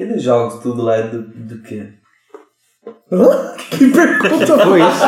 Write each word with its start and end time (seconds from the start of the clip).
Aqueles 0.00 0.22
jogos 0.22 0.62
tudo 0.62 0.80
lá 0.80 0.96
é 0.96 1.02
do, 1.02 1.20
do 1.20 1.60
quê? 1.60 1.92
Hã? 3.12 3.50
Que 3.70 3.86
pergunta 3.88 4.58
Foi 4.58 4.80
isso? 4.80 5.04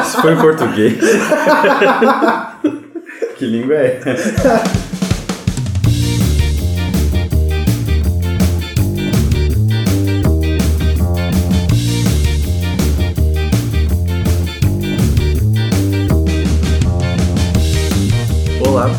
Isso 0.00 0.22
foi 0.22 0.32
em 0.32 0.36
português. 0.36 0.94
Isso 1.02 1.10
foi 1.10 1.42
em 1.42 1.46
português. 2.76 3.34
que 3.36 3.46
língua 3.46 3.74
é? 3.74 4.00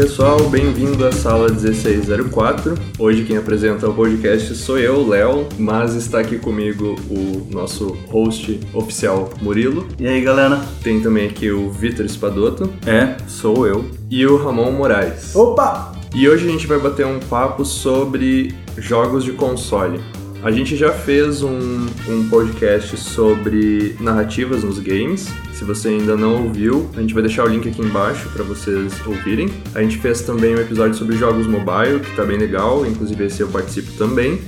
pessoal, 0.01 0.49
bem-vindo 0.49 1.05
à 1.05 1.11
sala 1.11 1.47
1604. 1.49 2.73
Hoje 2.97 3.23
quem 3.23 3.37
apresenta 3.37 3.87
o 3.87 3.93
podcast 3.93 4.55
sou 4.55 4.79
eu, 4.79 5.07
Léo, 5.07 5.47
mas 5.59 5.93
está 5.93 6.19
aqui 6.21 6.39
comigo 6.39 6.95
o 7.07 7.47
nosso 7.53 7.95
host 8.09 8.59
oficial 8.73 9.29
Murilo. 9.43 9.87
E 9.99 10.07
aí, 10.07 10.19
galera? 10.19 10.59
Tem 10.81 10.99
também 10.99 11.27
aqui 11.29 11.51
o 11.51 11.69
Vitor 11.69 12.03
Espadoto 12.03 12.67
É, 12.83 13.15
sou 13.27 13.67
eu. 13.67 13.85
e 14.09 14.25
o 14.25 14.37
Ramon 14.37 14.71
Moraes. 14.71 15.35
Opa! 15.35 15.91
E 16.15 16.27
hoje 16.27 16.47
a 16.47 16.51
gente 16.51 16.65
vai 16.65 16.79
bater 16.79 17.05
um 17.05 17.19
papo 17.19 17.63
sobre 17.63 18.55
jogos 18.79 19.23
de 19.23 19.33
console. 19.33 20.01
A 20.43 20.49
gente 20.49 20.75
já 20.75 20.91
fez 20.91 21.43
um, 21.43 21.85
um 22.09 22.27
podcast 22.27 22.97
sobre 22.97 23.95
narrativas 23.99 24.63
nos 24.63 24.79
games. 24.79 25.27
Se 25.53 25.63
você 25.63 25.89
ainda 25.89 26.17
não 26.17 26.45
ouviu, 26.45 26.89
a 26.97 27.01
gente 27.01 27.13
vai 27.13 27.21
deixar 27.21 27.45
o 27.45 27.47
link 27.47 27.69
aqui 27.69 27.79
embaixo 27.79 28.27
para 28.29 28.43
vocês 28.43 29.05
ouvirem. 29.05 29.49
A 29.75 29.83
gente 29.83 29.99
fez 29.99 30.21
também 30.21 30.55
um 30.55 30.59
episódio 30.59 30.95
sobre 30.95 31.15
jogos 31.15 31.45
mobile, 31.45 31.99
que 31.99 32.15
tá 32.15 32.25
bem 32.25 32.39
legal, 32.39 32.83
inclusive 32.87 33.23
esse 33.23 33.41
eu 33.41 33.49
participo 33.49 33.91
também. 33.99 34.41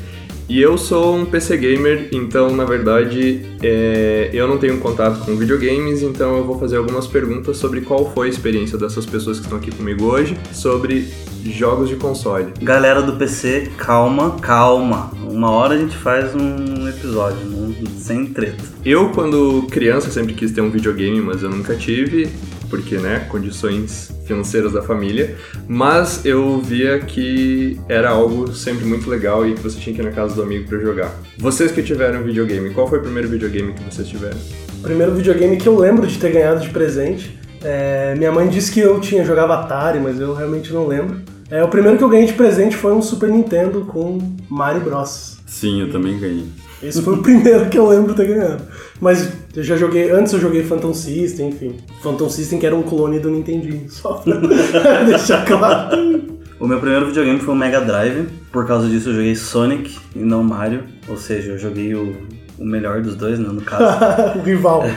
E 0.50 0.62
eu 0.62 0.78
sou 0.78 1.16
um 1.16 1.26
PC 1.26 1.58
gamer, 1.58 2.10
então 2.12 2.54
na 2.56 2.66
verdade 2.66 3.42
é, 3.62 4.30
eu 4.34 4.48
não 4.48 4.58
tenho 4.58 4.78
contato 4.80 5.26
com 5.26 5.36
videogames, 5.36 6.02
então 6.04 6.38
eu 6.38 6.44
vou 6.44 6.60
fazer 6.60 6.78
algumas 6.78 7.08
perguntas 7.08 7.58
sobre 7.58 7.82
qual 7.82 8.12
foi 8.14 8.28
a 8.28 8.30
experiência 8.30 8.78
dessas 8.78 9.06
pessoas 9.06 9.40
que 9.40 9.46
estão 9.46 9.58
aqui 9.58 9.72
comigo 9.72 10.04
hoje 10.06 10.38
sobre 10.52 11.08
jogos 11.46 11.90
de 11.90 11.96
console. 11.96 12.48
Galera 12.62 13.02
do 13.02 13.14
PC, 13.14 13.72
calma, 13.78 14.32
calma. 14.42 15.12
Uma 15.30 15.50
hora 15.50 15.74
a 15.76 15.78
gente 15.78 15.96
faz 15.98 16.36
um 16.36 16.88
episódio, 16.88 17.46
não- 17.50 17.74
sem 17.98 18.26
treta. 18.28 18.64
Eu, 18.86 19.10
quando 19.10 19.66
criança, 19.72 20.12
sempre 20.12 20.34
quis 20.34 20.52
ter 20.52 20.62
um 20.62 20.70
videogame, 20.70 21.20
mas 21.22 21.42
eu 21.42 21.50
nunca 21.50 21.74
tive, 21.76 22.30
porque, 22.74 22.98
né, 22.98 23.28
condições 23.30 24.12
financeiras 24.26 24.74
da 24.74 24.82
família. 24.82 25.36
Mas 25.68 26.26
eu 26.26 26.58
via 26.58 26.98
que 26.98 27.80
era 27.88 28.10
algo 28.10 28.52
sempre 28.52 28.84
muito 28.84 29.08
legal 29.08 29.48
e 29.48 29.54
que 29.54 29.62
você 29.62 29.80
tinha 29.80 29.96
que 29.96 30.02
ir 30.02 30.04
na 30.04 30.10
casa 30.10 30.34
do 30.34 30.42
amigo 30.42 30.68
pra 30.68 30.80
jogar. 30.80 31.14
Vocês 31.38 31.72
que 31.72 31.84
tiveram 31.84 32.24
videogame, 32.24 32.72
qual 32.72 32.88
foi 32.88 32.98
o 32.98 33.02
primeiro 33.04 33.30
videogame 33.30 33.74
que 33.74 33.84
vocês 33.84 34.08
tiveram? 34.08 34.40
O 34.80 34.82
primeiro 34.82 35.14
videogame 35.14 35.56
que 35.58 35.68
eu 35.68 35.78
lembro 35.78 36.08
de 36.08 36.18
ter 36.18 36.32
ganhado 36.32 36.62
de 36.62 36.70
presente. 36.70 37.38
é, 37.64 38.16
minha 38.16 38.32
mãe 38.32 38.50
disse 38.50 38.72
que 38.72 38.80
eu 38.80 39.00
tinha 39.00 39.24
jogava 39.24 39.54
Atari, 39.54 40.00
mas 40.00 40.20
eu 40.20 40.34
realmente 40.34 40.74
não 40.74 40.88
lembro. 40.88 41.22
É, 41.52 41.64
o 41.64 41.68
primeiro 41.68 42.00
que 42.00 42.04
eu 42.04 42.10
ganhei 42.10 42.26
de 42.26 42.34
presente 42.34 42.76
foi 42.76 42.92
um 42.92 43.04
Super 43.04 43.30
Nintendo 43.30 43.82
com 43.82 44.18
Mario 44.50 44.82
Bros. 44.82 45.38
Sim, 45.46 45.82
eu 45.82 45.92
também 45.92 46.20
ganhei. 46.20 46.48
Esse 46.84 47.02
foi 47.02 47.14
o 47.14 47.22
primeiro 47.24 47.70
que 47.70 47.78
eu 47.78 47.88
lembro 47.88 48.14
ter 48.14 48.28
ganhado. 48.28 48.64
Mas 49.00 49.32
eu 49.56 49.64
já 49.64 49.76
joguei. 49.78 50.12
Antes 50.12 50.34
eu 50.34 50.40
joguei 50.40 50.64
Phantom 50.64 50.94
System, 50.94 51.50
enfim. 51.50 51.76
Phantom 52.02 52.30
System 52.30 52.60
que 52.60 52.66
era 52.66 52.76
um 52.76 52.84
clone 52.84 53.20
do 53.20 53.30
Nintendinho, 53.30 53.86
só 53.90 54.14
pra 54.14 54.36
deixar 55.06 55.46
claro. 55.46 56.24
O 56.60 56.68
meu 56.68 56.80
primeiro 56.80 57.08
videogame 57.08 57.40
foi 57.40 57.54
o 57.54 57.58
Mega 57.58 57.82
Drive. 57.82 58.28
Por 58.52 58.66
causa 58.66 58.88
disso 58.88 59.10
eu 59.10 59.16
joguei 59.16 59.36
Sonic 59.36 59.98
e 60.16 60.20
não 60.20 60.44
Mario. 60.44 60.84
Ou 61.08 61.18
seja, 61.18 61.52
eu 61.52 61.58
joguei 61.58 61.94
o, 61.94 62.16
o 62.58 62.66
melhor 62.66 63.02
dos 63.02 63.16
dois, 63.16 63.40
né, 63.40 63.48
no 63.48 63.62
caso. 63.62 63.84
o 64.40 64.44
rival. 64.44 64.84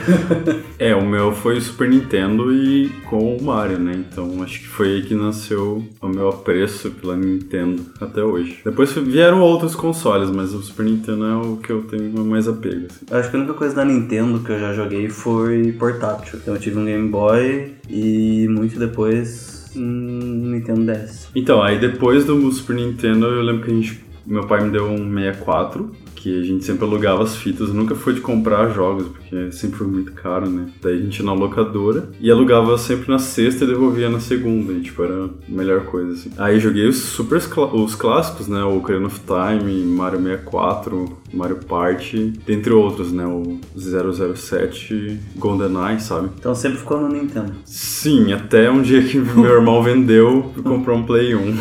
É, 0.79 0.93
o 0.93 1.03
meu 1.03 1.31
foi 1.31 1.57
o 1.57 1.61
Super 1.61 1.89
Nintendo 1.89 2.53
e 2.53 2.89
com 3.09 3.35
o 3.35 3.43
Mario, 3.43 3.79
né? 3.79 3.93
Então 3.95 4.43
acho 4.43 4.59
que 4.59 4.67
foi 4.67 4.93
aí 4.93 5.01
que 5.01 5.15
nasceu 5.15 5.83
o 5.99 6.07
meu 6.07 6.29
apreço 6.29 6.91
pela 6.91 7.15
Nintendo 7.15 7.83
até 7.99 8.23
hoje. 8.23 8.59
Depois 8.63 8.91
vieram 8.93 9.41
outros 9.41 9.75
consoles, 9.75 10.29
mas 10.29 10.53
o 10.53 10.61
Super 10.61 10.85
Nintendo 10.85 11.25
é 11.25 11.35
o 11.35 11.57
que 11.57 11.71
eu 11.71 11.81
tenho 11.81 12.23
mais 12.23 12.47
apego. 12.47 12.85
Assim. 12.91 13.05
Eu 13.09 13.17
acho 13.17 13.31
que 13.31 13.35
a 13.35 13.39
única 13.39 13.55
coisa 13.55 13.75
da 13.75 13.83
Nintendo 13.83 14.39
que 14.41 14.51
eu 14.51 14.59
já 14.59 14.71
joguei 14.71 15.09
foi 15.09 15.71
portátil. 15.71 16.37
Então 16.39 16.53
eu 16.53 16.59
tive 16.59 16.77
um 16.77 16.85
Game 16.85 17.09
Boy 17.09 17.73
e 17.89 18.47
muito 18.49 18.77
depois 18.77 19.57
um 19.75 20.51
Nintendo 20.51 20.91
DS. 20.91 21.29
Então, 21.35 21.61
aí 21.61 21.79
depois 21.79 22.25
do 22.25 22.51
Super 22.51 22.75
Nintendo, 22.75 23.25
eu 23.27 23.41
lembro 23.41 23.63
que 23.63 23.71
a 23.71 23.73
gente, 23.73 24.03
meu 24.25 24.45
pai 24.45 24.63
me 24.63 24.71
deu 24.71 24.87
um 24.87 25.13
64, 25.13 25.91
que 26.27 26.41
a 26.41 26.43
gente 26.43 26.65
sempre 26.65 26.83
alugava 26.83 27.23
as 27.23 27.37
fitas, 27.37 27.73
nunca 27.73 27.95
foi 27.95 28.13
de 28.13 28.19
comprar 28.19 28.69
jogos, 28.69 29.07
porque 29.07 29.51
sempre 29.53 29.77
foi 29.77 29.87
muito 29.87 30.11
caro, 30.11 30.49
né? 30.49 30.67
Daí 30.81 30.95
a 30.95 31.01
gente 31.01 31.19
ia 31.19 31.25
na 31.25 31.33
locadora 31.33 32.09
e 32.19 32.29
alugava 32.29 32.77
sempre 32.77 33.09
na 33.09 33.17
sexta 33.17 33.63
e 33.63 33.67
devolvia 33.67 34.09
na 34.09 34.19
segunda, 34.19 34.73
e 34.73 34.81
tipo, 34.81 35.01
era 35.03 35.25
a 35.25 35.29
melhor 35.47 35.85
coisa, 35.85 36.11
assim. 36.11 36.31
Aí 36.37 36.59
joguei 36.59 36.85
os 36.85 36.97
super 36.97 37.37
os 37.37 37.95
clássicos, 37.95 38.47
né? 38.47 38.61
O 38.63 38.77
Ocarina 38.77 39.07
of 39.07 39.21
Time, 39.21 39.85
Mario 39.85 40.21
64, 40.21 41.17
Mario 41.33 41.57
Party, 41.57 42.33
dentre 42.45 42.71
outros, 42.71 43.11
né? 43.11 43.25
O 43.25 43.59
007, 43.75 45.19
GoldenEye, 45.35 45.99
sabe? 45.99 46.29
Então 46.39 46.55
sempre 46.55 46.77
ficou 46.79 46.99
no 46.99 47.09
Nintendo. 47.09 47.53
Sim, 47.65 48.33
até 48.33 48.69
um 48.69 48.81
dia 48.81 49.03
que 49.03 49.17
meu 49.35 49.53
irmão 49.53 49.81
vendeu 49.83 50.51
e 50.57 50.61
comprou 50.61 50.97
um 50.97 51.03
Play 51.03 51.35
1. 51.35 51.57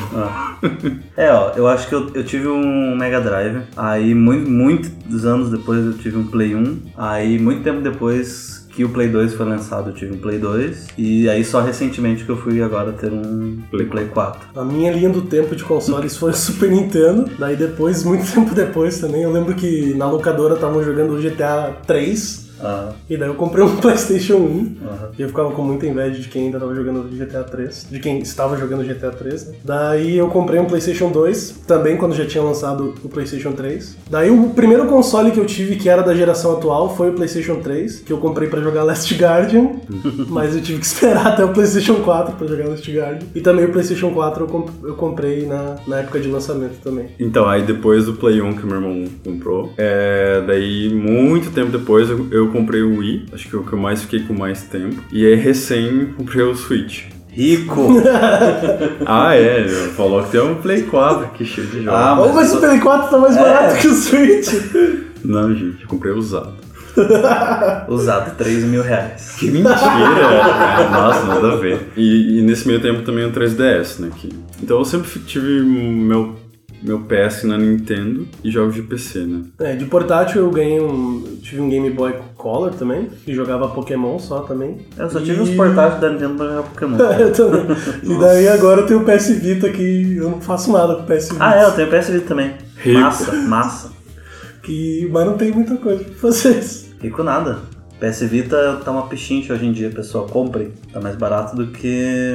É, 1.17 1.33
ó, 1.33 1.53
eu 1.57 1.67
acho 1.67 1.89
que 1.89 1.95
eu, 1.95 2.11
eu 2.15 2.25
tive 2.25 2.49
um 2.49 2.97
Mega 2.97 3.21
Drive, 3.21 3.63
aí 3.77 4.15
muito, 4.15 4.51
muitos 4.51 5.25
anos 5.25 5.51
depois 5.51 5.85
eu 5.85 5.95
tive 5.95 6.17
um 6.17 6.27
Play 6.27 6.55
1, 6.55 6.79
aí 6.97 7.39
muito 7.39 7.63
tempo 7.63 7.81
depois 7.81 8.56
que 8.77 8.85
o 8.85 8.91
Play 8.91 9.09
2 9.09 9.33
foi 9.33 9.47
lançado 9.47 9.89
eu 9.89 9.95
tive 9.95 10.15
um 10.15 10.19
Play 10.19 10.39
2, 10.39 10.89
e 10.99 11.29
aí 11.31 11.43
só 11.43 11.63
recentemente 11.63 12.25
que 12.25 12.31
eu 12.31 12.37
fui 12.37 12.61
agora 12.63 12.93
ter 12.93 13.11
um 13.11 13.59
Play, 13.71 13.87
Play 13.87 14.07
4. 14.09 14.49
A 14.55 14.65
minha 14.65 14.93
linha 14.93 15.09
do 15.09 15.23
tempo 15.23 15.57
de 15.57 15.65
consoles 15.65 16.15
foi 16.17 16.31
o 16.31 16.35
Super 16.37 16.71
Nintendo. 16.71 17.31
Daí 17.39 17.57
depois, 17.57 18.05
muito 18.05 18.29
tempo 18.31 18.55
depois 18.55 19.01
também, 19.01 19.23
eu 19.23 19.33
lembro 19.33 19.55
que 19.55 19.95
na 19.95 20.09
locadora 20.11 20.55
estavam 20.55 20.85
jogando 20.85 21.15
o 21.15 21.23
GTA 21.23 21.75
3. 21.87 22.46
Ah, 22.61 22.93
E 23.09 23.17
daí 23.17 23.29
eu 23.29 23.35
comprei 23.35 23.65
um 23.65 23.77
Playstation 23.81 24.37
1. 24.37 24.77
aham. 24.85 25.09
E 25.19 25.23
eu 25.23 25.29
ficava 25.29 25.51
com 25.53 25.63
muita 25.63 25.87
inveja 25.87 26.19
de 26.21 26.29
quem 26.29 26.47
ainda 26.47 26.59
tava 26.61 26.75
jogando 26.75 27.09
GTA 27.17 27.43
3. 27.45 27.87
De 27.91 27.99
quem 28.01 28.19
estava 28.21 28.57
jogando 28.57 28.85
GTA 28.85 29.11
3, 29.11 29.49
né? 29.49 29.55
Daí 29.65 30.17
eu 30.17 30.29
comprei 30.29 30.61
um 30.61 30.65
Playstation 30.67 31.11
2, 31.11 31.63
também 31.67 31.97
quando 31.97 32.15
já 32.15 32.27
tinha 32.27 32.43
lançado 32.43 32.95
o 33.03 33.09
Playstation 33.09 33.53
3. 33.53 33.97
Daí 34.11 34.31
o 34.31 34.51
primeiro 34.51 34.87
console 34.87 35.31
que 35.31 35.39
eu 35.41 35.47
tive, 35.47 35.77
que 35.77 35.89
era 35.89 36.03
da 36.03 36.15
geração 36.15 36.53
atual, 36.53 36.95
foi 36.97 37.11
o 37.11 37.13
Playstation 37.15 37.57
3, 37.57 38.01
que 38.01 38.13
eu 38.13 38.19
comprei 38.19 38.49
pra 38.49 38.61
jogar 38.61 38.83
Last 38.85 39.13
Guardian. 39.15 39.71
mas 40.29 40.55
eu 40.55 40.63
tive 40.63 40.79
que 40.81 40.87
esperar 40.87 41.27
até 41.29 41.45
o 41.45 41.53
Playstation 41.53 41.97
4 41.97 42.37
pra 42.37 42.47
jogar 42.47 42.69
Last 42.69 42.91
Guardian. 42.91 43.27
E 43.35 43.41
também 43.41 43.65
o 43.65 43.73
Playstation 43.73 44.11
4 44.13 44.45
eu, 44.45 44.49
comp- 44.49 44.71
eu 44.85 44.95
comprei 44.95 45.47
na, 45.47 45.77
na 45.87 45.99
época 46.01 46.21
de 46.21 46.29
lançamento 46.29 46.79
também. 46.83 47.07
Então, 47.19 47.47
aí 47.49 47.63
depois 47.63 48.07
do 48.07 48.15
Play 48.15 48.41
1 48.41 48.55
que 48.55 48.67
meu 48.67 48.77
irmão 48.77 49.05
comprou, 49.25 49.73
é, 49.77 50.43
daí 50.47 50.93
muito 50.95 51.51
tempo 51.51 51.71
depois 51.71 52.09
eu, 52.11 52.27
eu 52.47 52.53
comprei 52.53 52.83
o 52.83 52.99
Wii, 52.99 53.27
acho 53.33 53.49
que 53.49 53.55
é 53.55 53.59
o 53.59 53.63
que 53.65 53.73
eu 53.73 53.79
mais 53.79 54.03
fiquei 54.03 54.21
com 54.21 54.33
mais 54.35 54.63
tempo, 54.63 55.03
e 55.13 55.27
aí 55.27 55.35
recém 55.35 56.07
comprei 56.17 56.43
o 56.45 56.55
Switch. 56.55 57.05
Rico! 57.29 57.89
Ah, 59.09 59.35
é, 59.37 59.69
falou 59.97 60.23
que 60.25 60.31
tem 60.33 60.41
um 60.41 60.55
Play 60.57 60.83
4 60.83 61.27
aqui 61.27 61.45
cheio 61.45 61.67
de 61.69 61.83
jogos. 61.85 62.01
Ah, 62.01 62.19
Ou 62.21 62.33
mas 62.33 62.53
o 62.55 62.59
Play 62.61 62.81
4 62.81 63.11
tá 63.11 63.19
mais 63.19 63.37
É. 63.37 63.41
barato 63.43 63.77
que 63.79 63.87
o 63.89 63.95
Switch. 63.95 64.49
Não, 65.25 65.55
gente, 65.55 65.83
eu 65.83 65.89
comprei 65.89 66.13
usado. 66.13 66.55
Usado 67.89 68.35
3 68.39 68.65
mil 68.65 68.83
reais. 68.83 69.37
Que 69.39 69.51
mentira! 69.51 69.69
é, 69.71 70.89
nossa, 70.91 71.25
nada 71.27 71.53
a 71.53 71.57
ver. 71.57 71.89
E, 71.97 72.39
e 72.39 72.43
nesse 72.43 72.67
meio 72.67 72.81
tempo 72.81 73.03
também 73.03 73.25
o 73.27 73.31
3DS, 73.33 74.01
né? 74.01 74.11
Que, 74.17 74.29
então 74.63 74.79
eu 74.79 74.85
sempre 74.85 75.09
tive 75.21 75.61
meu, 75.63 76.37
meu 76.83 77.01
PS 77.01 77.45
na 77.45 77.57
Nintendo 77.59 78.27
e 78.45 78.51
jogos 78.51 78.75
de 78.75 78.83
PC, 78.83 79.21
né? 79.21 79.43
É, 79.59 79.75
de 79.77 79.85
portátil 79.87 80.43
eu 80.43 80.51
ganhei 80.51 80.81
um. 80.81 81.37
Tive 81.43 81.61
um 81.61 81.69
Game 81.69 81.91
Boy 81.91 82.15
Color 82.37 82.75
também, 82.75 83.09
que 83.25 83.35
jogava 83.35 83.69
Pokémon 83.69 84.19
só 84.19 84.41
também. 84.41 84.79
Eu 84.97 85.09
só 85.11 85.19
tive 85.21 85.39
E- 85.39 85.43
os 85.43 85.51
portáteis 85.51 86.01
da 86.01 86.11
Nintendo 86.11 86.35
pra 86.37 86.47
jogar 86.49 86.63
Pokémon. 86.65 86.97
eu 87.19 87.33
também. 87.33 87.77
E 88.03 88.19
daí 88.21 88.49
agora 88.49 88.81
eu 88.83 88.87
tenho 88.87 89.01
o 89.01 89.05
PS 89.05 89.31
Vita 89.41 89.71
que 89.71 90.17
eu 90.17 90.31
não 90.31 90.41
faço 90.41 90.73
nada 90.73 90.95
com 90.97 91.03
o 91.03 91.07
PS 91.07 91.31
Vita. 91.33 91.45
Ah, 91.45 91.57
é, 91.57 91.65
eu 91.65 91.73
tenho 91.73 91.89
PS 91.91 92.09
Vita 92.11 92.27
também. 92.27 92.53
Rico. 92.77 93.01
Massa, 93.01 93.33
massa. 93.33 93.93
Que, 94.63 95.09
mas 95.13 95.25
não 95.27 95.37
tem 95.37 95.53
muita 95.53 95.77
coisa 95.77 96.03
pra 96.05 96.13
vocês. 96.31 96.91
Rico 97.01 97.23
nada. 97.23 97.61
PS 98.01 98.21
Vita 98.29 98.81
tá 98.85 98.91
uma 98.91 99.07
pechincha 99.07 99.55
hoje 99.55 99.65
em 99.67 99.73
dia, 99.73 99.91
pessoal. 99.91 100.27
Comprem. 100.27 100.73
Tá 100.93 101.01
mais 101.01 101.17
barato 101.17 101.57
do 101.57 101.69
que. 101.69 102.35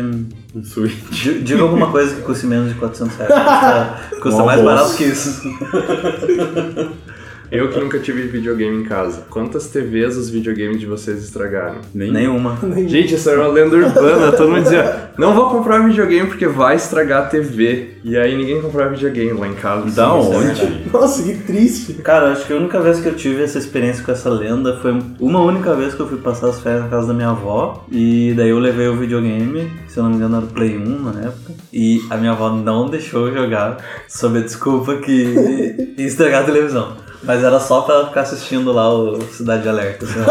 O 0.55 0.63
Switch. 0.65 0.93
Di- 1.11 1.39
Diga 1.43 1.61
alguma 1.61 1.91
coisa 1.91 2.15
que 2.15 2.21
custe 2.21 2.47
menos 2.47 2.69
de 2.73 2.79
400 2.79 3.15
reais. 3.17 3.31
Custa, 3.33 4.17
custa 4.21 4.41
Um 4.41 4.45
mais 4.45 4.61
barato 4.61 4.95
que 4.95 5.03
isso. 5.03 5.41
Eu 7.51 7.69
que 7.69 7.77
nunca 7.77 7.99
tive 7.99 8.21
videogame 8.23 8.77
em 8.77 8.85
casa. 8.85 9.25
Quantas 9.29 9.67
TVs 9.67 10.15
os 10.15 10.29
videogames 10.29 10.79
de 10.79 10.85
vocês 10.85 11.21
estragaram? 11.21 11.81
Nenhuma. 11.93 12.57
Gente, 12.87 13.15
isso 13.15 13.29
era 13.29 13.41
uma 13.41 13.49
lenda 13.49 13.75
urbana. 13.75 14.31
Todo 14.31 14.49
mundo 14.49 14.63
dizia: 14.63 15.11
não 15.17 15.35
vou 15.35 15.49
comprar 15.49 15.79
videogame 15.79 16.29
porque 16.29 16.47
vai 16.47 16.77
estragar 16.77 17.23
a 17.23 17.25
TV. 17.25 17.97
E 18.05 18.17
aí 18.17 18.37
ninguém 18.37 18.61
comprava 18.61 18.91
videogame 18.91 19.37
lá 19.37 19.49
em 19.49 19.53
casa. 19.53 19.91
Da 19.91 20.09
Sim, 20.09 20.33
onde? 20.33 20.89
Nossa, 20.93 21.23
que 21.23 21.37
triste. 21.39 21.93
Cara, 21.95 22.31
acho 22.31 22.47
que 22.47 22.53
a 22.53 22.55
única 22.55 22.79
vez 22.79 23.01
que 23.01 23.09
eu 23.09 23.15
tive 23.15 23.43
essa 23.43 23.57
experiência 23.57 24.01
com 24.01 24.13
essa 24.13 24.29
lenda 24.29 24.77
foi 24.81 24.97
uma 25.19 25.41
única 25.41 25.75
vez 25.75 25.93
que 25.93 25.99
eu 25.99 26.07
fui 26.07 26.19
passar 26.19 26.47
as 26.47 26.61
férias 26.61 26.83
na 26.83 26.87
casa 26.87 27.07
da 27.07 27.13
minha 27.13 27.31
avó. 27.31 27.85
E 27.91 28.33
daí 28.35 28.49
eu 28.49 28.59
levei 28.59 28.87
o 28.87 28.95
videogame, 28.95 29.69
se 29.89 29.97
eu 29.97 30.03
não 30.03 30.11
me 30.11 30.15
engano 30.15 30.37
era 30.37 30.45
o 30.45 30.49
Play 30.49 30.77
1 30.77 30.99
na 30.99 31.19
época. 31.19 31.53
E 31.73 31.99
a 32.09 32.15
minha 32.15 32.31
avó 32.31 32.49
não 32.49 32.89
deixou 32.89 33.27
eu 33.27 33.33
jogar, 33.33 33.77
sob 34.07 34.39
a 34.39 34.41
desculpa 34.41 34.95
que 34.97 35.93
ia 35.97 36.07
estragar 36.07 36.43
a 36.43 36.45
televisão. 36.45 36.95
Mas 37.23 37.43
era 37.43 37.59
só 37.59 37.81
pra 37.81 37.95
ela 37.95 38.07
ficar 38.07 38.21
assistindo 38.21 38.71
lá 38.71 38.91
o 38.93 39.21
Cidade 39.23 39.63
de 39.63 39.69
Alerta. 39.69 40.05
sabe? 40.05 40.21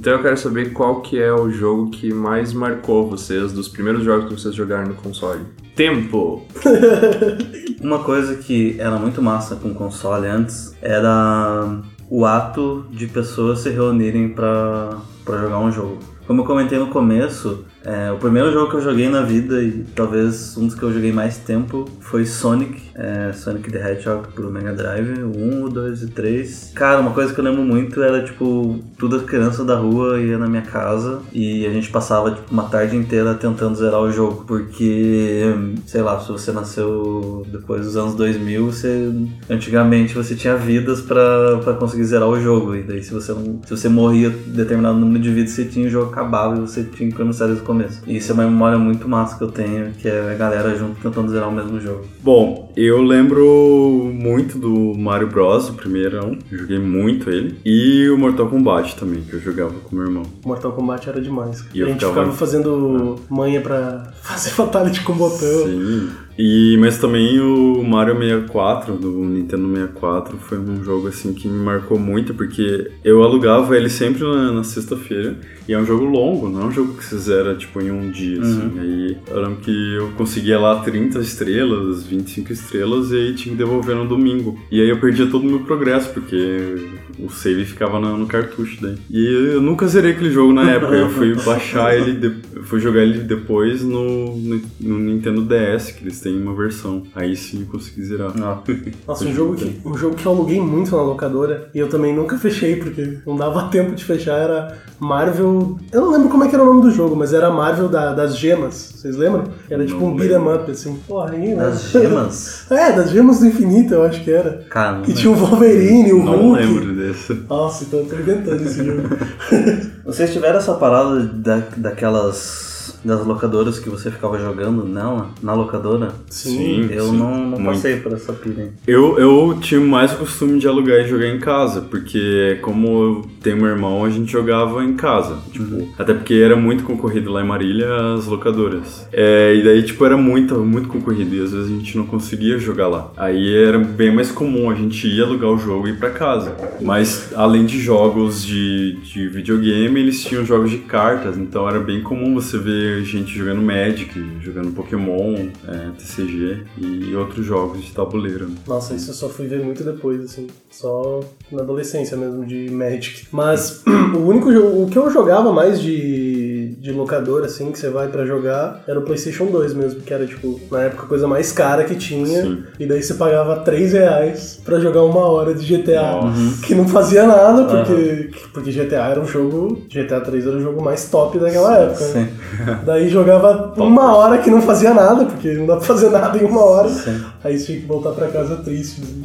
Então 0.04 0.13
eu 0.13 0.21
quero 0.21 0.36
saber 0.36 0.74
qual 0.74 1.01
que 1.01 1.18
é 1.18 1.31
o 1.31 1.50
jogo 1.50 1.89
que 1.89 2.13
mais 2.13 2.51
marcou 2.51 3.10
vocês, 3.10 3.54
dos 3.54 3.69
primeiros 3.69 4.04
jogos 4.04 4.27
que 4.27 4.33
vocês 4.33 4.54
jogaram 4.54 4.88
no 4.88 4.95
console. 4.95 5.45
Tempo! 5.77 6.45
Uma 7.80 8.00
coisa 8.00 8.36
que 8.36 8.75
era 8.80 8.98
muito 8.98 9.21
massa 9.21 9.56
com 9.56 9.69
o 9.69 9.75
console 9.75 10.27
antes 10.27 10.75
era 10.81 11.80
o 12.10 12.25
ato 12.25 12.86
de 12.92 13.07
pessoas 13.07 13.60
se 13.60 13.69
reunirem 13.69 14.30
pra 14.30 14.98
jogar 15.25 15.60
um 15.60 15.71
jogo. 15.71 16.00
Como 16.27 16.42
eu 16.42 16.45
comentei 16.45 16.80
no 16.80 16.88
começo, 16.88 17.63
é, 17.85 18.12
o 18.12 18.18
primeiro 18.18 18.51
jogo 18.51 18.69
que 18.69 18.77
eu 18.77 18.81
joguei 18.81 19.09
na 19.09 19.21
vida 19.21 19.62
e 19.62 19.85
talvez 19.95 20.57
um 20.57 20.68
dos 20.68 20.75
que 20.75 20.83
eu 20.83 20.94
joguei 20.94 21.12
mais 21.12 21.38
tempo 21.38 21.85
foi 22.00 22.25
Sonic, 22.25 22.81
é, 22.95 23.33
Sonic 23.33 23.69
the 23.69 23.91
Hedgehog 23.91 24.30
pro 24.30 24.50
Mega 24.50 24.74
Drive, 24.74 25.21
o 25.24 25.38
1, 25.38 25.63
o 25.65 25.69
2 25.69 26.03
e 26.03 26.07
3. 26.07 26.71
Cara, 26.75 27.01
uma 27.01 27.12
coisa 27.12 27.33
que 27.33 27.39
eu 27.39 27.44
lembro 27.44 27.63
muito 27.63 28.01
era 28.01 28.24
tipo, 28.24 28.80
toda 28.97 29.19
criança 29.19 29.65
da 29.65 29.75
rua 29.75 30.19
ia 30.19 30.38
na 30.38 30.47
minha 30.47 30.62
casa 30.62 31.21
e 31.33 31.65
a 31.65 31.71
gente 31.71 31.89
passava 31.89 32.31
tipo, 32.31 32.51
uma 32.51 32.63
tarde 32.63 32.95
inteira 32.95 33.33
tentando 33.33 33.75
zerar 33.75 34.00
o 34.00 34.12
jogo, 34.12 34.45
porque, 34.47 35.41
sei 35.86 36.01
lá, 36.01 36.19
se 36.19 36.31
você 36.31 36.51
nasceu 36.51 37.45
depois 37.51 37.86
dos 37.86 37.97
anos 37.97 38.15
2000, 38.15 38.71
você 38.71 39.12
antigamente 39.50 40.13
você 40.13 40.36
tinha 40.36 40.56
vidas 40.56 41.01
pra 41.01 41.74
conseguir 41.77 42.06
zerar 42.06 42.29
o 42.29 42.39
jogo, 42.39 42.75
e 42.75 42.83
daí 42.83 43.03
se 43.03 43.13
você 43.13 43.33
não, 43.33 43.62
se 43.65 43.71
você 43.71 43.89
morria 43.89 44.29
determinado 44.29 44.97
número 44.97 45.21
de 45.21 45.31
vidas, 45.31 45.51
você 45.51 45.65
tinha 45.65 45.88
o 45.88 45.89
jogo 45.89 46.12
acabava 46.12 46.57
e 46.57 46.62
você 46.62 46.83
tinha 46.83 47.09
que 47.09 47.15
começar 47.15 47.47
desde 47.47 47.63
começo. 47.73 48.01
E 48.05 48.17
isso 48.17 48.31
é 48.31 48.33
uma 48.35 48.45
memória 48.45 48.77
muito 48.77 49.07
massa 49.09 49.37
que 49.37 49.43
eu 49.43 49.51
tenho, 49.51 49.91
que 49.93 50.07
é 50.07 50.31
a 50.31 50.35
galera 50.35 50.75
junto 50.75 51.01
tentando 51.01 51.31
zerar 51.31 51.49
o 51.49 51.51
mesmo 51.51 51.79
jogo. 51.79 52.05
Bom, 52.21 52.62
eu 52.75 53.01
lembro 53.01 54.11
muito 54.13 54.57
do 54.57 54.93
Mario 54.97 55.27
Bros, 55.27 55.69
o 55.69 55.73
primeirão. 55.73 56.37
Joguei 56.51 56.79
muito 56.79 57.29
ele. 57.29 57.55
E 57.65 58.09
o 58.09 58.17
Mortal 58.17 58.47
Kombat 58.47 58.95
também, 58.95 59.21
que 59.21 59.33
eu 59.33 59.39
jogava 59.39 59.73
com 59.83 59.95
meu 59.95 60.05
irmão. 60.05 60.23
Mortal 60.45 60.71
Kombat 60.73 61.09
era 61.09 61.21
demais. 61.21 61.65
E 61.73 61.81
a 61.81 61.85
gente 61.85 61.95
ficava- 61.95 62.13
ficava 62.13 62.31
fazendo 62.37 63.15
manha 63.29 63.61
pra 63.61 64.11
fazer 64.21 64.49
fatality 64.51 65.01
com 65.03 65.13
o 65.13 65.15
botão. 65.15 65.65
Sim. 65.65 66.09
E, 66.35 66.75
mas 66.79 66.97
também 66.97 67.39
o 67.39 67.83
Mario 67.83 68.17
64, 68.17 68.95
do 68.95 69.11
Nintendo 69.23 69.67
64, 69.71 70.35
foi 70.39 70.57
um 70.57 70.83
jogo 70.83 71.07
assim 71.07 71.31
que 71.31 71.47
me 71.47 71.63
marcou 71.63 71.99
muito, 71.99 72.33
porque 72.33 72.89
eu 73.03 73.21
alugava 73.21 73.77
ele 73.77 73.87
sempre 73.87 74.23
na, 74.23 74.51
na 74.51 74.63
sexta-feira, 74.63 75.37
e 75.67 75.73
é 75.73 75.77
um 75.77 75.85
jogo 75.85 76.03
longo, 76.05 76.49
não 76.49 76.63
é 76.63 76.65
um 76.65 76.71
jogo 76.71 76.95
que 76.95 77.05
se 77.05 77.15
zera 77.19 77.53
tipo 77.53 77.79
em 77.79 77.91
um 77.91 78.09
dia, 78.09 78.41
assim. 78.41 78.71
Aí 78.79 79.17
eu 79.29 79.41
lembro 79.43 79.57
que 79.57 79.93
eu 79.95 80.09
conseguia 80.17 80.57
lá 80.59 80.79
30 80.79 81.19
estrelas, 81.19 82.01
25 82.03 82.51
estrelas, 82.51 82.62
e 82.71 83.15
aí 83.15 83.33
tinha 83.33 83.54
que 83.54 83.57
devolver 83.57 83.95
no 83.95 84.07
domingo. 84.07 84.57
E 84.71 84.81
aí 84.81 84.89
eu 84.89 85.00
perdia 85.00 85.27
todo 85.27 85.44
o 85.44 85.45
meu 85.50 85.60
progresso, 85.62 86.10
porque 86.12 86.88
o 87.19 87.30
save 87.30 87.65
ficava 87.65 88.00
no, 88.00 88.18
no 88.18 88.25
cartucho 88.25 88.81
daí. 88.81 88.95
E 89.10 89.54
eu 89.54 89.62
nunca 89.62 89.88
zerei 89.88 90.12
aquele 90.12 90.31
jogo 90.31 90.54
na 90.54 90.69
época, 90.71 90.94
eu 90.95 91.10
fui 91.10 91.36
baixar 91.44 91.95
ele, 91.95 92.13
de- 92.13 92.63
fui 92.63 92.80
jogar 92.80 93.01
ele 93.01 93.19
depois 93.19 93.83
no, 93.83 94.36
no, 94.38 94.62
no 94.80 95.00
Nintendo 95.00 95.42
DS, 95.44 95.92
que 95.92 96.04
eles 96.04 96.19
têm 96.19 96.42
uma 96.42 96.56
versão. 96.56 97.04
Aí 97.15 97.36
sim 97.36 97.62
eu 97.62 97.68
consegui 97.68 98.04
zerar. 98.04 98.33
Nossa, 99.07 99.25
um 99.25 99.33
jogo, 99.33 99.56
que, 99.56 99.80
um 99.86 99.98
jogo 99.98 100.15
que 100.15 100.25
eu 100.25 100.31
aluguei 100.31 100.60
muito 100.60 100.95
na 100.95 101.01
locadora 101.01 101.69
e 101.74 101.80
eu 101.80 101.88
também 101.89 102.15
nunca 102.15 102.38
fechei 102.38 102.75
porque 102.77 103.18
não 103.25 103.36
dava 103.36 103.68
tempo 103.69 103.94
de 103.95 104.04
fechar 104.04 104.38
era 104.38 104.77
Marvel. 105.00 105.77
Eu 105.92 106.01
não 106.01 106.12
lembro 106.12 106.30
como 106.30 106.44
é 106.44 106.48
que 106.48 106.56
era 106.56 106.63
o 106.63 106.68
nome 106.68 106.81
do 106.81 106.92
jogo, 106.92 107.15
mas 107.15 107.33
era 107.33 107.51
Marvel 107.51 107.88
da- 107.89 108.13
das 108.13 108.38
gemas. 108.38 108.94
Vocês 108.95 109.15
lembram? 109.18 109.44
Era 109.69 109.86
tipo 109.86 110.00
Não 110.00 110.07
um 110.13 110.15
beat'em 110.15 110.38
up, 110.56 110.71
assim. 110.71 110.98
Porra, 111.07 111.31
ninguém 111.31 111.50
lembra. 111.50 111.68
As 111.68 111.92
gemas? 111.92 112.52
É, 112.69 112.91
das 112.91 113.09
gemas 113.11 113.39
do 113.39 113.47
infinito, 113.47 113.94
eu 113.94 114.03
acho 114.03 114.23
que 114.23 114.31
era. 114.31 114.63
Cara, 114.69 114.94
não 114.97 115.01
Que 115.03 115.13
tinha 115.13 115.31
o 115.31 115.35
Wolverine, 115.35 116.13
o 116.13 116.23
Não 116.23 116.38
Hulk. 116.53 116.61
lembro 116.61 116.95
desse. 116.95 117.33
Nossa, 117.50 117.83
então 117.83 118.00
eu 118.00 118.05
tô 118.05 118.15
inventando 118.15 118.61
esse 118.63 118.83
jogo. 118.83 119.09
Vocês 120.05 120.31
tiveram 120.31 120.57
essa 120.59 120.73
parada 120.73 121.21
da, 121.21 121.61
daquelas. 121.77 122.92
Das 123.03 123.25
locadoras 123.25 123.79
que 123.79 123.89
você 123.89 124.09
ficava 124.09 124.39
jogando 124.39 124.83
nela? 124.85 125.29
Na 125.41 125.53
locadora? 125.53 126.13
Sim. 126.29 126.89
Eu 126.91 127.07
sim, 127.07 127.17
não, 127.17 127.50
não 127.50 127.63
passei 127.63 127.97
por 127.97 128.13
essa 128.13 128.33
pilha. 128.33 128.73
Eu, 128.88 129.19
eu 129.19 129.57
tinha 129.61 129.79
mais 129.79 130.13
o 130.13 130.17
costume 130.17 130.59
de 130.59 130.67
alugar 130.67 131.00
e 131.00 131.07
jogar 131.07 131.27
em 131.27 131.39
casa, 131.39 131.81
porque 131.81 132.57
como 132.61 132.88
eu 132.88 133.25
tenho 133.41 133.57
meu 133.57 133.67
irmão, 133.67 134.05
a 134.05 134.09
gente 134.09 134.31
jogava 134.31 134.83
em 134.83 134.94
casa. 134.94 135.38
Tipo, 135.51 135.88
até 135.97 136.13
porque 136.13 136.35
era 136.35 136.55
muito 136.55 136.83
concorrido 136.83 137.31
lá 137.31 137.41
em 137.44 137.47
Marília 137.47 137.88
as 138.15 138.25
locadoras. 138.25 139.07
É, 139.11 139.55
e 139.55 139.63
daí, 139.63 139.83
tipo, 139.83 140.03
era 140.05 140.17
muito, 140.17 140.55
muito 140.59 140.88
concorrido 140.88 141.35
e 141.35 141.41
às 141.41 141.51
vezes 141.51 141.71
a 141.71 141.75
gente 141.75 141.97
não 141.97 142.05
conseguia 142.05 142.57
jogar 142.57 142.88
lá. 142.88 143.11
Aí 143.17 143.55
era 143.55 143.79
bem 143.79 144.13
mais 144.13 144.31
comum, 144.31 144.69
a 144.69 144.75
gente 144.75 145.07
ia 145.07 145.23
alugar 145.23 145.51
o 145.51 145.57
jogo 145.57 145.88
e 145.88 145.91
ir 145.91 145.97
pra 145.97 146.09
casa. 146.09 146.55
Mas 146.81 147.33
além 147.35 147.65
de 147.65 147.79
jogos 147.79 148.45
de, 148.45 148.97
de 149.03 149.27
videogame, 149.27 150.00
eles 150.00 150.23
tinham 150.23 150.45
jogos 150.45 150.71
de 150.71 150.77
cartas, 150.79 151.38
então 151.38 151.67
era 151.67 151.79
bem 151.79 152.01
comum 152.01 152.33
você 152.33 152.57
ver 152.57 152.92
gente 153.01 153.31
jogando 153.33 153.61
Magic, 153.61 154.11
jogando 154.41 154.71
Pokémon, 154.73 155.47
é, 155.67 155.91
TCG 155.97 156.63
e 156.77 157.15
outros 157.15 157.45
jogos 157.45 157.83
de 157.83 157.91
tabuleiro. 157.91 158.47
né? 158.47 158.55
Nossa, 158.67 158.93
isso 158.93 159.11
eu 159.11 159.15
só 159.15 159.29
fui 159.29 159.47
ver 159.47 159.63
muito 159.63 159.83
depois, 159.83 160.23
assim. 160.23 160.47
Só 160.69 161.21
na 161.51 161.61
adolescência 161.61 162.17
mesmo, 162.17 162.45
de 162.45 162.69
Magic. 162.69 163.27
Mas 163.31 163.83
o 164.15 164.19
único 164.19 164.51
jogo. 164.51 164.83
O 164.83 164.89
que 164.89 164.97
eu 164.97 165.09
jogava 165.09 165.51
mais 165.53 165.81
de, 165.81 166.42
de 166.83 166.91
locadora, 166.91 167.45
assim, 167.45 167.71
que 167.71 167.80
você 167.80 167.89
vai 167.89 168.09
pra 168.09 168.25
jogar, 168.25 168.81
era 168.85 169.00
o 169.00 169.03
PlayStation 169.03 169.45
2 169.45 169.74
mesmo, 169.74 170.01
que 170.01 170.13
era, 170.13 170.27
tipo, 170.27 170.59
na 170.69 170.81
época 170.81 171.03
a 171.03 171.07
coisa 171.07 171.25
mais 171.25 171.50
cara 171.53 171.85
que 171.85 171.95
tinha. 171.95 172.41
Sim. 172.41 172.63
E 172.77 172.85
daí 172.85 173.01
você 173.01 173.13
pagava 173.13 173.62
3 173.62 173.94
reais 173.94 174.59
pra 174.65 174.77
jogar 174.81 175.03
uma 175.03 175.21
hora 175.21 175.53
de 175.53 175.65
GTA. 175.65 176.01
Nossa. 176.01 176.62
Que 176.62 176.75
não 176.75 176.85
fazia 176.85 177.25
nada, 177.25 177.63
porque, 177.63 178.31
porque 178.51 178.71
GTA 178.74 179.07
era 179.07 179.21
um 179.21 179.25
jogo. 179.25 179.81
GTA 179.89 180.19
3 180.19 180.45
era 180.45 180.57
o 180.57 180.62
jogo 180.62 180.83
mais 180.83 181.06
top 181.09 181.39
daquela 181.39 181.77
época. 181.77 182.03
né? 182.09 182.30
Sim. 182.30 182.75
Daí 182.86 183.07
jogava 183.07 183.74
uma 183.77 184.18
hora 184.18 184.39
que 184.39 184.51
não 184.51 184.62
fazia 184.62 184.94
nada, 184.94 185.24
porque 185.24 185.53
não 185.53 185.65
dá 185.65 185.77
pra 185.77 185.86
fazer 185.86 186.10
nada 186.10 186.38
em 186.38 186.43
uma 186.46 186.65
hora. 186.65 186.89
Sim. 186.89 187.24
Aí 187.46 187.57
você 187.57 187.65
tinha 187.67 187.79
que 187.79 187.88
voltar 187.88 188.12
pra 188.12 188.27
casa 188.27 188.57
triste. 188.57 189.01
assim. 189.01 189.24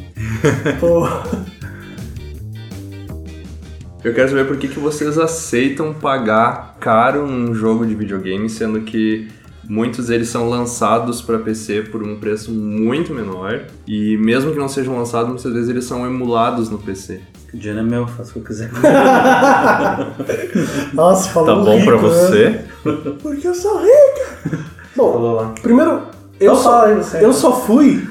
Pô, 0.79 1.05
Eu 4.03 4.13
quero 4.13 4.29
saber 4.29 4.45
por 4.47 4.55
que, 4.57 4.67
que 4.69 4.79
vocês 4.79 5.17
aceitam 5.17 5.93
pagar 5.93 6.77
caro 6.79 7.27
num 7.27 7.53
jogo 7.53 7.85
de 7.85 7.93
videogame, 7.93 8.49
sendo 8.49 8.79
que 8.81 9.27
muitos 9.67 10.07
deles 10.07 10.29
são 10.29 10.49
lançados 10.49 11.21
para 11.21 11.37
PC 11.37 11.81
por 11.91 12.01
um 12.01 12.17
preço 12.17 12.49
muito 12.51 13.13
menor. 13.13 13.63
E 13.85 14.15
mesmo 14.17 14.53
que 14.53 14.57
não 14.57 14.69
sejam 14.69 14.97
lançados, 14.97 15.27
muitas 15.29 15.51
vezes 15.53 15.69
eles 15.69 15.83
são 15.83 16.05
emulados 16.05 16.69
no 16.69 16.77
PC. 16.77 17.19
O 17.53 17.57
dinheiro 17.57 17.79
é 17.79 17.83
meu, 17.83 18.07
faço 18.07 18.29
o 18.29 18.33
que 18.33 18.39
eu 18.39 18.43
quiser. 18.43 18.71
nossa, 20.93 21.29
falou 21.31 21.57
Tá 21.57 21.63
bom 21.63 21.77
rico, 21.77 21.85
pra 21.85 21.95
né? 21.95 22.01
você? 22.07 22.61
Porque 23.21 23.47
eu 23.47 23.53
sou 23.55 23.79
rica. 23.79 24.59
Bom, 24.95 25.13
Falou 25.13 25.35
lá. 25.35 25.53
primeiro, 25.61 25.91
eu 26.39 26.53
Então 26.53 26.55
só, 26.55 26.87
eu 26.87 27.33
só 27.33 27.61
fui, 27.61 28.07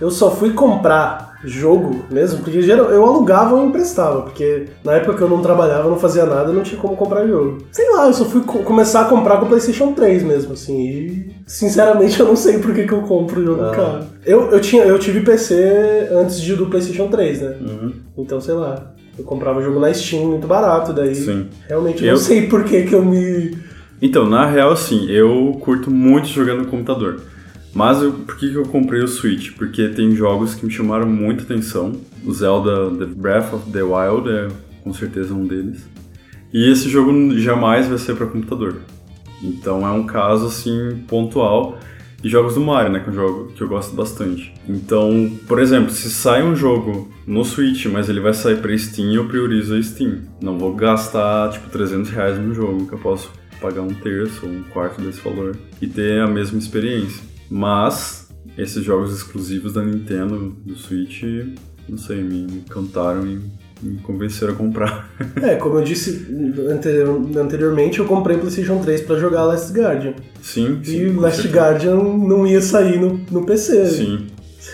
eu 0.00 0.10
só 0.10 0.30
fui 0.34 0.52
comprar 0.52 1.29
jogo 1.44 2.04
mesmo, 2.10 2.40
porque 2.42 2.60
geral, 2.62 2.86
eu 2.90 3.04
alugava 3.04 3.54
ou 3.54 3.66
emprestava, 3.66 4.22
porque 4.22 4.66
na 4.84 4.92
época 4.92 5.14
que 5.16 5.22
eu 5.22 5.28
não 5.28 5.40
trabalhava, 5.40 5.88
não 5.88 5.98
fazia 5.98 6.26
nada, 6.26 6.52
não 6.52 6.62
tinha 6.62 6.80
como 6.80 6.96
comprar 6.96 7.26
jogo. 7.26 7.58
Sei 7.72 7.88
lá, 7.90 8.06
eu 8.06 8.12
só 8.12 8.24
fui 8.26 8.42
co- 8.42 8.58
começar 8.60 9.02
a 9.02 9.04
comprar 9.04 9.38
com 9.38 9.46
o 9.46 9.48
PlayStation 9.48 9.92
3 9.92 10.22
mesmo, 10.22 10.52
assim, 10.52 10.78
e 10.88 11.30
sinceramente 11.46 12.20
eu 12.20 12.26
não 12.26 12.36
sei 12.36 12.58
por 12.58 12.74
que, 12.74 12.84
que 12.86 12.92
eu 12.92 13.02
compro 13.02 13.42
jogo 13.44 13.62
Ah. 13.62 13.70
caro. 13.74 14.04
Eu, 14.26 14.50
eu, 14.50 14.60
tinha, 14.60 14.82
eu 14.84 14.98
tive 14.98 15.20
PC 15.20 16.08
antes 16.12 16.40
de, 16.40 16.54
do 16.54 16.66
PlayStation 16.66 17.08
3, 17.08 17.40
né? 17.40 17.56
Uhum. 17.60 17.92
Então, 18.18 18.40
sei 18.40 18.54
lá, 18.54 18.92
eu 19.18 19.24
comprava 19.24 19.62
jogo 19.62 19.80
na 19.80 19.92
Steam 19.94 20.26
muito 20.26 20.46
barato, 20.46 20.92
daí 20.92 21.14
Sim. 21.14 21.46
realmente 21.68 22.02
eu 22.02 22.08
Eu- 22.10 22.14
não 22.16 22.20
sei 22.20 22.46
por 22.48 22.64
que, 22.64 22.82
que 22.82 22.94
eu 22.94 23.04
me. 23.04 23.56
Então, 24.02 24.26
na 24.26 24.46
real, 24.46 24.74
sim, 24.76 25.06
eu 25.10 25.56
curto 25.60 25.90
muito 25.90 26.26
jogar 26.28 26.54
no 26.54 26.66
computador. 26.66 27.20
Mas 27.74 28.02
eu- 28.02 28.12
por 28.12 28.36
que, 28.36 28.50
que 28.50 28.54
eu 28.56 28.64
comprei 28.64 29.02
o 29.02 29.08
Switch? 29.08 29.52
Porque 29.56 29.88
tem 29.88 30.14
jogos 30.14 30.54
que 30.54 30.64
me 30.66 30.72
chamaram 30.72 31.06
muita 31.06 31.42
atenção. 31.44 31.92
O 32.24 32.32
Zelda 32.32 32.90
The 32.98 33.06
Breath 33.06 33.52
of 33.54 33.70
the 33.70 33.82
Wild 33.82 34.28
é 34.28 34.48
com 34.82 34.92
certeza 34.92 35.32
um 35.34 35.46
deles. 35.46 35.88
E 36.52 36.68
esse 36.70 36.88
jogo 36.88 37.12
jamais 37.38 37.86
vai 37.86 37.98
ser 37.98 38.16
para 38.16 38.26
computador. 38.26 38.76
Então 39.42 39.86
é 39.86 39.90
um 39.92 40.04
caso 40.04 40.46
assim 40.46 41.02
pontual. 41.06 41.78
E 42.22 42.28
jogos 42.28 42.54
do 42.54 42.60
Mario, 42.60 42.92
né? 42.92 43.00
Que 43.00 43.08
é 43.08 43.12
um 43.12 43.14
jogo 43.14 43.52
que 43.52 43.62
eu 43.62 43.68
gosto 43.68 43.96
bastante. 43.96 44.52
Então, 44.68 45.30
por 45.48 45.58
exemplo, 45.58 45.90
se 45.90 46.10
sai 46.10 46.42
um 46.42 46.54
jogo 46.54 47.08
no 47.26 47.42
Switch, 47.44 47.86
mas 47.86 48.10
ele 48.10 48.20
vai 48.20 48.34
sair 48.34 48.56
pra 48.58 48.76
Steam, 48.76 49.14
eu 49.14 49.26
priorizo 49.26 49.74
a 49.74 49.82
Steam. 49.82 50.18
Não 50.42 50.58
vou 50.58 50.74
gastar, 50.74 51.50
tipo, 51.50 51.70
300 51.70 52.10
reais 52.10 52.36
num 52.38 52.52
jogo, 52.52 52.86
que 52.86 52.92
eu 52.92 52.98
posso 52.98 53.30
pagar 53.58 53.80
um 53.80 53.94
terço 53.94 54.44
ou 54.44 54.52
um 54.52 54.62
quarto 54.64 55.00
desse 55.00 55.20
valor 55.22 55.56
e 55.80 55.86
ter 55.86 56.20
a 56.20 56.26
mesma 56.26 56.58
experiência. 56.58 57.29
Mas, 57.50 58.28
esses 58.56 58.82
jogos 58.84 59.12
exclusivos 59.14 59.72
da 59.74 59.82
Nintendo, 59.84 60.56
do 60.64 60.76
Switch, 60.76 61.22
não 61.88 61.98
sei, 61.98 62.22
me 62.22 62.42
encantaram 62.42 63.26
e 63.26 63.40
me 63.82 63.98
convenceram 64.02 64.52
a 64.52 64.56
comprar. 64.56 65.10
É, 65.42 65.56
como 65.56 65.78
eu 65.78 65.84
disse 65.84 66.26
anterior- 66.70 67.20
anteriormente, 67.36 67.98
eu 67.98 68.04
comprei 68.06 68.36
PlayStation 68.38 68.78
3 68.80 69.00
pra 69.02 69.16
jogar 69.18 69.44
Last 69.44 69.72
Guardian. 69.72 70.14
Sim, 70.42 70.80
sim. 70.84 70.96
E 70.96 71.12
Last 71.12 71.42
certeza. 71.42 71.54
Guardian 71.64 71.96
não 71.96 72.46
ia 72.46 72.60
sair 72.60 72.98
no, 73.00 73.20
no 73.30 73.44
PC. 73.44 73.86
Sim. 73.88 74.26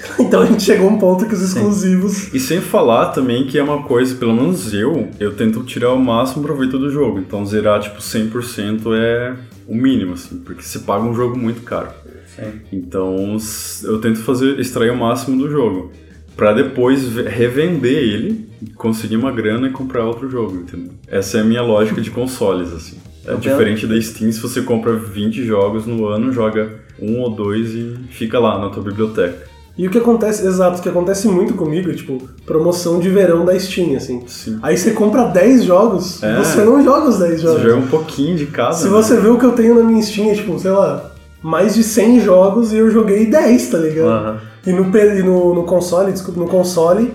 Então 0.18 0.42
a 0.42 0.46
gente 0.46 0.62
chegou 0.62 0.88
a 0.88 0.92
um 0.92 0.98
ponto 0.98 1.26
que 1.26 1.34
os 1.34 1.42
exclusivos. 1.42 2.32
E 2.34 2.40
sem 2.40 2.60
falar 2.60 3.06
também 3.06 3.46
que 3.46 3.58
é 3.58 3.62
uma 3.62 3.82
coisa, 3.82 4.14
pelo 4.16 4.34
menos 4.34 4.72
eu, 4.74 5.08
eu 5.20 5.34
tento 5.34 5.62
tirar 5.64 5.92
o 5.92 5.98
máximo 5.98 6.42
proveito 6.42 6.78
do 6.78 6.90
jogo. 6.90 7.18
Então 7.18 7.44
zerar 7.46 7.80
tipo 7.80 7.98
100% 8.00 8.94
é 8.94 9.34
o 9.66 9.74
mínimo, 9.74 10.14
assim, 10.14 10.38
porque 10.38 10.62
você 10.62 10.80
paga 10.80 11.04
um 11.04 11.14
jogo 11.14 11.36
muito 11.38 11.62
caro. 11.62 11.88
Sim. 12.34 12.60
Então 12.72 13.36
eu 13.84 14.00
tento 14.00 14.18
fazer 14.20 14.58
extrair 14.58 14.90
o 14.90 14.96
máximo 14.96 15.36
do 15.40 15.50
jogo. 15.50 15.92
Pra 16.36 16.52
depois 16.52 17.02
ve- 17.02 17.22
revender 17.22 17.96
ele, 17.96 18.46
conseguir 18.74 19.16
uma 19.16 19.32
grana 19.32 19.68
e 19.68 19.70
comprar 19.70 20.04
outro 20.04 20.28
jogo, 20.28 20.56
entendeu? 20.56 20.92
Essa 21.08 21.38
é 21.38 21.40
a 21.40 21.44
minha 21.44 21.62
lógica 21.62 21.98
de 22.00 22.10
consoles, 22.10 22.70
assim. 22.74 22.98
É 23.26 23.32
Eu 23.32 23.38
diferente 23.38 23.86
da 23.86 23.98
Steam, 24.00 24.30
se 24.30 24.38
você 24.40 24.60
compra 24.60 24.92
20 24.92 25.42
jogos 25.44 25.86
no 25.86 26.06
ano, 26.06 26.30
joga 26.32 26.74
um 27.00 27.20
ou 27.20 27.30
dois 27.30 27.70
e 27.74 27.94
fica 28.10 28.38
lá 28.38 28.58
na 28.58 28.68
tua 28.68 28.82
biblioteca. 28.82 29.48
E 29.78 29.86
o 29.86 29.90
que 29.90 29.98
acontece, 29.98 30.46
exato, 30.46 30.78
o 30.78 30.82
que 30.82 30.88
acontece 30.88 31.28
muito 31.28 31.52
comigo 31.54 31.90
é 31.90 31.94
tipo, 31.94 32.18
promoção 32.46 32.98
de 32.98 33.10
verão 33.10 33.44
da 33.44 33.58
Steam, 33.58 33.94
assim. 33.96 34.22
Sim. 34.26 34.58
Aí 34.62 34.76
você 34.76 34.92
compra 34.92 35.24
10 35.24 35.64
jogos, 35.64 36.22
É. 36.22 36.38
você 36.38 36.62
não 36.64 36.82
joga 36.82 37.08
os 37.08 37.18
10 37.18 37.32
Você 37.42 37.46
jogos. 37.46 37.62
joga 37.62 37.76
um 37.76 37.86
pouquinho 37.88 38.36
de 38.36 38.46
cada. 38.46 38.72
Se 38.72 38.84
né? 38.84 38.90
você 38.90 39.16
vê 39.18 39.28
o 39.28 39.38
que 39.38 39.44
eu 39.44 39.52
tenho 39.52 39.74
na 39.74 39.82
minha 39.82 40.02
Steam, 40.02 40.30
é 40.30 40.34
tipo, 40.34 40.58
sei 40.58 40.70
lá, 40.70 41.10
mais 41.42 41.74
de 41.74 41.82
100 41.84 42.20
jogos 42.20 42.72
e 42.72 42.78
eu 42.78 42.90
joguei 42.90 43.26
10, 43.26 43.68
tá 43.68 43.76
ligado? 43.78 44.40
E 44.66 44.72
no, 44.72 44.96
e 44.96 45.22
no, 45.22 45.54
no 45.54 45.64
console, 45.64 46.10
desculpa, 46.10 46.40
no 46.40 46.48
console, 46.48 47.12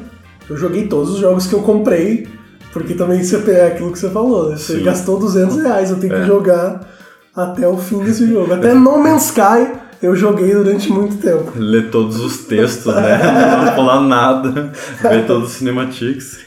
eu 0.47 0.55
joguei 0.55 0.87
todos 0.87 1.09
os 1.13 1.17
jogos 1.17 1.47
que 1.47 1.53
eu 1.53 1.61
comprei, 1.61 2.27
porque 2.71 2.93
também 2.93 3.23
você 3.23 3.37
é 3.51 3.67
aquilo 3.67 3.91
que 3.91 3.97
você 3.99 4.09
falou, 4.09 4.49
né? 4.49 4.55
Você 4.57 4.77
Sim. 4.77 4.83
gastou 4.83 5.17
200 5.19 5.57
reais, 5.57 5.89
eu 5.89 5.97
tenho 5.99 6.13
É. 6.13 6.19
que 6.21 6.27
jogar 6.27 6.87
até 7.35 7.67
o 7.67 7.75
fim 7.77 7.99
desse 8.03 8.27
jogo. 8.31 8.53
Até 8.53 8.71
No 8.75 8.97
Man's 8.99 9.25
Sky 9.25 9.80
eu 10.01 10.15
joguei 10.15 10.53
durante 10.53 10.91
muito 10.91 11.17
tempo. 11.17 11.51
Ler 11.55 11.91
todos 11.91 12.19
os 12.19 12.45
textos, 12.45 12.93
né? 12.95 13.17
Não 13.65 13.75
falar 13.75 14.01
nada. 14.01 14.71
Ver 15.01 15.27
todos 15.27 15.51
os 15.51 15.57
cinematics. 15.57 16.39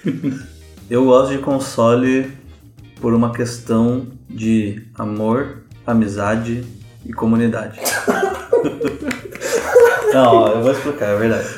Eu 0.91 1.05
gosto 1.05 1.33
de 1.33 1.39
console 1.39 2.31
por 3.01 3.15
uma 3.15 3.33
questão 3.33 4.07
de 4.29 4.83
amor, 4.95 5.59
amizade 5.87 6.65
e 7.07 7.13
comunidade. 7.13 7.79
Não, 10.13 10.49
eu 10.49 10.63
vou 10.63 10.73
explicar, 10.73 11.07
é 11.07 11.17
verdade. 11.17 11.49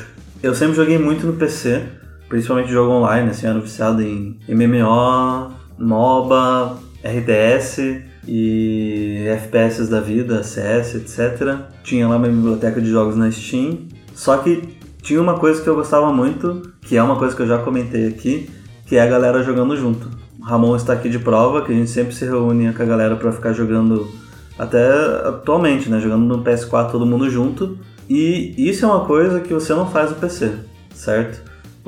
Eu 0.41 0.53
sempre 0.53 0.75
joguei 0.75 0.97
muito 0.97 1.25
no 1.25 1.33
PC, 1.33 1.83
principalmente 2.29 2.71
jogo 2.71 2.91
online, 2.91 3.29
assim, 3.29 3.45
eu 3.45 3.51
era 3.51 3.59
viciado 3.59 4.01
em 4.01 4.37
MMO, 4.47 5.51
MOBA, 5.79 6.77
RTS 7.03 8.03
e 8.27 9.25
FPS 9.27 9.89
da 9.89 10.01
vida, 10.01 10.43
CS, 10.43 10.95
etc. 10.95 11.59
Tinha 11.83 12.07
lá 12.07 12.19
minha 12.19 12.31
biblioteca 12.31 12.81
de 12.81 12.89
jogos 12.89 13.15
na 13.15 13.31
Steam. 13.31 13.87
Só 14.13 14.37
que 14.37 14.77
tinha 15.01 15.21
uma 15.21 15.35
coisa 15.39 15.61
que 15.61 15.67
eu 15.67 15.75
gostava 15.75 16.11
muito, 16.11 16.73
que 16.81 16.97
é 16.97 17.01
uma 17.03 17.15
coisa 17.15 17.35
que 17.35 17.41
eu 17.41 17.47
já 17.47 17.57
comentei 17.59 18.07
aqui, 18.07 18.49
que 18.85 18.97
é 18.97 19.01
a 19.01 19.07
galera 19.07 19.41
jogando 19.43 19.77
junto. 19.77 20.09
O 20.39 20.43
Ramon 20.43 20.75
está 20.75 20.93
aqui 20.93 21.09
de 21.09 21.19
prova, 21.19 21.61
que 21.61 21.71
a 21.71 21.75
gente 21.75 21.89
sempre 21.89 22.13
se 22.13 22.25
reúne 22.25 22.73
com 22.73 22.83
a 22.83 22.85
galera 22.85 23.15
pra 23.15 23.31
ficar 23.31 23.53
jogando 23.53 24.07
até 24.59 24.85
atualmente, 25.27 25.89
né? 25.89 25.99
Jogando 25.99 26.25
no 26.25 26.43
PS4 26.43 26.91
todo 26.91 27.05
mundo 27.05 27.29
junto. 27.29 27.77
E 28.09 28.53
isso 28.57 28.85
é 28.85 28.87
uma 28.87 29.05
coisa 29.05 29.39
que 29.39 29.53
você 29.53 29.73
não 29.73 29.89
faz 29.89 30.09
no 30.09 30.17
PC, 30.17 30.51
certo? 30.93 31.41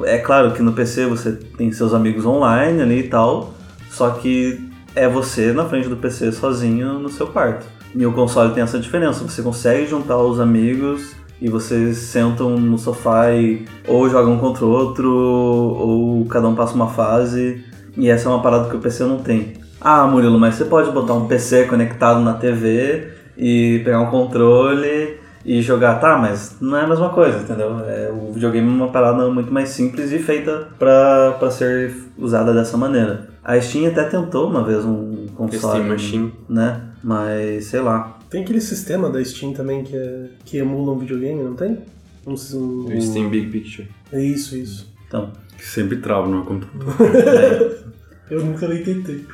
É 0.03 0.17
claro 0.17 0.51
que 0.51 0.61
no 0.61 0.73
PC 0.73 1.05
você 1.05 1.31
tem 1.31 1.71
seus 1.71 1.93
amigos 1.93 2.25
online 2.25 2.81
ali 2.81 2.99
e 2.99 3.07
tal, 3.09 3.53
só 3.89 4.11
que 4.11 4.68
é 4.99 5.07
você 5.07 5.53
na 5.53 5.65
frente 5.65 5.87
do 5.87 5.95
PC 5.95 6.31
sozinho 6.33 6.99
no 6.99 7.09
seu 7.09 7.27
quarto. 7.27 7.65
E 7.95 8.05
o 8.05 8.11
console 8.11 8.53
tem 8.53 8.61
essa 8.61 8.77
diferença, 8.77 9.23
você 9.23 9.41
consegue 9.41 9.87
juntar 9.87 10.17
os 10.17 10.39
amigos 10.39 11.15
e 11.41 11.49
vocês 11.49 11.97
sentam 11.97 12.59
no 12.59 12.77
sofá 12.77 13.31
e 13.31 13.65
ou 13.87 14.09
jogam 14.09 14.33
um 14.33 14.37
contra 14.37 14.65
o 14.65 14.69
outro, 14.69 15.09
ou 15.09 16.25
cada 16.25 16.47
um 16.47 16.53
passa 16.53 16.75
uma 16.75 16.89
fase, 16.89 17.63
e 17.95 18.09
essa 18.09 18.27
é 18.27 18.31
uma 18.31 18.41
parada 18.41 18.69
que 18.69 18.75
o 18.75 18.79
PC 18.79 19.05
não 19.05 19.19
tem. 19.19 19.53
Ah, 19.79 20.05
Murilo, 20.05 20.37
mas 20.37 20.55
você 20.55 20.65
pode 20.65 20.91
botar 20.91 21.13
um 21.13 21.27
PC 21.27 21.63
conectado 21.63 22.19
na 22.19 22.33
TV 22.33 23.13
e 23.37 23.81
pegar 23.85 24.01
um 24.01 24.07
controle 24.07 25.18
e 25.45 25.61
jogar, 25.61 25.95
tá, 25.99 26.17
mas 26.17 26.57
não 26.59 26.77
é 26.77 26.81
a 26.83 26.87
mesma 26.87 27.09
coisa, 27.09 27.39
entendeu? 27.39 27.79
É, 27.85 28.11
o 28.11 28.31
videogame 28.33 28.67
é 28.67 28.71
uma 28.71 28.89
parada 28.89 29.29
muito 29.29 29.51
mais 29.53 29.69
simples 29.69 30.11
e 30.11 30.19
feita 30.19 30.67
pra, 30.77 31.31
pra 31.39 31.49
ser 31.49 31.95
usada 32.17 32.53
dessa 32.53 32.77
maneira. 32.77 33.29
A 33.43 33.59
Steam 33.59 33.87
até 33.89 34.03
tentou 34.03 34.49
uma 34.49 34.63
vez 34.63 34.83
um 34.85 35.27
console, 35.35 35.59
Steam 35.75 35.87
Machine. 35.87 36.33
né? 36.47 36.81
Mas 37.03 37.65
sei 37.65 37.79
lá. 37.79 38.17
Tem 38.29 38.43
aquele 38.43 38.61
sistema 38.61 39.09
da 39.09 39.23
Steam 39.23 39.53
também 39.53 39.83
que, 39.83 39.95
é, 39.95 40.25
que 40.45 40.57
emula 40.57 40.91
um 40.91 40.99
videogame, 40.99 41.41
não 41.41 41.55
tem? 41.55 41.79
Um, 42.27 42.31
um, 42.31 42.97
O 42.97 43.01
Steam 43.01 43.29
Big 43.29 43.47
Picture. 43.49 43.87
É 44.11 44.21
isso, 44.21 44.55
isso. 44.55 44.93
Então, 45.07 45.31
Que 45.57 45.65
sempre 45.65 45.97
trava 45.97 46.27
no 46.27 46.35
meu 46.35 46.45
computador. 46.45 47.79
Eu 48.29 48.45
nunca 48.45 48.67
nem 48.67 48.83
tentei. 48.83 49.25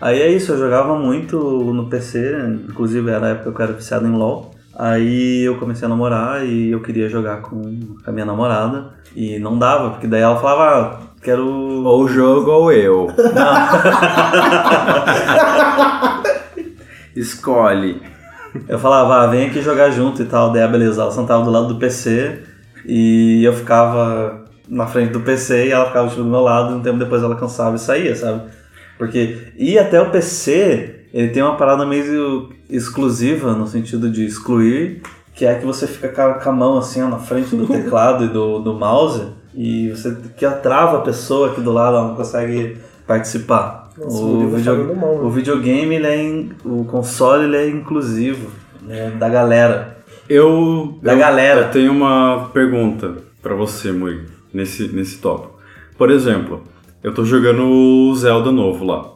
Aí 0.00 0.20
é 0.22 0.30
isso, 0.30 0.52
eu 0.52 0.58
jogava 0.58 0.96
muito 0.96 1.36
no 1.72 1.88
PC, 1.88 2.32
inclusive 2.68 3.10
era 3.10 3.26
a 3.26 3.30
época 3.30 3.50
que 3.52 3.60
eu 3.60 3.64
era 3.64 3.72
viciado 3.72 4.06
em 4.06 4.12
LoL. 4.12 4.53
Aí 4.76 5.44
eu 5.44 5.58
comecei 5.58 5.86
a 5.86 5.88
namorar 5.88 6.44
e 6.44 6.70
eu 6.70 6.82
queria 6.82 7.08
jogar 7.08 7.40
com 7.42 7.96
a 8.04 8.12
minha 8.12 8.26
namorada. 8.26 8.92
E 9.14 9.38
não 9.38 9.58
dava, 9.58 9.90
porque 9.90 10.06
daí 10.06 10.22
ela 10.22 10.36
falava, 10.36 10.64
ah, 10.64 10.98
quero. 11.22 11.46
Ou 11.46 12.02
o 12.02 12.08
jogo 12.08 12.50
ou 12.50 12.72
eu. 12.72 13.08
Escolhe. 17.14 18.02
Eu 18.68 18.78
falava, 18.78 19.22
ah, 19.22 19.26
vem 19.26 19.48
aqui 19.48 19.62
jogar 19.62 19.90
junto 19.90 20.22
e 20.22 20.26
tal. 20.26 20.52
Daí 20.52 20.62
a 20.62 20.68
beleza, 20.68 21.02
ela 21.02 21.10
sentava 21.10 21.44
do 21.44 21.50
lado 21.50 21.68
do 21.68 21.76
PC 21.76 22.40
e 22.84 23.42
eu 23.44 23.52
ficava 23.52 24.44
na 24.68 24.86
frente 24.86 25.12
do 25.12 25.20
PC 25.20 25.66
e 25.66 25.70
ela 25.70 25.86
ficava 25.86 26.08
do 26.08 26.24
meu 26.24 26.40
lado 26.40 26.72
e 26.72 26.76
um 26.76 26.82
tempo 26.82 26.98
depois 26.98 27.22
ela 27.22 27.36
cansava 27.36 27.76
e 27.76 27.78
saía, 27.78 28.14
sabe? 28.14 28.42
Porque 28.96 29.52
ir 29.56 29.78
até 29.78 30.00
o 30.00 30.10
PC, 30.10 30.93
ele 31.14 31.28
tem 31.28 31.42
uma 31.42 31.56
parada 31.56 31.86
meio 31.86 32.50
exclusiva 32.68 33.52
no 33.54 33.66
sentido 33.66 34.10
de 34.10 34.24
excluir, 34.26 35.00
que 35.34 35.44
é 35.46 35.54
que 35.54 35.64
você 35.64 35.86
fica 35.86 36.34
com 36.34 36.48
a- 36.50 36.52
mão 36.52 36.76
assim 36.78 37.00
ó, 37.02 37.08
na 37.08 37.18
frente 37.18 37.54
do 37.56 37.66
teclado 37.70 38.24
e 38.24 38.28
do, 38.28 38.58
do 38.58 38.74
mouse 38.74 39.22
e 39.54 39.90
você 39.90 40.16
que 40.36 40.48
trava 40.62 40.98
a 40.98 41.00
pessoa 41.02 41.50
aqui 41.52 41.60
do 41.60 41.72
lado, 41.72 41.96
ela 41.96 42.08
não 42.08 42.16
consegue 42.16 42.76
participar. 43.06 43.90
Nossa, 43.96 44.16
o, 44.22 44.26
Murilo 44.26 44.56
video- 44.56 44.96
mal, 44.96 45.14
né? 45.14 45.20
o 45.22 45.30
videogame, 45.30 45.94
ele 45.94 46.06
é 46.06 46.22
in- 46.22 46.50
o 46.64 46.84
console 46.84 47.44
ele 47.44 47.56
é 47.56 47.68
inclusivo, 47.68 48.50
né, 48.82 49.10
da 49.12 49.28
galera. 49.28 49.98
Eu, 50.28 50.98
Da 51.02 51.12
eu- 51.12 51.18
galera. 51.18 51.60
Eu 51.66 51.70
tenho 51.70 51.92
uma 51.92 52.50
pergunta 52.52 53.18
pra 53.40 53.54
você, 53.54 53.92
Murilo, 53.92 54.24
nesse, 54.52 54.88
nesse 54.88 55.18
tópico. 55.18 55.54
Por 55.96 56.10
exemplo, 56.10 56.64
eu 57.02 57.14
tô 57.14 57.24
jogando 57.24 57.62
o 57.62 58.14
Zelda 58.16 58.50
novo 58.50 58.84
lá. 58.84 59.12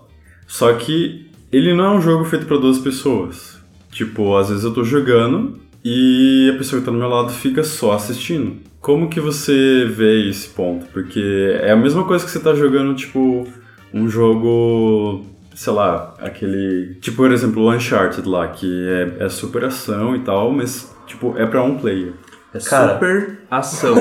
Só 0.47 0.73
que 0.75 1.28
ele 1.53 1.75
não 1.75 1.85
é 1.85 1.91
um 1.91 2.01
jogo 2.01 2.25
feito 2.25 2.47
pra 2.47 2.57
duas 2.57 2.79
pessoas. 2.79 3.59
Tipo, 3.91 4.37
às 4.37 4.49
vezes 4.49 4.65
eu 4.65 4.73
tô 4.73 4.85
jogando 4.85 5.59
e 5.85 6.51
a 6.55 6.59
pessoa 6.59 6.81
que 6.81 6.87
tá 6.87 6.93
do 6.93 6.99
meu 6.99 7.09
lado 7.09 7.33
fica 7.33 7.65
só 7.65 7.93
assistindo. 7.93 8.57
Como 8.81 9.09
que 9.09 9.21
você 9.21 9.85
vê 9.87 10.29
esse 10.29 10.49
ponto? 10.49 10.87
Porque 10.93 11.59
é 11.61 11.73
a 11.73 11.77
mesma 11.77 12.05
coisa 12.05 12.25
que 12.25 12.31
você 12.31 12.39
tá 12.39 12.55
jogando, 12.55 12.95
tipo, 12.95 13.47
um 13.93 14.09
jogo, 14.09 15.25
sei 15.55 15.73
lá, 15.73 16.15
aquele. 16.19 16.95
Tipo, 17.01 17.17
por 17.19 17.33
exemplo, 17.33 17.63
o 17.63 17.73
Uncharted 17.73 18.29
lá, 18.29 18.49
que 18.49 18.87
é, 18.89 19.25
é 19.25 19.29
super 19.29 19.65
ação 19.65 20.15
e 20.15 20.21
tal, 20.21 20.53
mas, 20.53 20.95
tipo, 21.07 21.37
é 21.37 21.47
pra 21.47 21.63
um 21.63 21.77
player. 21.77 22.13
É 22.55 22.59
Cara. 22.61 22.95
super 22.95 23.41
ação. 23.51 23.97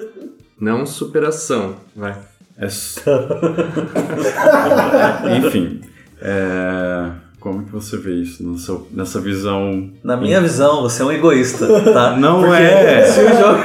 Não 0.58 0.86
superação. 0.86 1.76
Vai. 1.94 2.16
É. 2.56 2.66
Enfim. 5.36 5.80
É... 6.24 7.10
Como 7.38 7.62
que 7.62 7.70
você 7.70 7.98
vê 7.98 8.14
isso 8.14 8.42
nessa, 8.42 8.78
nessa 8.90 9.20
visão? 9.20 9.90
Na 10.02 10.16
minha 10.16 10.40
visão, 10.40 10.80
você 10.80 11.02
é 11.02 11.04
um 11.04 11.12
egoísta, 11.12 11.66
tá? 11.92 12.16
Não 12.18 12.40
Porque 12.40 12.54
é. 12.62 13.04
Se 13.06 13.20
o 13.20 13.28
jogo... 13.28 13.58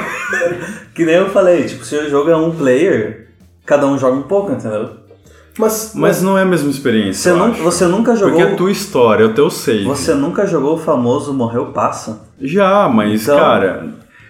que 0.94 1.04
nem 1.06 1.14
eu 1.14 1.30
falei, 1.30 1.64
tipo, 1.64 1.82
se 1.84 1.96
o 1.96 2.10
jogo 2.10 2.28
é 2.30 2.36
um 2.36 2.50
player, 2.50 3.28
cada 3.64 3.86
um 3.86 3.98
joga 3.98 4.16
um 4.18 4.22
pouco, 4.22 4.52
entendeu? 4.52 4.90
Mas, 5.58 5.92
Mas 5.94 6.22
não 6.22 6.36
é 6.38 6.42
a 6.42 6.46
mesma 6.46 6.70
experiência. 6.70 7.22
Você, 7.22 7.30
eu 7.30 7.36
nun- 7.36 7.52
acho. 7.52 7.62
você 7.62 7.86
nunca 7.86 8.14
jogou. 8.14 8.34
Porque 8.36 8.50
é 8.50 8.52
a 8.52 8.56
tua 8.56 8.70
história, 8.70 9.24
é 9.24 9.26
o 9.26 9.34
teu 9.34 9.50
save. 9.50 9.84
Você 9.84 10.12
nunca 10.14 10.46
jogou 10.46 10.74
o 10.74 10.78
famoso 10.78 11.32
Morreu 11.32 11.66
Passa? 11.66 12.20
Já, 12.40 12.86
mas, 12.88 13.22
Então- 13.22 13.38
cara, 13.38 13.88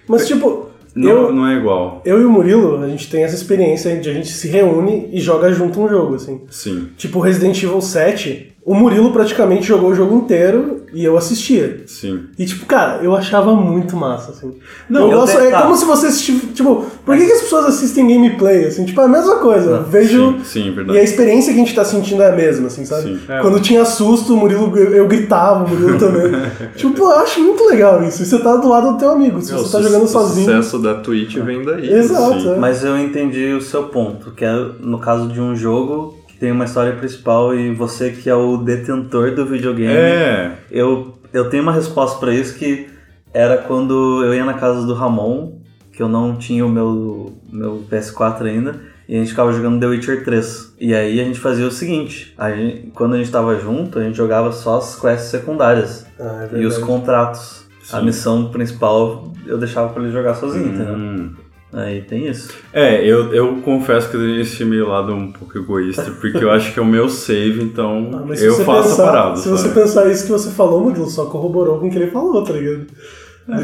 mas 0.09 0.27
tipo, 0.29 0.70
não, 0.94 1.11
eu, 1.11 1.32
não 1.32 1.47
é 1.47 1.56
igual. 1.56 2.02
eu 2.04 2.20
e 2.20 2.25
o 2.25 2.30
Murilo, 2.30 2.82
a 2.82 2.88
gente 2.88 3.11
tem 3.11 3.23
essa 3.23 3.35
experiência 3.35 3.97
de 3.97 4.09
a 4.09 4.12
gente 4.12 4.28
se 4.28 4.49
reúne 4.49 5.09
e 5.12 5.20
joga 5.20 5.52
junto 5.52 5.80
um 5.80 5.88
jogo, 5.88 6.14
assim. 6.14 6.40
Sim. 6.50 6.88
Tipo, 6.97 7.20
Resident 7.20 7.62
Evil 7.62 7.80
7, 7.80 8.52
o 8.71 8.75
Murilo 8.75 9.11
praticamente 9.11 9.65
jogou 9.67 9.91
o 9.91 9.95
jogo 9.97 10.15
inteiro 10.15 10.83
e 10.95 11.05
eu 11.05 11.19
assistia. 11.19 11.83
Sim. 11.89 12.27
E 12.39 12.47
tipo, 12.47 12.67
cara, 12.67 13.00
eu 13.03 13.17
achava 13.17 13.53
muito 13.53 13.97
massa, 13.97 14.31
assim. 14.31 14.53
Não, 14.89 15.11
eu 15.11 15.19
gosto, 15.19 15.39
é 15.39 15.50
tá. 15.50 15.62
como 15.62 15.75
se 15.75 15.85
você 15.85 16.07
assistir, 16.07 16.35
tipo, 16.55 16.87
por 17.05 17.17
que, 17.17 17.27
que 17.27 17.33
as 17.33 17.41
pessoas 17.41 17.65
assistem 17.65 18.07
gameplay, 18.07 18.67
assim? 18.67 18.85
Tipo, 18.85 19.00
é 19.00 19.05
a 19.07 19.09
mesma 19.09 19.39
coisa. 19.39 19.71
Eu 19.71 19.83
vejo... 19.83 20.35
Sim, 20.35 20.45
sim, 20.45 20.67
E 20.67 20.69
a 20.69 20.73
verdade. 20.75 20.99
experiência 21.00 21.53
que 21.53 21.59
a 21.59 21.65
gente 21.65 21.75
tá 21.75 21.85
sentindo 21.85 22.23
é 22.23 22.29
a 22.29 22.37
mesma, 22.37 22.69
assim, 22.69 22.85
sabe? 22.85 23.03
Sim. 23.09 23.21
É. 23.29 23.41
Quando 23.41 23.59
tinha 23.59 23.85
susto, 23.85 24.35
o 24.35 24.37
Murilo, 24.37 24.73
eu, 24.79 24.95
eu 24.95 25.09
gritava, 25.09 25.65
o 25.65 25.69
Murilo 25.69 25.99
também. 25.99 26.31
tipo, 26.77 26.93
pô, 26.93 27.11
eu 27.11 27.19
acho 27.19 27.41
muito 27.41 27.65
legal 27.65 28.00
isso. 28.05 28.23
E 28.23 28.27
você 28.27 28.39
tá 28.39 28.55
do 28.55 28.69
lado 28.69 28.93
do 28.93 28.99
teu 28.99 29.11
amigo. 29.11 29.43
Se 29.43 29.53
É, 29.53 29.57
você 29.57 29.73
tá 29.73 29.79
o 29.79 29.83
jogando 29.83 30.07
sozinho. 30.07 30.49
O 30.49 30.62
sucesso 30.62 30.79
da 30.79 30.95
Twitch 30.95 31.39
vem 31.39 31.65
daí. 31.65 31.93
Exato. 31.93 32.50
É. 32.50 32.57
Mas 32.57 32.85
eu 32.85 32.97
entendi 32.97 33.53
o 33.53 33.61
seu 33.61 33.89
ponto, 33.89 34.31
que 34.31 34.45
é 34.45 34.55
no 34.79 35.00
caso 35.00 35.27
de 35.27 35.41
um 35.41 35.57
jogo 35.57 36.20
tem 36.40 36.50
uma 36.50 36.64
história 36.64 36.94
principal 36.94 37.54
e 37.54 37.73
você 37.75 38.11
que 38.11 38.28
é 38.30 38.35
o 38.35 38.56
detentor 38.56 39.35
do 39.35 39.44
videogame. 39.47 39.92
É. 39.92 40.54
Eu, 40.70 41.14
eu 41.32 41.49
tenho 41.50 41.62
uma 41.62 41.73
resposta 41.73 42.18
pra 42.18 42.32
isso 42.35 42.54
que 42.59 42.88
era 43.32 43.59
quando 43.59 44.25
eu 44.25 44.35
ia 44.35 44.44
na 44.44 44.54
casa 44.54 44.85
do 44.87 44.94
Ramon, 44.94 45.61
que 45.92 46.02
eu 46.02 46.09
não 46.09 46.37
tinha 46.37 46.64
o 46.64 46.68
meu, 46.68 47.37
meu 47.52 47.85
PS4 47.90 48.42
ainda, 48.47 48.80
e 49.06 49.14
a 49.16 49.18
gente 49.18 49.30
ficava 49.30 49.52
jogando 49.52 49.78
The 49.80 49.87
Witcher 49.87 50.25
3. 50.25 50.75
E 50.80 50.94
aí 50.94 51.20
a 51.20 51.25
gente 51.25 51.38
fazia 51.38 51.66
o 51.66 51.70
seguinte, 51.70 52.35
a 52.38 52.50
gente- 52.50 52.90
quando 52.94 53.14
a 53.14 53.18
gente 53.18 53.30
tava 53.30 53.54
junto, 53.61 53.99
a 53.99 54.02
gente 54.02 54.16
jogava 54.16 54.50
só 54.50 54.78
as 54.78 54.99
quests 54.99 55.30
secundárias 55.30 56.06
Ah, 56.18 56.49
é 56.52 56.59
e 56.59 56.64
os 56.66 56.78
contratos. 56.78 57.68
A 57.92 57.99
Sim. 57.99 58.06
missão 58.06 58.50
principal 58.50 59.32
eu 59.47 59.59
deixava 59.59 59.92
pra 59.92 60.02
ele 60.02 60.12
jogar 60.12 60.35
sozinho, 60.35 60.68
entendeu? 60.68 61.30
Aí 61.73 62.03
tem 62.03 62.27
isso. 62.27 62.50
É, 62.73 63.05
eu, 63.07 63.33
eu 63.33 63.57
confesso 63.62 64.11
que 64.11 64.17
eu 64.17 64.21
tenho 64.21 64.41
esse 64.41 64.65
meio 64.65 64.89
lado 64.89 65.12
um 65.12 65.31
pouco 65.31 65.57
egoísta, 65.57 66.11
porque 66.21 66.43
eu 66.43 66.50
acho 66.50 66.73
que 66.75 66.79
é 66.81 66.83
o 66.83 66.87
meu 66.87 67.09
save, 67.09 67.62
então 67.62 68.11
Ah, 68.12 68.35
eu 68.35 68.53
você 68.55 68.65
faço 68.65 68.89
pensar, 68.91 69.03
a 69.05 69.12
parada. 69.12 69.37
Se 69.37 69.49
você 69.49 69.69
sabe? 69.69 69.75
pensar 69.81 70.11
isso 70.11 70.25
que 70.25 70.33
você 70.33 70.50
falou, 70.50 70.81
Murilo, 70.81 71.09
só 71.09 71.27
corroborou 71.27 71.79
com 71.79 71.87
o 71.87 71.91
que 71.91 71.97
ele 71.97 72.11
falou, 72.11 72.43
tá 72.43 72.53
ligado? 72.53 72.87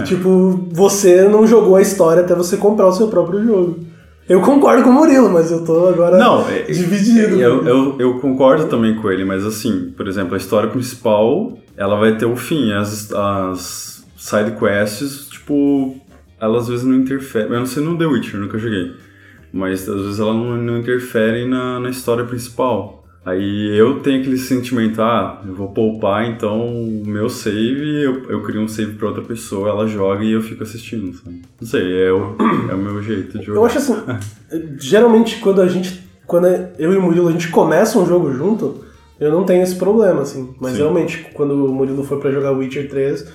Tipo, 0.04 0.68
você 0.72 1.28
não 1.28 1.46
jogou 1.46 1.76
a 1.76 1.82
história 1.82 2.22
até 2.22 2.34
você 2.34 2.56
comprar 2.56 2.86
o 2.88 2.92
seu 2.92 3.08
próprio 3.08 3.44
jogo. 3.44 3.78
Eu 4.28 4.40
concordo 4.40 4.82
com 4.82 4.90
o 4.90 4.92
Murilo, 4.92 5.30
mas 5.30 5.52
eu 5.52 5.64
tô 5.64 5.86
agora 5.86 6.16
Não, 6.18 6.48
é- 6.48 6.62
dividido. 6.62 7.40
Eu, 7.40 7.64
eu, 7.64 7.96
eu 7.98 8.18
concordo 8.18 8.64
também 8.66 8.96
com 8.96 9.08
ele, 9.10 9.24
mas 9.24 9.44
assim, 9.44 9.92
por 9.96 10.08
exemplo, 10.08 10.34
a 10.34 10.36
história 10.36 10.68
principal, 10.68 11.56
ela 11.76 11.96
vai 11.96 12.16
ter 12.16 12.26
o 12.26 12.34
fim. 12.34 12.72
As, 12.72 13.12
as 13.12 14.04
side 14.16 14.52
quests, 14.58 15.28
tipo, 15.28 15.94
elas 16.40 16.62
às 16.64 16.68
vezes 16.68 16.84
não 16.84 16.94
interferem. 16.94 17.52
Eu 17.52 17.58
não 17.60 17.66
sei 17.66 17.82
no 17.82 17.96
The 17.96 18.06
Witcher, 18.06 18.40
nunca 18.40 18.58
joguei. 18.58 18.92
Mas 19.52 19.88
às 19.88 20.00
vezes 20.02 20.20
ela 20.20 20.34
não, 20.34 20.56
não 20.56 20.78
interfere 20.78 21.46
na, 21.46 21.80
na 21.80 21.90
história 21.90 22.24
principal. 22.24 23.04
Aí 23.24 23.76
eu 23.76 23.98
tenho 24.00 24.20
aquele 24.20 24.38
sentimento, 24.38 25.02
ah, 25.02 25.42
eu 25.44 25.52
vou 25.52 25.70
poupar, 25.70 26.28
então 26.30 26.64
o 26.64 27.02
meu 27.04 27.28
save, 27.28 28.04
eu, 28.04 28.22
eu 28.30 28.40
crio 28.42 28.60
um 28.60 28.68
save 28.68 28.92
pra 28.94 29.08
outra 29.08 29.22
pessoa, 29.24 29.68
ela 29.68 29.84
joga 29.88 30.22
e 30.22 30.30
eu 30.30 30.40
fico 30.40 30.62
assistindo, 30.62 31.12
sabe? 31.12 31.42
Não 31.60 31.66
sei, 31.66 32.04
é 32.04 32.12
o, 32.12 32.36
é 32.70 32.74
o 32.74 32.78
meu 32.78 33.02
jeito 33.02 33.36
de 33.36 33.44
jogar. 33.46 33.58
Eu 33.58 33.64
acho 33.66 33.78
assim, 33.78 33.96
geralmente 34.78 35.40
quando 35.40 35.60
a 35.60 35.66
gente, 35.66 36.08
quando 36.24 36.46
eu 36.78 36.92
e 36.92 36.96
o 36.96 37.02
Murilo 37.02 37.28
a 37.28 37.32
gente 37.32 37.48
começa 37.48 37.98
um 37.98 38.06
jogo 38.06 38.32
junto, 38.32 38.84
eu 39.18 39.32
não 39.32 39.44
tenho 39.44 39.62
esse 39.64 39.74
problema, 39.74 40.22
assim. 40.22 40.54
Mas 40.60 40.72
Sim. 40.72 40.78
realmente, 40.78 41.26
quando 41.34 41.52
o 41.66 41.72
Murilo 41.74 42.04
foi 42.04 42.20
pra 42.20 42.30
jogar 42.30 42.52
Witcher 42.52 42.88
3, 42.88 43.26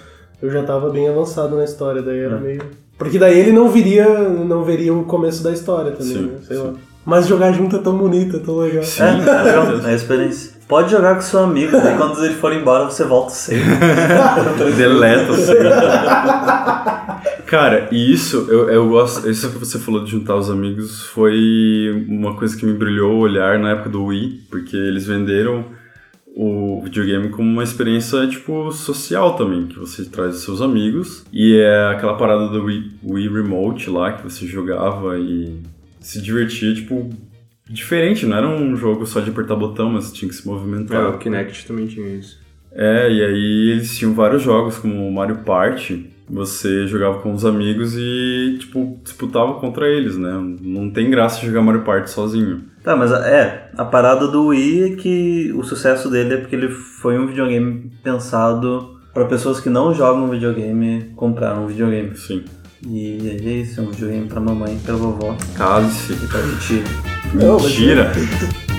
eu 0.42 0.50
já 0.50 0.64
tava 0.64 0.90
bem 0.90 1.10
avançado 1.10 1.58
na 1.58 1.66
história, 1.66 2.02
daí 2.02 2.20
É. 2.20 2.24
era 2.24 2.40
meio... 2.40 2.62
Porque 3.02 3.18
daí 3.18 3.40
ele 3.40 3.52
não 3.52 3.68
viria, 3.68 4.08
não 4.30 4.64
veria 4.64 4.94
o 4.94 5.04
começo 5.06 5.44
da 5.44 5.52
história 5.52 5.92
também, 5.92 6.14
Sim, 6.14 6.22
né? 6.28 6.38
Sei 6.48 6.56
sim. 6.56 6.64
lá. 6.64 6.74
Mas 7.04 7.26
jogar 7.26 7.52
junto 7.52 7.78
é 7.78 7.80
tão 7.80 7.98
bonito, 7.98 8.36
é 8.36 8.40
tão 8.40 8.58
legal. 8.60 8.84
Sim, 8.84 9.02
É, 9.84 9.88
é 9.88 9.92
a 9.92 9.96
experiência. 9.96 10.52
Pode 10.68 10.92
jogar 10.92 11.16
com 11.16 11.22
seu 11.22 11.40
amigo, 11.40 11.72
daí 11.72 11.98
quando 11.98 12.24
ele 12.24 12.36
for 12.36 12.54
embora 12.54 12.86
você 12.86 13.04
volta 13.04 13.32
sempre. 13.32 13.66
Deleta 14.78 15.32
assim. 15.32 15.54
Cara, 17.48 17.88
e 17.92 18.14
isso, 18.14 18.46
eu, 18.48 18.70
eu 18.70 18.88
gosto. 18.88 19.28
Isso 19.28 19.50
que 19.50 19.58
você 19.58 19.80
falou 19.80 20.04
de 20.04 20.12
juntar 20.12 20.36
os 20.36 20.52
amigos 20.52 21.08
foi 21.08 22.06
uma 22.08 22.36
coisa 22.36 22.56
que 22.56 22.68
me 22.68 22.74
brilhou 22.74 23.16
o 23.16 23.22
olhar 23.22 23.58
na 23.58 23.72
época 23.72 23.90
do 23.90 24.06
Wii, 24.06 24.44
porque 24.52 24.78
eles 24.78 25.08
venderam 25.08 25.66
o 26.36 26.82
videogame 26.84 27.30
como 27.30 27.50
uma 27.50 27.64
experiência, 27.64 28.26
tipo, 28.28 28.72
social 28.72 29.36
também, 29.36 29.68
que 29.68 29.78
você 29.78 30.06
traz 30.06 30.36
os 30.38 30.44
seus 30.44 30.62
amigos. 30.62 31.26
E 31.32 31.58
é 31.58 31.88
aquela 31.88 32.16
parada 32.16 32.48
do 32.48 32.64
Wii, 32.64 32.92
Wii 33.04 33.28
Remote 33.30 33.90
lá, 33.90 34.14
que 34.14 34.24
você 34.24 34.46
jogava 34.48 35.18
e 35.20 35.58
se 36.00 36.22
divertia, 36.22 36.74
tipo, 36.74 37.10
diferente. 37.70 38.26
Não 38.26 38.38
era 38.38 38.48
um 38.48 38.76
jogo 38.76 39.06
só 39.06 39.20
de 39.20 39.30
apertar 39.30 39.56
botão, 39.56 39.90
mas 39.90 40.12
tinha 40.14 40.30
que 40.30 40.36
se 40.36 40.48
É, 40.48 40.52
movimentar. 40.52 41.10
o 41.14 41.18
Kinect 41.18 41.66
também 41.68 41.88
tinha 41.88 42.08
isso. 42.08 42.40
É, 42.74 43.12
e 43.12 43.22
aí 43.24 43.72
eles 43.72 43.98
tinham 43.98 44.14
vários 44.14 44.42
jogos, 44.44 44.78
como 44.78 45.08
o 45.08 45.14
Mario 45.14 45.40
Party. 45.40 46.10
Você 46.32 46.88
jogava 46.88 47.20
com 47.20 47.34
os 47.34 47.44
amigos 47.46 47.94
e, 47.98 48.58
tipo, 48.60 48.98
disputava 49.04 49.56
contra 49.56 49.88
eles, 49.88 50.18
né? 50.18 50.32
Não 50.62 50.90
tem 50.90 51.10
graça 51.10 51.46
jogar 51.46 51.62
Mario 51.62 51.82
Party 51.84 52.10
sozinho. 52.10 52.62
Tá, 52.84 52.96
mas 52.96 53.12
é, 53.12 53.70
a 53.78 53.84
parada 53.86 54.28
do 54.28 54.48
Wii 54.48 54.84
é 54.84 54.96
que 54.96 55.52
o 55.56 55.64
sucesso 55.64 56.10
dele 56.10 56.34
é 56.36 56.38
porque 56.38 56.56
ele 56.56 56.70
foi 56.70 57.20
um 57.20 57.28
videogame 57.28 57.92
pensado 58.04 58.98
pra 59.14 59.26
pessoas 59.26 59.60
que 59.60 59.70
não 59.70 59.94
jogam 59.94 60.30
videogame 60.30 61.12
comprar 61.16 61.60
um 61.60 61.68
videogame. 61.68 62.16
Sim. 62.16 62.44
E 62.88 63.18
é 63.30 63.52
isso, 63.62 63.80
é 63.80 63.84
um 63.84 63.92
videogame 63.92 64.28
pra 64.28 64.40
mamãe, 64.40 64.80
pra 64.84 64.96
vovó 64.96 65.36
Cálice. 65.56 66.14
e 66.14 66.28
pra 66.28 66.40
mas- 67.36 67.64
Mentira! 67.64 68.12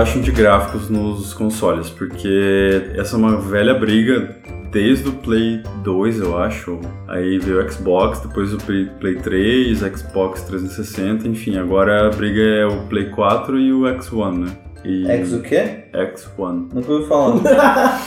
acham 0.00 0.20
de 0.20 0.30
gráficos 0.30 0.90
nos 0.90 1.32
consoles? 1.32 1.88
Porque 1.88 2.92
essa 2.96 3.16
é 3.16 3.18
uma 3.18 3.36
velha 3.38 3.74
briga 3.74 4.36
desde 4.70 5.08
o 5.08 5.12
Play 5.12 5.62
2, 5.82 6.20
eu 6.20 6.38
acho. 6.38 6.78
Aí 7.08 7.38
veio 7.38 7.64
o 7.64 7.70
Xbox, 7.70 8.20
depois 8.20 8.52
o 8.52 8.58
Play, 8.58 8.90
Play 9.00 9.14
3, 9.16 9.78
Xbox 9.78 10.42
360, 10.42 11.26
enfim, 11.26 11.56
agora 11.56 12.06
a 12.06 12.10
briga 12.10 12.42
é 12.42 12.66
o 12.66 12.82
Play 12.88 13.08
4 13.10 13.58
e 13.58 13.72
o 13.72 13.82
X1, 13.82 14.38
né? 14.38 14.52
E 14.84 15.10
Ex 15.10 15.32
o 15.32 15.40
quê? 15.40 15.84
X1. 15.92 16.74
Nunca 16.74 16.92
ouvi 16.92 17.08
falar. 17.08 18.00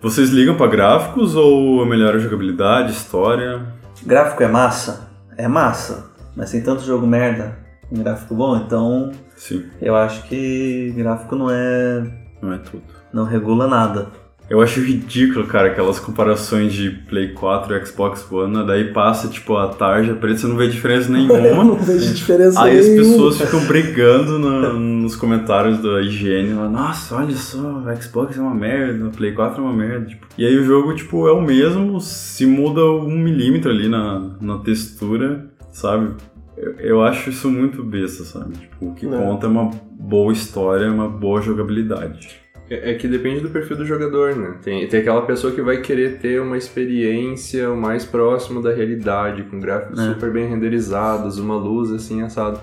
Vocês 0.00 0.30
ligam 0.30 0.56
pra 0.56 0.66
gráficos 0.66 1.34
ou 1.34 1.86
melhora 1.86 2.18
a 2.18 2.20
jogabilidade, 2.20 2.92
história? 2.92 3.62
Gráfico 4.04 4.42
é 4.42 4.48
massa? 4.48 5.08
É 5.36 5.48
massa. 5.48 6.10
Mas 6.36 6.50
tem 6.50 6.60
tanto 6.60 6.82
jogo 6.82 7.06
merda 7.06 7.61
com 7.94 8.02
gráfico 8.02 8.34
bom, 8.34 8.56
então 8.56 9.10
Sim, 9.36 9.64
eu 9.80 9.94
acho 9.94 10.22
que 10.28 10.92
gráfico 10.96 11.36
não 11.36 11.50
é. 11.50 12.04
não 12.40 12.52
é 12.52 12.58
tudo. 12.58 12.82
não 13.12 13.24
regula 13.24 13.66
nada. 13.66 14.08
Eu 14.50 14.60
acho 14.60 14.80
ridículo, 14.80 15.46
cara, 15.46 15.68
aquelas 15.68 15.98
comparações 15.98 16.74
de 16.74 16.90
Play 16.90 17.28
4 17.32 17.74
e 17.74 17.86
Xbox 17.86 18.30
One, 18.30 18.66
daí 18.66 18.92
passa, 18.92 19.28
tipo, 19.28 19.56
a 19.56 19.68
tarja 19.68 20.14
preta, 20.14 20.40
você 20.40 20.46
não 20.46 20.56
vê 20.56 20.68
diferença 20.68 21.08
Eu 21.08 21.12
nenhuma. 21.40 21.64
não 21.64 21.76
vejo 21.76 22.12
diferença 22.12 22.62
Aí 22.62 22.78
as 22.78 22.86
nenhuma. 22.86 23.12
pessoas 23.12 23.40
ficam 23.40 23.64
brigando 23.66 24.38
na- 24.38 24.72
nos 24.74 25.16
comentários 25.16 25.78
da 25.78 26.02
IGN, 26.02 26.52
lá, 26.54 26.68
nossa, 26.68 27.16
olha 27.16 27.34
só, 27.34 27.58
o 27.60 28.02
Xbox 28.02 28.36
é 28.36 28.40
uma 28.42 28.54
merda, 28.54 29.06
o 29.06 29.10
Play 29.10 29.32
4 29.32 29.62
é 29.62 29.64
uma 29.64 29.72
merda. 29.72 30.06
tipo. 30.06 30.26
E 30.36 30.44
aí 30.44 30.58
o 30.58 30.64
jogo, 30.64 30.94
tipo, 30.94 31.26
é 31.26 31.32
o 31.32 31.40
mesmo, 31.40 31.98
se 32.00 32.44
muda 32.44 32.84
um 32.84 33.16
milímetro 33.16 33.70
ali 33.70 33.88
na, 33.88 34.32
na 34.38 34.58
textura, 34.58 35.46
sabe? 35.72 36.10
Eu, 36.56 36.74
eu 36.78 37.02
acho 37.02 37.30
isso 37.30 37.50
muito 37.50 37.82
besta, 37.82 38.24
sabe? 38.24 38.52
Tipo, 38.56 38.86
o 38.86 38.94
que 38.94 39.06
É. 39.06 39.08
conta 39.08 39.46
é 39.46 39.50
uma 39.50 39.70
boa 39.90 40.32
história, 40.32 40.90
uma 40.90 41.08
boa 41.08 41.40
jogabilidade. 41.40 42.40
É, 42.70 42.92
é 42.92 42.94
que 42.94 43.08
depende 43.08 43.40
do 43.40 43.50
perfil 43.50 43.76
do 43.76 43.84
jogador, 43.84 44.34
né? 44.36 44.54
Tem, 44.62 44.86
tem 44.86 45.00
aquela 45.00 45.22
pessoa 45.22 45.52
que 45.52 45.60
vai 45.62 45.78
querer 45.78 46.18
ter 46.18 46.40
uma 46.40 46.56
experiência 46.56 47.70
o 47.70 47.76
mais 47.76 48.04
próximo 48.04 48.62
da 48.62 48.72
realidade, 48.72 49.42
com 49.44 49.58
gráficos 49.60 49.98
É. 49.98 50.12
super 50.12 50.30
bem 50.32 50.48
renderizados, 50.48 51.38
uma 51.38 51.56
luz 51.56 51.90
assim 51.90 52.22
assado. 52.22 52.60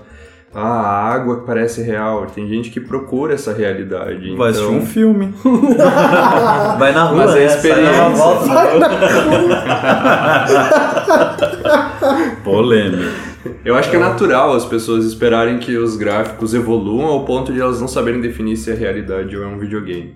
ah, 0.52 0.60
a 0.62 1.12
água 1.14 1.38
que 1.40 1.46
parece 1.46 1.80
real. 1.80 2.26
Tem 2.26 2.48
gente 2.48 2.70
que 2.70 2.80
procura 2.80 3.34
essa 3.34 3.52
realidade. 3.52 4.34
Vai 4.34 4.50
assistir 4.50 4.66
então... 4.68 4.82
um 4.82 4.86
filme. 4.86 5.32
Vai 6.78 6.92
na 6.92 7.04
rua, 7.04 7.24
Mas 7.26 7.36
é 7.36 7.44
experiência. 7.46 8.08
volta. 8.08 8.50
Polêmico. 12.42 13.29
Eu 13.64 13.74
acho 13.74 13.90
que 13.90 13.96
é 13.96 13.98
natural 13.98 14.54
as 14.54 14.64
pessoas 14.64 15.04
esperarem 15.04 15.58
que 15.58 15.76
os 15.76 15.96
gráficos 15.96 16.54
evoluam 16.54 17.06
ao 17.06 17.24
ponto 17.24 17.52
de 17.52 17.60
elas 17.60 17.80
não 17.80 17.88
saberem 17.88 18.20
definir 18.20 18.56
se 18.56 18.70
é 18.70 18.74
realidade 18.74 19.36
ou 19.36 19.42
é 19.42 19.46
um 19.46 19.58
videogame. 19.58 20.14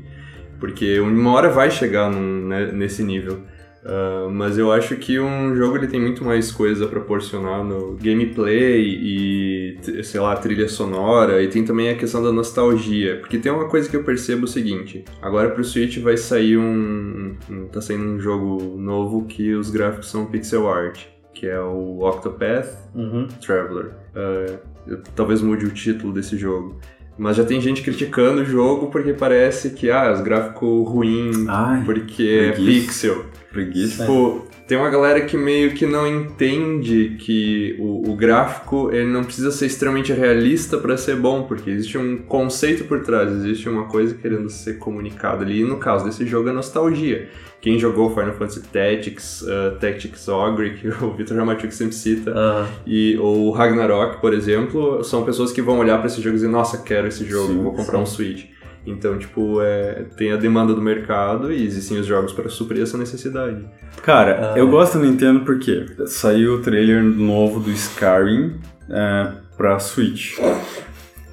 Porque 0.58 0.98
uma 0.98 1.32
hora 1.32 1.50
vai 1.50 1.70
chegar 1.70 2.10
num- 2.10 2.46
né, 2.46 2.72
nesse 2.72 3.02
nível. 3.02 3.42
Ah, 3.84 4.28
mas 4.32 4.56
eu 4.56 4.72
acho 4.72 4.96
que 4.96 5.20
um 5.20 5.54
jogo 5.54 5.76
ele 5.76 5.86
tem 5.88 6.00
muito 6.00 6.24
mais 6.24 6.50
coisa 6.50 6.86
a 6.86 6.88
proporcionar 6.88 7.62
no 7.62 7.96
gameplay 8.00 8.82
e, 8.82 9.78
sei 10.02 10.20
lá, 10.20 10.34
trilha 10.36 10.66
sonora. 10.68 11.42
E 11.42 11.48
tem 11.48 11.64
também 11.64 11.90
a 11.90 11.94
questão 11.94 12.22
da 12.22 12.32
nostalgia. 12.32 13.16
Porque 13.20 13.36
tem 13.36 13.52
uma 13.52 13.68
coisa 13.68 13.88
que 13.90 13.96
eu 13.96 14.02
percebo 14.04 14.44
o 14.44 14.48
seguinte: 14.48 15.04
agora 15.20 15.50
pro 15.50 15.62
Switch 15.62 15.98
vai 15.98 16.16
sair 16.16 16.56
um. 16.56 17.36
um 17.50 17.66
tá 17.66 17.82
saindo 17.82 18.04
um 18.04 18.18
jogo 18.18 18.74
novo 18.78 19.26
que 19.26 19.52
os 19.52 19.68
gráficos 19.68 20.10
são 20.10 20.24
pixel 20.26 20.66
art. 20.66 21.00
Que 21.34 21.46
é 21.46 21.60
o 21.60 21.98
Octopath 22.06 22.68
Uhum. 22.94 23.26
Traveler. 23.44 23.86
Uh, 24.14 24.58
eu- 24.86 25.02
talvez 25.16 25.42
mude 25.42 25.66
o 25.66 25.70
título 25.70 26.12
desse 26.12 26.36
jogo. 26.38 26.78
Mas 27.18 27.36
já 27.36 27.44
tem 27.44 27.60
gente 27.60 27.82
criticando 27.82 28.42
o 28.42 28.44
jogo 28.44 28.88
porque 28.88 29.12
parece 29.12 29.70
que, 29.70 29.90
ah, 29.90 30.12
os 30.12 30.20
gráficos 30.20 30.88
ruins, 30.88 31.36
porque 31.84 32.22
é 32.48 32.52
preguiça. 32.52 32.86
pixel. 32.86 33.26
preguiça. 33.52 34.02
Tipo, 34.04 34.46
tem 34.66 34.78
uma 34.78 34.88
galera 34.88 35.20
que 35.22 35.36
meio 35.36 35.74
que 35.74 35.84
não 35.84 36.06
entende 36.06 37.16
que 37.20 37.76
o, 37.78 38.10
o 38.10 38.16
gráfico 38.16 38.90
ele 38.90 39.10
não 39.10 39.22
precisa 39.22 39.50
ser 39.50 39.66
extremamente 39.66 40.12
realista 40.12 40.78
para 40.78 40.96
ser 40.96 41.16
bom, 41.16 41.42
porque 41.42 41.70
existe 41.70 41.98
um 41.98 42.18
conceito 42.18 42.84
por 42.84 43.02
trás, 43.02 43.30
existe 43.30 43.68
uma 43.68 43.84
coisa 43.84 44.14
querendo 44.14 44.48
ser 44.48 44.78
comunicada 44.78 45.44
ali. 45.44 45.60
E 45.60 45.64
no 45.64 45.76
caso 45.76 46.04
desse 46.04 46.24
jogo 46.26 46.48
é 46.48 46.52
nostalgia. 46.52 47.28
Quem 47.60 47.78
jogou 47.78 48.10
Final 48.10 48.34
Fantasy 48.34 48.60
Tactics, 48.60 49.42
uh, 49.42 49.78
Tactics 49.80 50.28
Ogre, 50.28 50.74
que 50.74 50.88
o 51.02 51.12
Victor 51.12 51.36
Ramachuk 51.36 51.74
sempre 51.74 51.94
cita, 51.94 52.32
Ah, 52.36 52.66
e 52.86 53.16
o 53.18 53.50
Ragnarok, 53.50 54.20
por 54.20 54.34
exemplo, 54.34 55.02
são 55.02 55.24
pessoas 55.24 55.52
que 55.52 55.62
vão 55.62 55.78
olhar 55.78 55.98
pra 55.98 56.06
esse 56.06 56.16
jogo 56.20 56.30
e 56.30 56.34
dizer, 56.34 56.48
nossa, 56.48 56.78
quero 56.78 57.06
esse 57.06 57.24
jogo, 57.24 57.52
Sim, 57.52 57.62
vou 57.62 57.72
comprar 57.72 57.98
um 57.98 58.06
Switch. 58.06 58.46
Então, 58.86 59.16
tipo, 59.18 59.62
é, 59.62 60.04
tem 60.16 60.30
a 60.32 60.36
demanda 60.36 60.74
do 60.74 60.82
mercado 60.82 61.50
e 61.50 61.64
existem 61.64 61.98
os 61.98 62.06
jogos 62.06 62.32
para 62.32 62.48
suprir 62.50 62.82
essa 62.82 62.98
necessidade. 62.98 63.64
Cara, 64.02 64.52
Ah. 64.54 64.58
eu 64.58 64.68
gosto 64.68 64.98
da 64.98 65.04
Nintendo 65.04 65.40
porque 65.40 65.86
saiu 66.06 66.56
o 66.56 66.58
trailer 66.60 67.02
novo 67.02 67.60
do 67.60 67.70
Skyrim 67.70 68.54
é, 68.90 69.28
pra 69.56 69.78
Switch. 69.78 70.38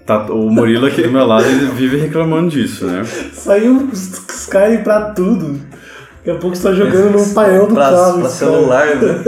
Tá, 0.05 0.31
o 0.31 0.49
Murilo 0.49 0.85
aqui 0.87 1.03
do 1.03 1.11
meu 1.11 1.25
lado 1.25 1.45
ele 1.45 1.65
vive 1.71 1.97
reclamando 1.97 2.49
disso, 2.49 2.85
né? 2.87 3.03
Saiu 3.03 3.89
Skyrim 3.93 4.83
pra 4.83 5.11
tudo. 5.11 5.59
Daqui 6.17 6.31
a 6.31 6.35
pouco 6.35 6.55
você 6.55 6.63
tá 6.69 6.73
jogando 6.73 7.17
no 7.17 7.27
painel 7.33 7.67
do 7.67 7.73
pra, 7.73 7.89
carro. 7.89 8.19
pra 8.21 8.29
celular, 8.29 8.95
né? 8.95 9.23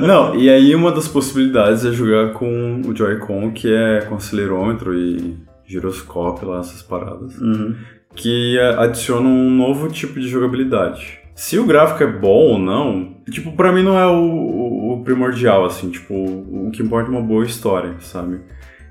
Não, 0.06 0.34
e 0.36 0.48
aí 0.50 0.74
uma 0.74 0.92
das 0.92 1.08
possibilidades 1.08 1.84
é 1.84 1.90
jogar 1.92 2.32
com 2.34 2.82
o 2.86 2.94
Joy-Con, 2.94 3.50
que 3.52 3.72
é 3.72 4.02
com 4.02 4.14
acelerômetro 4.16 4.94
e 4.94 5.36
giroscópio 5.66 6.48
lá, 6.48 6.60
essas 6.60 6.82
paradas. 6.82 7.38
Uhum. 7.40 7.74
que 8.16 8.56
é, 8.58 8.74
adiciona 8.76 9.28
um 9.28 9.50
novo 9.50 9.88
tipo 9.88 10.20
de 10.20 10.28
jogabilidade. 10.28 11.18
Se 11.34 11.58
o 11.58 11.66
gráfico 11.66 12.02
é 12.04 12.06
bom 12.06 12.52
ou 12.52 12.58
não, 12.58 13.16
tipo, 13.28 13.50
pra 13.56 13.72
mim 13.72 13.82
não 13.82 13.98
é 13.98 14.06
o, 14.06 14.14
o- 14.22 14.92
o 15.00 15.02
primordial, 15.04 15.64
assim, 15.64 15.90
tipo, 15.90 16.14
o 16.14 16.70
que 16.72 16.80
importa 16.82 17.08
é 17.08 17.12
uma 17.12 17.20
boa 17.22 17.44
história, 17.44 17.96
sabe? 17.98 18.40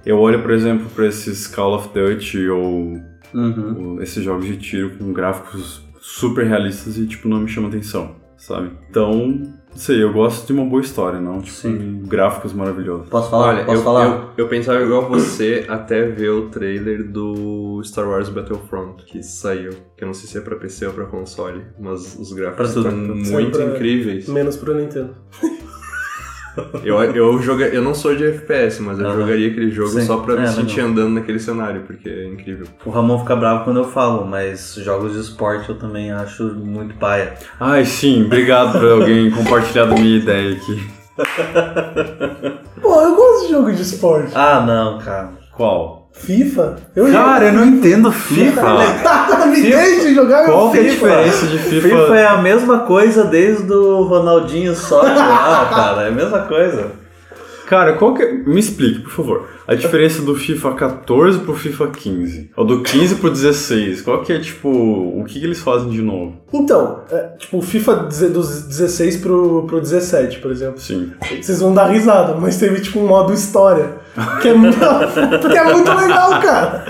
Eu 0.06 0.18
olho, 0.20 0.42
por 0.42 0.52
exemplo, 0.52 0.88
pra 0.94 1.08
esses 1.08 1.48
Call 1.48 1.74
of 1.76 1.90
Duty 1.94 2.50
ou, 2.50 3.00
Uhum. 3.34 3.94
ou 3.94 4.02
esses 4.04 4.22
jogos 4.22 4.46
de 4.46 4.58
tiro 4.58 4.90
com 4.98 5.14
gráficos 5.14 5.82
super 6.02 6.46
realistas 6.46 6.98
e, 6.98 7.08
tipo, 7.08 7.30
não 7.30 7.40
me 7.40 7.48
chama 7.48 7.70
atenção, 7.70 8.18
sabe? 8.36 8.72
Então, 8.90 9.42
sei, 9.76 10.04
eu 10.04 10.12
gosto 10.14 10.46
de 10.48 10.54
uma 10.54 10.66
boa 10.66 10.82
história, 10.82 11.20
não, 11.20 11.42
tipo, 11.42 11.56
Sim. 11.58 12.02
gráficos 12.06 12.54
maravilhosos. 12.54 13.10
Posso 13.10 13.30
falar? 13.30 13.48
Olha, 13.56 13.66
Posso 13.66 13.80
eu, 13.80 13.84
falar? 13.84 14.06
eu, 14.38 14.44
eu 14.44 14.48
pensava 14.48 14.82
igual 14.82 15.08
você 15.10 15.66
até 15.68 16.06
ver 16.08 16.30
o 16.30 16.50
trailer 16.50 17.04
do 17.10 17.82
Star 17.84 18.08
Wars 18.08 18.30
Battlefront, 18.30 19.04
que 19.06 19.22
saiu. 19.24 19.72
Que 19.98 20.04
eu 20.04 20.08
não 20.08 20.14
sei 20.14 20.30
se 20.30 20.38
é 20.38 20.42
pra 20.42 20.56
PC 20.56 20.88
ou 20.88 20.94
pra 20.94 21.06
console, 21.06 21.64
mas 21.80 22.18
os 22.20 22.32
gráficos 22.34 22.76
estão 22.76 22.92
muito 22.92 23.58
pra- 23.58 23.66
incríveis. 23.68 24.28
Menos 24.28 24.56
pro 24.58 24.74
Nintendo. 24.76 25.16
Eu, 26.84 27.02
eu, 27.02 27.42
joga, 27.42 27.66
eu 27.66 27.82
não 27.82 27.96
sou 27.96 28.16
de 28.16 28.26
FPS, 28.26 28.80
mas 28.82 29.00
eu 29.00 29.08
Aham. 29.08 29.22
jogaria 29.22 29.50
aquele 29.50 29.72
jogo 29.72 29.90
Sim. 29.90 30.06
só 30.06 30.18
pra 30.18 30.36
É, 30.36 30.40
me 30.42 30.48
sentir 30.48 30.76
legal. 30.78 30.92
andando 30.92 31.14
naquele 31.16 31.40
cenário, 31.40 31.82
porque 31.88 32.08
é 32.08 32.28
incrível. 32.28 32.68
O 32.86 32.90
Ramon 32.92 33.20
fica 33.20 33.36
bravo 33.36 33.64
quando 33.64 33.78
eu 33.80 33.86
falo, 33.86 34.26
mas 34.26 34.76
jogos 34.76 35.14
de 35.14 35.20
esporte 35.20 35.70
eu 35.70 35.76
também 35.80 36.12
acho 36.12 36.44
muito 36.56 36.96
paia. 36.96 37.34
Ai, 37.60 37.86
sim, 37.86 38.26
obrigado 38.26 38.74
por 38.80 38.92
alguém 38.92 39.32
compartilhar 39.32 39.86
da 39.86 39.96
minha 39.96 40.18
ideia 40.18 40.56
aqui. 40.56 40.90
Pô, 42.82 43.02
eu 43.02 43.16
gosto 43.16 43.46
de 43.48 43.52
jogo 43.52 43.72
de 43.72 43.82
esporte. 43.82 44.32
Ah, 44.36 44.62
não, 44.66 45.00
cara. 45.00 45.32
Qual? 45.56 46.03
FIFA? 46.14 46.78
Eu 46.96 47.12
Cara, 47.12 47.46
eu 47.46 47.54
não 47.54 47.66
entendo 47.66 48.12
FIFA. 48.12 48.78
Me 49.50 49.62
deixe 49.62 50.14
jogar 50.14 50.44
meu 50.44 50.54
Qual 50.54 50.72
que 50.72 50.78
é 50.78 50.82
a 50.82 50.84
FIFA. 50.84 50.94
diferença 50.96 51.48
de 51.48 51.58
FIFA? 51.58 51.88
FIFA 51.90 52.16
é 52.18 52.26
a 52.28 52.42
mesma 52.42 52.80
coisa 52.80 53.26
desde 53.26 53.72
o 53.74 54.04
Ronaldinho 54.04 54.76
Soccer 54.76 55.16
lá, 55.16 55.68
cara. 55.74 56.04
É 56.04 56.08
a 56.08 56.12
mesma 56.12 56.40
coisa. 56.42 57.04
Cara, 57.66 57.94
qual 57.94 58.14
que 58.14 58.22
é... 58.22 58.32
Me 58.32 58.60
explique, 58.60 59.00
por 59.00 59.12
favor. 59.12 59.48
A 59.68 59.74
diferença 59.74 60.22
do 60.22 60.36
FIFA 60.36 60.74
14 60.74 61.40
pro 61.40 61.56
FIFA 61.56 61.88
15. 61.88 62.52
Ou 62.56 62.66
do 62.66 62.84
15 62.84 63.16
pro 63.16 63.32
16. 63.32 64.02
Qual 64.02 64.22
que 64.22 64.34
é, 64.34 64.40
tipo... 64.40 64.70
O 64.70 65.24
que, 65.26 65.40
que 65.40 65.46
eles 65.46 65.60
fazem 65.60 65.90
de 65.90 66.02
novo? 66.02 66.36
Então, 66.54 67.00
é, 67.10 67.30
tipo, 67.40 67.58
o 67.58 67.62
FIFA 67.62 67.96
dos 67.96 68.64
16 68.68 69.18
pro, 69.18 69.64
pro 69.66 69.80
17, 69.82 70.40
por 70.40 70.52
exemplo. 70.52 70.80
Sim. 70.80 71.14
Vocês 71.42 71.62
vão 71.62 71.74
dar 71.74 71.86
risada, 71.88 72.36
mas 72.36 72.58
teve 72.58 72.82
tipo 72.82 73.00
um 73.00 73.08
modo 73.08 73.34
história. 73.34 74.03
Que 74.42 74.50
é 74.50 74.54
muito, 74.54 74.78
que 74.78 75.58
é 75.58 75.74
muito 75.74 75.92
legal, 75.92 76.30
cara. 76.42 76.86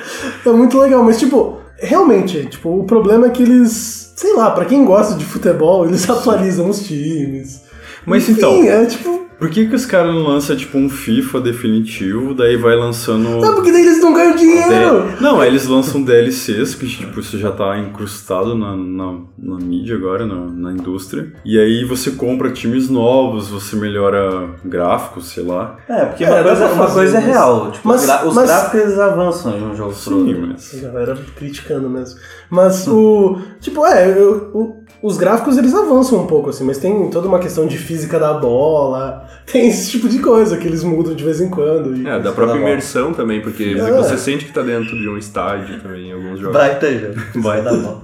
É 0.46 0.50
muito 0.50 0.78
legal, 0.78 1.04
mas 1.04 1.18
tipo, 1.20 1.58
realmente, 1.78 2.46
tipo, 2.48 2.70
o 2.80 2.84
problema 2.84 3.28
é 3.28 3.30
que 3.30 3.44
eles, 3.44 4.12
sei 4.16 4.34
lá, 4.36 4.52
pra 4.52 4.66
quem 4.66 4.84
gosta 4.84 5.16
de 5.16 5.24
futebol, 5.26 5.86
eles 5.86 6.08
atualizam 6.10 6.70
os 6.70 6.84
times. 6.86 7.62
Mas 8.06 8.28
Enfim, 8.28 8.38
então- 8.40 8.64
É 8.64 8.86
tipo. 8.86 9.23
Por 9.44 9.50
que 9.50 9.66
que 9.68 9.76
os 9.76 9.86
caras 9.86 10.16
não 10.16 10.24
lançam, 10.24 10.56
tipo, 10.56 10.78
um 10.78 10.88
FIFA 10.90 11.42
definitivo, 11.42 12.34
daí 12.34 12.56
vai 12.56 12.78
lançando... 12.78 13.42
Não, 13.42 13.56
porque 13.56 13.74
daí 13.74 13.82
eles 13.82 14.00
não 14.02 14.14
ganham 14.14 14.38
dinheiro. 14.38 15.04
Não, 15.20 15.42
aí 15.42 15.50
eles 15.50 15.68
lançam 15.68 16.02
DLCs, 16.02 16.76
que 16.76 16.88
tipo, 16.88 17.20
isso 17.20 17.38
já 17.38 17.52
tá 17.52 17.78
incrustado 17.78 18.56
na, 18.56 18.74
na, 18.78 19.20
na 19.38 19.58
mídia 19.58 19.98
agora, 19.98 20.26
na, 20.26 20.46
na 20.48 20.72
indústria. 20.72 21.34
E 21.44 21.60
aí 21.60 21.84
você 21.84 22.12
compra 22.12 22.52
times 22.52 22.90
novos, 22.90 23.50
você 23.50 23.76
melhora 23.76 24.50
gráficos, 24.64 25.26
sei 25.28 25.44
lá. 25.44 25.76
É, 25.90 26.06
porque 26.06 26.24
É, 26.24 26.30
uma, 26.30 26.38
dá 26.38 26.44
coisa, 26.56 26.66
uma 26.74 26.88
coisa 26.92 27.18
é 27.18 27.20
real. 27.20 27.72
Tipo, 27.72 27.88
mas- 27.90 28.06
gra- 28.06 28.26
os 28.26 28.36
mas- 28.36 28.48
gráficos 28.50 28.80
eles 28.80 28.98
avançam 29.00 29.58
de 29.58 29.64
um 29.66 29.76
jogo 29.76 29.92
pro 29.92 30.00
Sim, 30.00 30.14
outro. 30.36 30.48
mas... 30.48 30.74
A 30.74 30.88
galera 30.88 31.18
criticando 31.36 31.90
mesmo. 31.90 32.18
Mas 32.50 32.88
o. 32.88 33.40
Tipo, 33.60 33.86
é, 33.86 34.10
eu- 34.18 34.52
o- 34.54 34.83
os 35.04 35.18
gráficos 35.18 35.58
eles 35.58 35.74
avançam 35.76 36.24
um 36.24 36.26
pouco, 36.26 36.50
assim, 36.50 36.64
mas 36.64 36.78
tem 36.80 37.10
toda 37.10 37.28
uma 37.28 37.38
questão 37.38 37.68
de 37.68 37.78
física 37.78 38.18
da 38.18 38.34
bola, 38.34 39.28
tem 39.46 39.68
esse 39.68 39.92
tipo 39.92 40.08
de 40.10 40.20
coisa 40.20 40.58
que 40.58 40.66
eles 40.68 40.84
mudam 40.84 41.14
de 41.14 41.24
vez 41.24 41.42
em 41.42 41.50
quando. 41.50 41.96
e- 41.96 42.02
É, 42.08 42.12
da 42.12 42.18
da 42.20 42.32
própria 42.32 42.58
bola. 42.58 42.70
imersão 42.72 43.14
também, 43.14 43.42
porque 43.42 43.76
É. 43.78 43.92
você 43.92 44.18
sente 44.18 44.46
que 44.46 44.54
tá 44.54 44.62
dentro 44.62 44.98
de 44.98 45.08
um 45.10 45.18
estádio 45.18 45.80
também 45.82 46.08
em 46.10 46.14
alguns 46.14 46.40
jogos. 46.40 46.56
Vai 46.58 46.80
ter. 46.80 47.14
Vai. 47.36 47.62
Vai 47.62 47.62
dar 47.62 47.76
bom. 47.78 48.02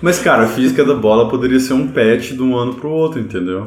Mas, 0.00 0.20
cara, 0.20 0.44
a 0.44 0.46
física 0.46 0.84
da 0.84 0.94
bola 0.94 1.28
poderia 1.28 1.58
ser 1.58 1.72
um 1.72 1.88
patch 1.88 2.30
de 2.32 2.40
um 2.42 2.56
ano 2.56 2.74
pro 2.74 2.88
outro, 2.88 3.18
entendeu? 3.20 3.66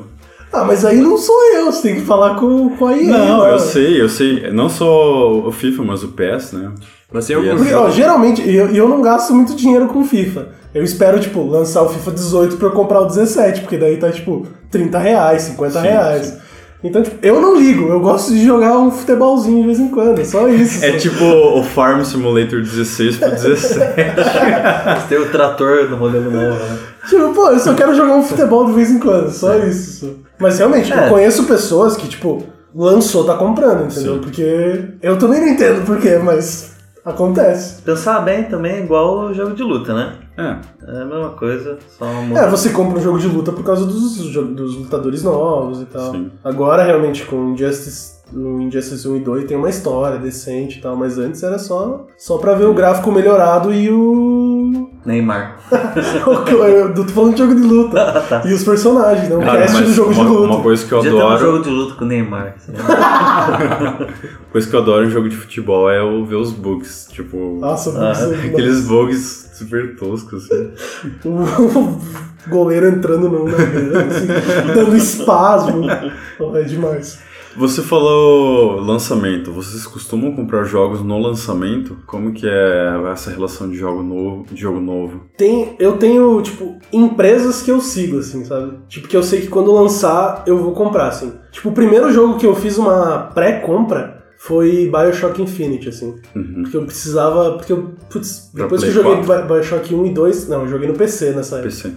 Ah, 0.53 0.65
mas 0.65 0.83
aí 0.83 0.97
não 0.97 1.17
sou 1.17 1.41
eu, 1.55 1.71
você 1.71 1.81
tem 1.89 1.95
que 1.95 2.05
falar 2.05 2.35
com, 2.35 2.69
com 2.75 2.87
a 2.87 2.97
EA. 2.97 3.07
Não, 3.07 3.47
eu 3.47 3.59
sei, 3.59 4.01
eu 4.01 4.09
sei. 4.09 4.51
Não 4.51 4.67
só 4.67 5.31
o 5.47 5.51
FIFA, 5.51 5.83
mas 5.83 6.03
o 6.03 6.09
PES, 6.09 6.51
né? 6.51 6.71
Mas 7.11 7.27
tem 7.27 7.35
alguns 7.35 7.55
Porque, 7.55 7.73
ó, 7.73 7.79
jogos. 7.83 7.95
geralmente, 7.95 8.41
e 8.41 8.55
eu, 8.55 8.67
eu 8.73 8.87
não 8.87 9.01
gasto 9.01 9.33
muito 9.33 9.55
dinheiro 9.55 9.87
com 9.87 10.03
FIFA. 10.03 10.49
Eu 10.73 10.83
espero, 10.83 11.19
tipo, 11.19 11.43
lançar 11.43 11.81
o 11.83 11.89
FIFA 11.89 12.11
18 12.11 12.57
pra 12.57 12.67
eu 12.67 12.71
comprar 12.71 13.01
o 13.01 13.05
17, 13.05 13.61
porque 13.61 13.77
daí 13.77 13.97
tá, 13.97 14.09
tipo, 14.11 14.45
30 14.69 14.97
reais, 14.97 15.41
50 15.43 15.71
Sim, 15.81 15.87
reais. 15.87 16.37
Então, 16.83 17.03
tipo, 17.03 17.17
eu 17.21 17.39
não 17.39 17.55
ligo, 17.57 17.89
eu 17.89 17.99
gosto 17.99 18.31
de 18.33 18.43
jogar 18.43 18.77
um 18.79 18.89
futebolzinho 18.89 19.59
de 19.59 19.65
vez 19.67 19.79
em 19.79 19.89
quando, 19.89 20.19
é 20.19 20.23
só 20.23 20.47
isso. 20.49 20.83
É 20.83 20.93
só. 20.93 20.97
tipo 20.97 21.23
o 21.23 21.63
Farm 21.63 22.01
Simulator 22.03 22.61
16 22.61 23.17
pro 23.17 23.29
17. 23.29 23.59
Você 23.59 23.79
tem 25.09 25.17
o 25.19 25.29
trator 25.29 25.89
no 25.89 25.97
modelo 25.97 26.31
novo, 26.31 26.55
né? 26.55 26.77
Tipo, 27.07 27.33
pô, 27.33 27.49
eu 27.49 27.59
só 27.59 27.73
quero 27.75 27.93
jogar 27.93 28.15
um 28.15 28.23
futebol 28.23 28.65
de 28.65 28.73
vez 28.73 28.89
em 28.89 28.97
quando, 28.99 29.29
só 29.31 29.55
isso. 29.57 30.07
só. 30.07 30.13
Mas 30.41 30.58
realmente, 30.58 30.91
É. 30.91 31.06
eu 31.06 31.10
conheço 31.10 31.45
pessoas 31.45 31.95
que, 31.95 32.08
tipo, 32.08 32.43
lançou, 32.75 33.23
tá 33.23 33.36
comprando, 33.36 33.86
entendeu? 33.91 34.15
Sim. 34.15 34.21
Porque 34.21 34.84
eu 35.01 35.17
também 35.17 35.39
não 35.39 35.47
entendo 35.47 35.86
porquê, 35.86 36.17
mas 36.17 36.71
acontece. 37.06 37.82
Pensar 37.84 38.19
bem 38.21 38.43
também 38.43 38.73
é 38.73 38.80
igual 38.84 39.27
o 39.27 39.34
jogo 39.34 39.54
de 39.54 39.63
luta, 39.63 39.93
né? 39.93 40.13
É. 40.38 40.56
É 40.88 41.01
a 41.01 41.06
mesma 41.06 41.30
coisa, 41.32 41.77
só 41.97 42.06
É, 42.06 42.21
muda. 42.23 42.47
você 42.49 42.69
compra 42.69 42.97
um 42.99 43.01
jogo 43.01 43.19
de 43.19 43.27
luta 43.27 43.51
por 43.51 43.63
causa 43.63 43.86
dos, 43.86 44.17
dos 44.17 44.75
lutadores 44.77 45.23
novos 45.23 45.82
e 45.82 45.86
tal. 45.86 46.12
Sim. 46.12 46.32
Agora, 46.43 46.84
realmente, 46.84 47.25
com 47.25 47.49
Injustice 47.51 48.19
o 48.34 48.62
Injustice 48.62 49.06
1 49.06 49.17
e 49.17 49.19
2 49.19 49.43
tem 49.45 49.58
uma 49.58 49.69
história 49.69 50.17
decente 50.17 50.80
e 50.80 50.82
tal, 50.82 50.95
mas 50.95 51.17
antes 51.17 51.43
era 51.43 51.60
só, 51.60 52.06
só 52.17 52.38
pra 52.38 52.54
ver 52.54 52.63
o 52.63 52.73
gráfico 52.73 53.12
melhorado 53.12 53.73
e 53.73 53.91
o. 53.91 54.40
Neymar. 55.05 55.57
eu 55.71 56.93
tô 56.93 57.03
falando 57.05 57.33
de 57.33 57.39
jogo 57.39 57.55
de 57.55 57.61
luta. 57.61 58.21
Tá. 58.31 58.43
E 58.45 58.53
os 58.53 58.63
personagens, 58.63 59.29
não 59.29 59.39
o 59.39 59.43
Cara, 59.43 59.59
cast 59.61 59.77
mas 59.77 59.87
do 59.87 59.93
jogo 59.93 60.11
uma, 60.13 60.23
de 60.23 60.29
luta. 60.29 60.53
uma 60.53 60.61
coisa 60.63 60.85
que 60.85 60.91
eu 60.93 60.97
Podia 60.99 61.11
ter 61.11 61.17
um 61.17 61.27
adoro. 61.27 61.39
jogo 61.39 61.63
de 61.63 61.69
luta 61.69 61.95
com 61.95 62.05
o 62.05 62.07
Neymar. 62.07 62.55
Uma 62.69 64.07
coisa 64.51 64.69
que 64.69 64.75
eu 64.75 64.79
adoro 64.79 65.05
em 65.05 65.09
jogo 65.09 65.27
de 65.29 65.35
futebol 65.35 65.89
é 65.89 66.01
o 66.03 66.23
ver 66.25 66.35
os 66.35 66.51
bugs. 66.51 67.07
Tipo, 67.11 67.57
Nossa, 67.59 67.91
Ah, 67.99 68.11
aqueles 68.45 68.81
bugs 68.87 69.49
super 69.53 69.95
toscos, 69.95 70.49
assim. 70.51 70.71
o 71.25 71.99
goleiro 72.49 72.87
entrando 72.87 73.27
no, 73.29 73.45
na 73.45 73.57
grama, 73.57 74.01
assim, 74.03 74.27
dando 74.73 74.95
espasmo. 74.95 75.85
É 75.89 76.61
demais. 76.63 77.19
Você 77.57 77.81
falou 77.81 78.79
lançamento. 78.79 79.51
Vocês 79.51 79.85
costumam 79.85 80.33
comprar 80.35 80.63
jogos 80.63 81.01
no 81.01 81.19
lançamento? 81.19 81.97
Como 82.05 82.31
que 82.33 82.47
é 82.47 83.11
essa 83.11 83.29
relação 83.31 83.69
de 83.69 83.75
jogo 83.77 84.01
novo? 84.01 84.45
De 84.51 84.59
jogo 84.61 84.79
novo? 84.79 85.21
Tem, 85.37 85.75
eu 85.79 85.97
tenho, 85.97 86.41
tipo, 86.41 86.75
empresas 86.93 87.61
que 87.61 87.71
eu 87.71 87.81
sigo, 87.81 88.19
assim, 88.19 88.45
sabe? 88.45 88.77
Tipo, 88.87 89.07
que 89.07 89.17
eu 89.17 89.23
sei 89.23 89.41
que 89.41 89.47
quando 89.47 89.71
lançar 89.73 90.43
eu 90.47 90.57
vou 90.57 90.71
comprar, 90.73 91.07
assim. 91.07 91.33
Tipo, 91.51 91.69
o 91.69 91.73
primeiro 91.73 92.11
jogo 92.11 92.37
que 92.37 92.45
eu 92.45 92.55
fiz 92.55 92.77
uma 92.77 93.29
pré-compra 93.33 94.21
foi 94.37 94.89
Bioshock 94.91 95.39
Infinite, 95.41 95.89
assim. 95.89 96.15
Uhum. 96.35 96.63
Porque 96.63 96.77
eu 96.77 96.83
precisava. 96.85 97.51
Porque 97.57 97.71
eu. 97.73 97.91
Putz, 98.09 98.49
depois 98.53 98.81
que 98.81 98.89
eu 98.89 98.93
joguei 98.93 99.15
Bi- 99.17 99.47
Bioshock 99.47 99.93
1 99.93 100.05
e 100.07 100.13
2. 100.13 100.47
Não, 100.47 100.61
eu 100.61 100.67
joguei 100.67 100.87
no 100.87 100.95
PC 100.95 101.31
nessa 101.31 101.57
época. 101.57 101.69
PC. 101.69 101.93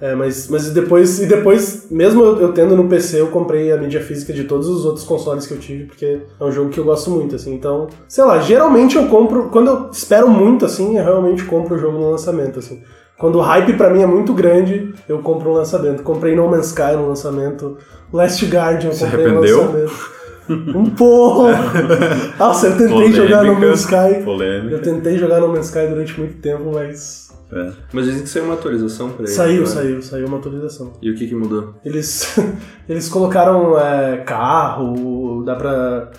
É, 0.00 0.14
mas, 0.14 0.48
mas 0.48 0.70
depois, 0.70 1.20
e 1.20 1.26
depois, 1.26 1.86
mesmo 1.90 2.22
eu, 2.22 2.40
eu 2.40 2.52
tendo 2.52 2.76
no 2.76 2.86
PC, 2.86 3.20
eu 3.20 3.28
comprei 3.28 3.72
a 3.72 3.78
mídia 3.78 4.00
física 4.00 4.32
de 4.32 4.44
todos 4.44 4.68
os 4.68 4.84
outros 4.84 5.04
consoles 5.04 5.46
que 5.46 5.54
eu 5.54 5.58
tive, 5.58 5.84
porque 5.84 6.20
é 6.38 6.44
um 6.44 6.52
jogo 6.52 6.68
que 6.68 6.78
eu 6.78 6.84
gosto 6.84 7.10
muito, 7.10 7.34
assim. 7.34 7.54
Então, 7.54 7.88
sei 8.06 8.24
lá, 8.24 8.38
geralmente 8.38 8.96
eu 8.96 9.06
compro, 9.06 9.48
quando 9.50 9.68
eu 9.68 9.90
espero 9.90 10.28
muito, 10.28 10.66
assim, 10.66 10.98
eu 10.98 11.04
realmente 11.04 11.44
compro 11.44 11.76
o 11.76 11.78
jogo 11.78 11.98
no 11.98 12.10
lançamento, 12.10 12.58
assim. 12.58 12.82
Quando 13.18 13.36
o 13.36 13.40
hype 13.40 13.72
pra 13.72 13.88
mim 13.88 14.02
é 14.02 14.06
muito 14.06 14.34
grande, 14.34 14.92
eu 15.08 15.20
compro 15.20 15.48
no 15.48 15.54
lançamento. 15.54 16.02
Comprei 16.02 16.34
No 16.34 16.46
Man's 16.48 16.66
Sky 16.66 16.92
no 16.96 17.08
lançamento, 17.08 17.78
Last 18.12 18.44
Guardian 18.44 18.90
eu 18.90 18.98
comprei 18.98 19.26
no 19.28 19.40
lançamento. 19.40 20.16
Um 20.48 20.90
pouco! 20.90 21.44
Nossa, 22.38 22.68
eu 22.68 22.76
tentei 22.76 23.12
jogar 23.12 23.42
No 23.44 23.58
Man's 23.58 23.80
Sky. 23.80 24.22
Polêmica. 24.22 24.74
Eu 24.74 24.82
tentei 24.82 25.18
jogar 25.18 25.40
No 25.40 25.48
Man's 25.48 25.66
Sky 25.66 25.86
durante 25.88 26.18
muito 26.20 26.36
tempo, 26.36 26.70
mas. 26.72 27.25
É. 27.52 27.70
Mas 27.92 28.06
dizem 28.06 28.22
que 28.22 28.28
saiu 28.28 28.44
uma 28.46 28.54
atualização 28.54 29.10
pra 29.10 29.24
ele. 29.24 29.28
Saiu, 29.32 29.62
agora. 29.62 29.66
saiu, 29.66 30.02
saiu 30.02 30.26
uma 30.26 30.38
atualização. 30.38 30.92
E 31.00 31.10
o 31.10 31.14
que 31.14 31.28
que 31.28 31.34
mudou? 31.34 31.74
Eles, 31.84 32.36
eles 32.88 33.08
colocaram 33.08 33.78
é, 33.78 34.16
carro, 34.18 35.44
dá 35.44 35.54
pra 35.54 36.10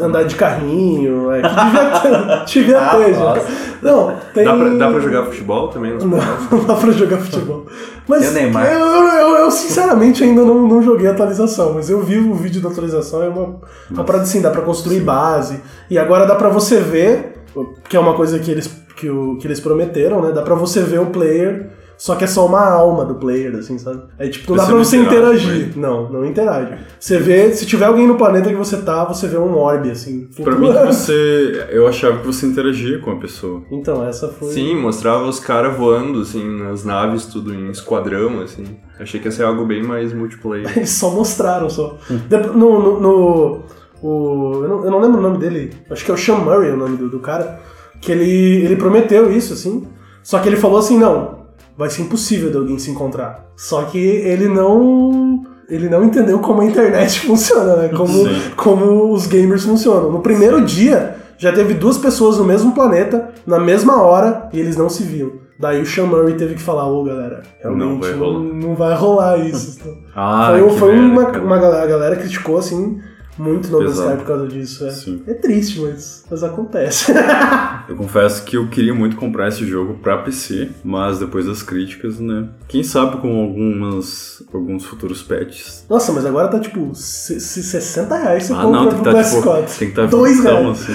andar 0.00 0.24
de 0.24 0.34
carrinho, 0.34 1.30
é, 1.30 1.40
que 1.42 1.48
devia 1.48 1.90
ter, 2.00 2.44
devia 2.52 2.80
Ah, 2.80 2.96
ter 2.96 3.14
já. 3.14 3.20
nossa. 3.20 3.46
Não, 3.80 4.16
tem... 4.34 4.44
Dá, 4.44 4.56
pra, 4.56 4.68
dá 4.70 4.90
pra 4.90 5.00
jogar 5.00 5.24
futebol 5.26 5.68
também? 5.68 5.92
nos 5.94 6.04
Não, 6.04 6.18
não 6.50 6.64
dá 6.64 6.74
pra 6.74 6.90
jogar 6.90 7.18
futebol. 7.18 7.66
Mas 8.08 8.28
E 8.30 8.34
Neymar? 8.34 8.66
Eu, 8.72 8.80
eu, 8.80 9.36
eu, 9.36 9.50
sinceramente 9.52 10.24
ainda 10.24 10.42
não, 10.44 10.66
não 10.66 10.82
joguei 10.82 11.06
a 11.06 11.12
atualização, 11.12 11.74
mas 11.74 11.90
eu 11.90 12.02
vi 12.02 12.18
o 12.18 12.34
vídeo 12.34 12.60
da 12.60 12.68
atualização, 12.70 13.22
é 13.22 13.28
uma, 13.28 13.60
uma 13.90 14.04
parada 14.04 14.24
assim, 14.24 14.40
dá 14.42 14.50
pra 14.50 14.62
construir 14.62 15.00
base, 15.00 15.60
e 15.88 15.96
agora 15.98 16.26
dá 16.26 16.34
pra 16.34 16.48
você 16.48 16.80
ver, 16.80 17.41
que 17.88 17.96
é 17.96 18.00
uma 18.00 18.14
coisa 18.14 18.38
que 18.38 18.50
eles, 18.50 18.68
que, 18.96 19.08
o, 19.08 19.36
que 19.38 19.46
eles 19.46 19.60
prometeram, 19.60 20.22
né? 20.22 20.32
Dá 20.32 20.42
pra 20.42 20.54
você 20.54 20.80
ver 20.82 21.00
o 21.00 21.06
player, 21.06 21.70
só 21.98 22.16
que 22.16 22.24
é 22.24 22.26
só 22.26 22.46
uma 22.46 22.60
alma 22.68 23.04
do 23.04 23.14
player, 23.14 23.54
assim, 23.54 23.78
sabe? 23.78 24.02
É 24.18 24.26
tipo, 24.28 24.50
não 24.50 24.56
dá 24.56 24.64
pra 24.66 24.74
não 24.74 24.84
você 24.84 24.96
interagir. 24.96 25.72
Não, 25.76 26.10
não 26.10 26.24
interage. 26.24 26.74
Você 26.98 27.18
vê, 27.18 27.52
se 27.52 27.64
tiver 27.64 27.84
alguém 27.86 28.06
no 28.08 28.16
planeta 28.16 28.48
que 28.48 28.56
você 28.56 28.78
tá, 28.78 29.04
você 29.04 29.28
vê 29.28 29.36
um 29.38 29.56
orbe, 29.56 29.90
assim. 29.90 30.28
Pra 30.42 30.56
mim, 30.56 30.72
que 30.72 30.86
você. 30.86 31.66
Eu 31.70 31.86
achava 31.86 32.18
que 32.18 32.26
você 32.26 32.46
interagia 32.46 32.98
com 32.98 33.12
a 33.12 33.16
pessoa. 33.16 33.62
Então, 33.70 34.04
essa 34.06 34.28
foi... 34.28 34.48
Sim, 34.48 34.74
mostrava 34.76 35.24
os 35.28 35.38
caras 35.38 35.76
voando, 35.76 36.20
assim, 36.22 36.44
nas 36.58 36.84
naves, 36.84 37.26
tudo 37.26 37.54
em 37.54 37.70
esquadrão, 37.70 38.40
assim. 38.40 38.64
Achei 38.98 39.20
que 39.20 39.26
ia 39.28 39.32
ser 39.32 39.44
algo 39.44 39.64
bem 39.64 39.82
mais 39.82 40.12
multiplayer. 40.12 40.70
Eles 40.76 40.90
só 40.90 41.10
mostraram 41.10 41.70
só. 41.70 41.98
Depo- 42.28 42.52
No. 42.56 42.82
no, 42.82 43.00
no- 43.00 43.62
o, 44.02 44.60
eu, 44.62 44.68
não, 44.68 44.84
eu 44.84 44.90
não 44.90 45.00
lembro 45.00 45.18
o 45.18 45.22
nome 45.22 45.38
dele. 45.38 45.72
Acho 45.88 46.04
que 46.04 46.10
é 46.10 46.14
o 46.14 46.18
Sean 46.18 46.36
Murray 46.38 46.70
o 46.70 46.76
nome 46.76 46.96
do, 46.96 47.08
do 47.08 47.20
cara. 47.20 47.60
Que 48.00 48.10
ele, 48.10 48.64
ele 48.64 48.76
prometeu 48.76 49.30
isso, 49.30 49.52
assim. 49.52 49.86
Só 50.22 50.40
que 50.40 50.48
ele 50.48 50.56
falou 50.56 50.78
assim: 50.78 50.98
não, 50.98 51.46
vai 51.78 51.88
ser 51.88 52.02
impossível 52.02 52.50
de 52.50 52.56
alguém 52.56 52.78
se 52.78 52.90
encontrar. 52.90 53.46
Só 53.56 53.84
que 53.84 53.98
ele 53.98 54.48
não. 54.48 55.44
Ele 55.68 55.88
não 55.88 56.04
entendeu 56.04 56.38
como 56.40 56.60
a 56.60 56.64
internet 56.64 57.20
funciona, 57.26 57.76
né? 57.76 57.88
Como, 57.88 58.12
Sim. 58.12 58.50
como 58.56 59.12
os 59.12 59.26
gamers 59.26 59.64
funcionam. 59.64 60.10
No 60.10 60.20
primeiro 60.20 60.60
dia, 60.62 61.16
já 61.38 61.52
teve 61.52 61.74
duas 61.74 61.96
pessoas 61.96 62.36
no 62.36 62.44
mesmo 62.44 62.72
planeta, 62.74 63.30
na 63.46 63.58
mesma 63.58 64.02
hora, 64.02 64.48
e 64.52 64.60
eles 64.60 64.76
não 64.76 64.88
se 64.88 65.02
viam. 65.04 65.32
Daí 65.58 65.80
o 65.80 65.86
Sean 65.86 66.06
Murray 66.06 66.34
teve 66.34 66.54
que 66.56 66.60
falar, 66.60 66.88
ô 66.88 67.04
galera, 67.04 67.42
realmente 67.60 67.88
Não 67.88 68.00
vai 68.00 68.12
não, 68.12 68.18
rolar." 68.18 68.40
não 68.40 68.74
vai 68.74 68.94
rolar 68.94 69.38
isso. 69.38 69.80
Ah, 70.14 70.54
foi 70.58 70.70
foi 70.76 70.98
uma, 70.98 71.24
cara. 71.26 71.42
uma 71.42 71.58
galera, 71.58 71.84
a 71.84 71.86
galera 71.86 72.16
criticou 72.16 72.58
assim 72.58 73.00
muito 73.38 73.68
no 73.70 73.78
Man's 73.80 73.90
Pesado. 73.92 74.08
Sky 74.10 74.18
por 74.18 74.26
causa 74.26 74.48
disso. 74.48 74.84
É, 75.26 75.30
é 75.30 75.34
triste, 75.34 75.80
mas, 75.80 76.24
mas 76.30 76.42
acontece. 76.42 77.12
Eu 77.88 77.96
confesso 77.96 78.44
que 78.44 78.56
eu 78.56 78.68
queria 78.68 78.94
muito 78.94 79.16
comprar 79.16 79.48
esse 79.48 79.66
jogo 79.66 79.94
pra 79.94 80.18
PC, 80.18 80.70
mas 80.84 81.18
depois 81.18 81.46
das 81.46 81.62
críticas, 81.64 82.20
né? 82.20 82.48
Quem 82.68 82.82
sabe 82.84 83.16
com 83.16 83.40
algumas, 83.42 84.42
alguns 84.54 84.84
futuros 84.84 85.20
patches. 85.22 85.84
Nossa, 85.90 86.12
mas 86.12 86.24
agora 86.24 86.46
tá 86.48 86.60
tipo 86.60 86.94
se- 86.94 87.40
se 87.40 87.60
60 87.62 88.16
reais 88.16 88.44
você 88.44 88.52
Ah, 88.52 88.62
compra 88.62 88.70
não, 88.80 88.88
tem 88.88 88.96
que 88.98 89.02
pro 89.02 89.10
estar 89.20 89.24
tipo, 89.36 89.42
PS4. 89.48 89.78
tem 89.78 89.88
que 89.88 89.92
estar 90.00 90.06
Dois 90.06 90.36
vintão, 90.36 90.62
reais. 90.62 90.80
assim. 90.82 90.92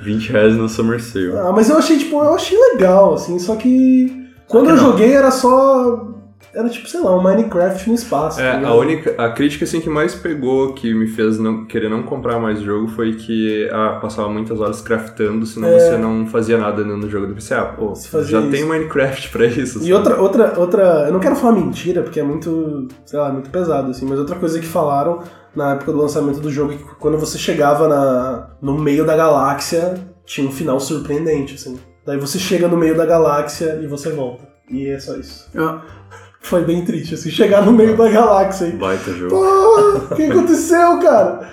20 0.00 0.28
reais 0.32 0.56
na 0.56 0.68
Summer 0.68 1.02
Sale. 1.02 1.36
Ah, 1.36 1.52
mas 1.52 1.68
eu 1.68 1.76
achei, 1.76 1.98
tipo, 1.98 2.16
eu 2.22 2.34
achei 2.34 2.56
legal, 2.72 3.14
assim, 3.14 3.38
só 3.40 3.56
que 3.56 4.28
quando 4.48 4.70
eu 4.70 4.76
não. 4.76 4.82
joguei 4.90 5.12
era 5.12 5.30
só. 5.32 6.08
Era 6.54 6.68
tipo, 6.68 6.86
sei 6.86 7.00
lá, 7.00 7.16
um 7.16 7.22
Minecraft 7.22 7.88
no 7.88 7.94
espaço. 7.94 8.36
tá 8.36 8.42
É, 8.44 8.50
a 8.52 8.56
ligado? 8.56 8.74
única, 8.76 9.14
a 9.22 9.30
crítica 9.30 9.64
assim 9.64 9.80
que 9.80 9.88
mais 9.88 10.14
pegou, 10.14 10.74
que 10.74 10.92
me 10.92 11.06
fez 11.06 11.38
não, 11.38 11.64
querer 11.64 11.88
não 11.88 12.02
comprar 12.02 12.38
mais 12.38 12.60
jogo, 12.60 12.88
foi 12.88 13.14
que 13.14 13.68
ah, 13.72 13.98
passava 14.02 14.28
muitas 14.28 14.60
horas 14.60 14.80
craftando, 14.82 15.46
senão 15.46 15.68
É. 15.68 15.78
você 15.78 15.96
não 15.96 16.26
fazia 16.26 16.58
nada 16.58 16.84
no 16.84 17.08
jogo 17.08 17.26
do 17.26 17.34
PC. 17.34 17.54
Ah, 17.54 17.64
pô, 17.64 17.94
Você 17.94 18.08
fazia 18.08 18.30
já 18.32 18.40
isso. 18.40 18.50
tem 18.50 18.64
Minecraft 18.66 19.30
pra 19.30 19.46
isso. 19.46 19.78
E 19.78 19.80
sabe? 19.80 19.92
outra, 19.94 20.20
outra, 20.20 20.54
outra. 20.60 20.82
Eu 21.06 21.12
não 21.12 21.20
quero 21.20 21.36
falar 21.36 21.52
mentira, 21.52 22.02
porque 22.02 22.20
é 22.20 22.22
muito, 22.22 22.86
sei 23.06 23.18
lá, 23.18 23.32
muito 23.32 23.48
pesado, 23.48 23.90
assim, 23.90 24.04
mas 24.06 24.18
outra 24.18 24.36
coisa 24.36 24.60
que 24.60 24.66
falaram 24.66 25.20
na 25.56 25.72
época 25.72 25.92
do 25.92 25.98
lançamento 25.98 26.40
do 26.40 26.50
jogo 26.50 26.72
é 26.72 26.76
que 26.76 26.84
quando 26.98 27.16
você 27.18 27.38
chegava 27.38 27.88
na, 27.88 28.50
no 28.60 28.78
meio 28.78 29.06
da 29.06 29.16
galáxia, 29.16 29.94
tinha 30.26 30.46
um 30.46 30.52
final 30.52 30.78
surpreendente, 30.78 31.54
assim. 31.54 31.78
Daí 32.04 32.18
você 32.18 32.38
chega 32.38 32.68
no 32.68 32.76
meio 32.76 32.96
da 32.96 33.06
galáxia 33.06 33.78
e 33.82 33.86
você 33.86 34.10
volta. 34.10 34.50
E 34.70 34.88
é 34.88 34.98
só 34.98 35.14
isso. 35.16 35.48
Ah, 35.56 35.82
Foi 36.42 36.64
bem 36.64 36.84
triste, 36.84 37.14
assim, 37.14 37.30
chegar 37.30 37.64
no 37.64 37.72
meio 37.72 37.96
da 37.96 38.08
galáxia 38.08 38.66
e. 38.66 38.72
baita 38.72 39.12
jogo. 39.12 39.30
Pô, 39.30 40.12
o 40.12 40.16
que 40.16 40.24
aconteceu, 40.24 40.98
cara? 40.98 41.48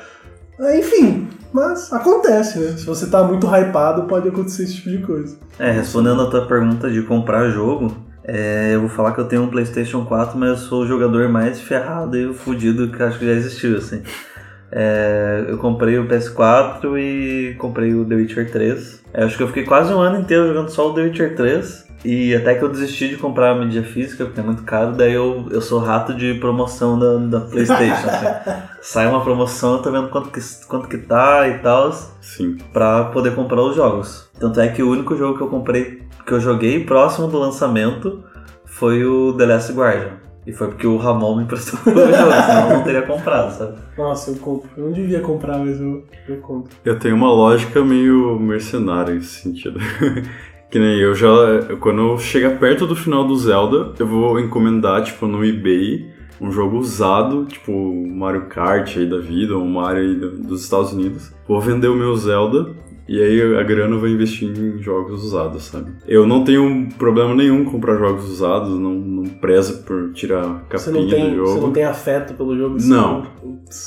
Ah, 0.60 0.76
Enfim, 0.76 1.28
mas 1.54 1.92
acontece, 1.94 2.60
né? 2.60 2.76
Se 2.78 2.86
você 2.86 3.08
tá 3.08 3.24
muito 3.24 3.48
hypado, 3.48 4.04
pode 4.04 4.28
acontecer 4.28 4.64
esse 4.64 4.76
tipo 4.76 4.90
de 4.90 5.00
coisa. 5.00 5.38
É, 5.58 5.72
respondendo 5.72 6.22
a 6.22 6.30
tua 6.30 6.46
pergunta 6.46 6.90
de 6.90 7.02
comprar 7.04 7.50
jogo, 7.50 7.96
é, 8.24 8.76
eu 8.76 8.82
vou 8.82 8.90
falar 8.90 9.14
que 9.14 9.20
eu 9.20 9.26
tenho 9.26 9.44
um 9.44 9.48
PlayStation 9.48 10.06
4, 10.06 10.38
mas 10.38 10.50
eu 10.50 10.58
sou 10.58 10.84
o 10.84 10.88
jogador 10.88 11.30
mais 11.30 11.60
ferrado 11.60 12.18
e 12.18 12.34
fudido 12.34 12.92
que 12.92 13.02
acho 13.02 13.18
que 13.18 13.26
já 13.26 13.32
existiu, 13.32 13.78
assim. 13.78 14.04
É, 14.72 15.46
eu 15.48 15.58
comprei 15.58 15.98
o 15.98 16.08
PS4 16.08 16.96
e 17.00 17.56
comprei 17.58 17.94
o 17.96 18.06
The 18.06 18.16
Witcher 18.16 18.52
3. 18.52 19.04
É, 19.14 19.24
acho 19.24 19.36
que 19.36 19.42
eu 19.42 19.48
fiquei 19.48 19.64
quase 19.64 19.92
um 19.92 20.00
ano 20.00 20.20
inteiro 20.20 20.48
jogando 20.48 20.70
só 20.70 20.90
o 20.90 20.94
The 20.94 21.02
Witcher 21.02 21.36
3. 21.36 21.89
E 22.04 22.34
até 22.34 22.56
que 22.56 22.64
eu 22.64 22.70
desisti 22.70 23.10
de 23.10 23.18
comprar 23.18 23.52
a 23.52 23.56
mídia 23.56 23.84
física, 23.84 24.26
porque 24.26 24.40
é 24.40 24.44
muito 24.44 24.64
caro, 24.64 24.94
daí 24.94 25.14
eu, 25.14 25.48
eu 25.52 25.62
sou 25.62 25.80
rato 25.80 26.14
de 26.14 26.36
promoção 26.36 26.98
da, 26.98 27.18
da 27.18 27.42
Playstation. 27.42 28.08
assim. 28.08 28.52
Sai 28.82 29.08
uma 29.08 29.22
promoção, 29.22 29.74
eu 29.74 29.82
tô 29.82 29.92
vendo 29.92 30.10
quanto 30.10 30.30
que, 30.30 30.40
quanto 30.68 30.88
que 30.88 30.98
tá 30.98 31.48
e 31.48 31.60
tal 31.60 31.92
Sim. 32.22 32.58
pra 32.72 33.06
poder 33.06 33.36
comprar 33.36 33.62
os 33.62 33.76
jogos. 33.76 34.30
Tanto 34.40 34.62
é 34.62 34.70
que 34.70 34.82
o 34.82 34.90
único 34.90 35.16
jogo 35.18 35.38
que 35.38 35.44
eu 35.44 35.48
comprei, 35.50 36.04
que 36.26 36.32
eu 36.32 36.40
joguei 36.40 36.84
próximo 36.86 37.28
do 37.28 37.38
lançamento, 37.38 38.24
foi 38.66 39.04
o 39.04 39.34
The 39.34 39.46
Last 39.46 39.74
Guardian. 39.74 40.30
E 40.48 40.54
foi 40.54 40.70
porque 40.70 40.88
o 40.88 40.98
Ramon 40.98 41.36
me 41.36 41.44
emprestou 41.44 41.80
o 41.86 41.96
jogo, 41.96 42.12
senão 42.12 42.70
eu 42.70 42.78
não 42.78 42.84
teria 42.84 43.02
comprado, 43.02 43.52
sabe? 43.52 43.78
Nossa, 43.98 44.32
eu 44.32 44.36
compro. 44.38 44.70
Eu 44.78 44.86
não 44.86 44.94
devia 44.94 45.20
comprar, 45.20 45.58
mas 45.58 45.80
eu, 45.80 46.06
eu 46.28 46.38
compro. 46.38 46.72
Eu 46.86 46.98
tenho 46.98 47.16
uma 47.16 47.32
lógica 47.32 47.84
meio 47.84 48.40
mercenária 48.40 49.14
nesse 49.14 49.42
sentido. 49.42 49.80
que 50.72 50.78
nem 50.80 51.00
eu 51.00 51.14
já. 51.16 51.28
Quando 51.80 52.18
chega 52.20 52.52
perto 52.52 52.86
do 52.88 52.96
final 52.96 53.26
do 53.26 53.36
Zelda, 53.38 53.94
eu 54.00 54.08
vou 54.08 54.40
encomendar, 54.40 55.04
tipo, 55.04 55.28
no 55.28 55.44
eBay, 55.44 56.08
um 56.40 56.52
jogo 56.52 56.78
usado, 56.78 57.46
tipo 57.46 57.72
Mario 58.16 58.46
Kart 58.48 58.96
aí 58.98 59.06
da 59.10 59.18
vida, 59.20 59.58
ou 59.58 59.66
Mario 59.66 60.02
aí 60.04 60.16
do- 60.16 60.38
dos 60.38 60.64
Estados 60.64 60.94
Unidos. 60.94 61.34
Vou 61.48 61.60
vender 61.60 61.88
o 61.88 61.96
meu 61.96 62.16
Zelda 62.16 62.70
E 63.10 63.20
aí 63.20 63.58
a 63.58 63.64
grana 63.64 63.98
vai 63.98 64.12
investir 64.12 64.48
em 64.48 64.80
jogos 64.84 65.24
usados, 65.24 65.64
sabe? 65.64 65.92
Eu 66.08 66.28
não 66.28 66.44
tenho 66.44 66.88
problema 66.96 67.34
nenhum 67.34 67.66
com 67.66 67.80
comprar 67.80 67.98
jogos 67.98 68.30
usados, 68.30 68.78
não, 68.78 68.94
não 68.94 69.24
prezo 69.24 69.84
por 69.84 70.12
tirar 70.12 70.66
capinha 70.70 71.10
tem, 71.10 71.30
do 71.32 71.36
jogo. 71.38 71.48
você 71.48 71.60
não 71.60 71.72
tem 71.72 71.84
afeto 71.86 72.34
pelo 72.36 72.56
jogo? 72.56 72.78
Não. 72.82 73.26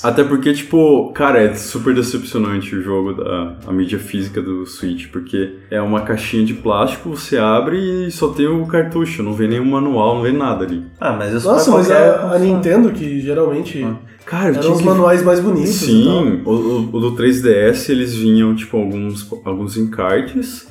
Até 0.03 0.25
porque, 0.25 0.53
tipo, 0.53 1.13
cara, 1.13 1.41
é 1.41 1.55
super 1.55 1.95
decepcionante 1.95 2.75
o 2.75 2.83
jogo, 2.83 3.13
da, 3.13 3.59
a 3.67 3.73
mídia 3.73 3.99
física 3.99 4.41
do 4.43 4.67
Switch, 4.67 5.09
porque 5.13 5.57
é 5.71 5.81
uma 5.81 6.01
caixinha 6.01 6.45
de 6.45 6.55
plástico, 6.55 7.11
você 7.11 7.37
abre 7.37 8.07
e 8.07 8.11
só 8.11 8.29
tem 8.29 8.49
o 8.49 8.67
cartucho, 8.67 9.23
não 9.23 9.35
vem 9.35 9.49
nenhum 9.49 9.67
manual, 9.67 10.17
não 10.17 10.23
vem 10.23 10.33
nada 10.33 10.65
ali. 10.65 10.85
Ah, 10.99 11.13
mas 11.13 11.33
isso 11.33 11.47
Nossa, 11.47 11.71
mas 11.71 11.87
qualquer 11.87 12.09
a, 12.09 12.33
a. 12.33 12.39
Nintendo, 12.39 12.91
que 12.91 13.21
geralmente 13.21 13.87
Cara, 14.25 14.51
eu 14.51 14.55
eram 14.61 14.73
os 14.73 14.79
que- 14.79 14.85
manuais 14.85 15.23
mais 15.23 15.41
bonitos. 15.41 15.71
Sim, 15.75 16.43
o, 16.45 16.51
o- 16.51 16.89
o 16.93 17.01
do 17.01 17.13
3DS 17.17 17.91
eles 17.91 18.15
vinham, 18.15 18.55
tipo, 18.55 18.77
alguns, 18.77 19.27
alguns 19.45 19.77
encartes 19.77 20.67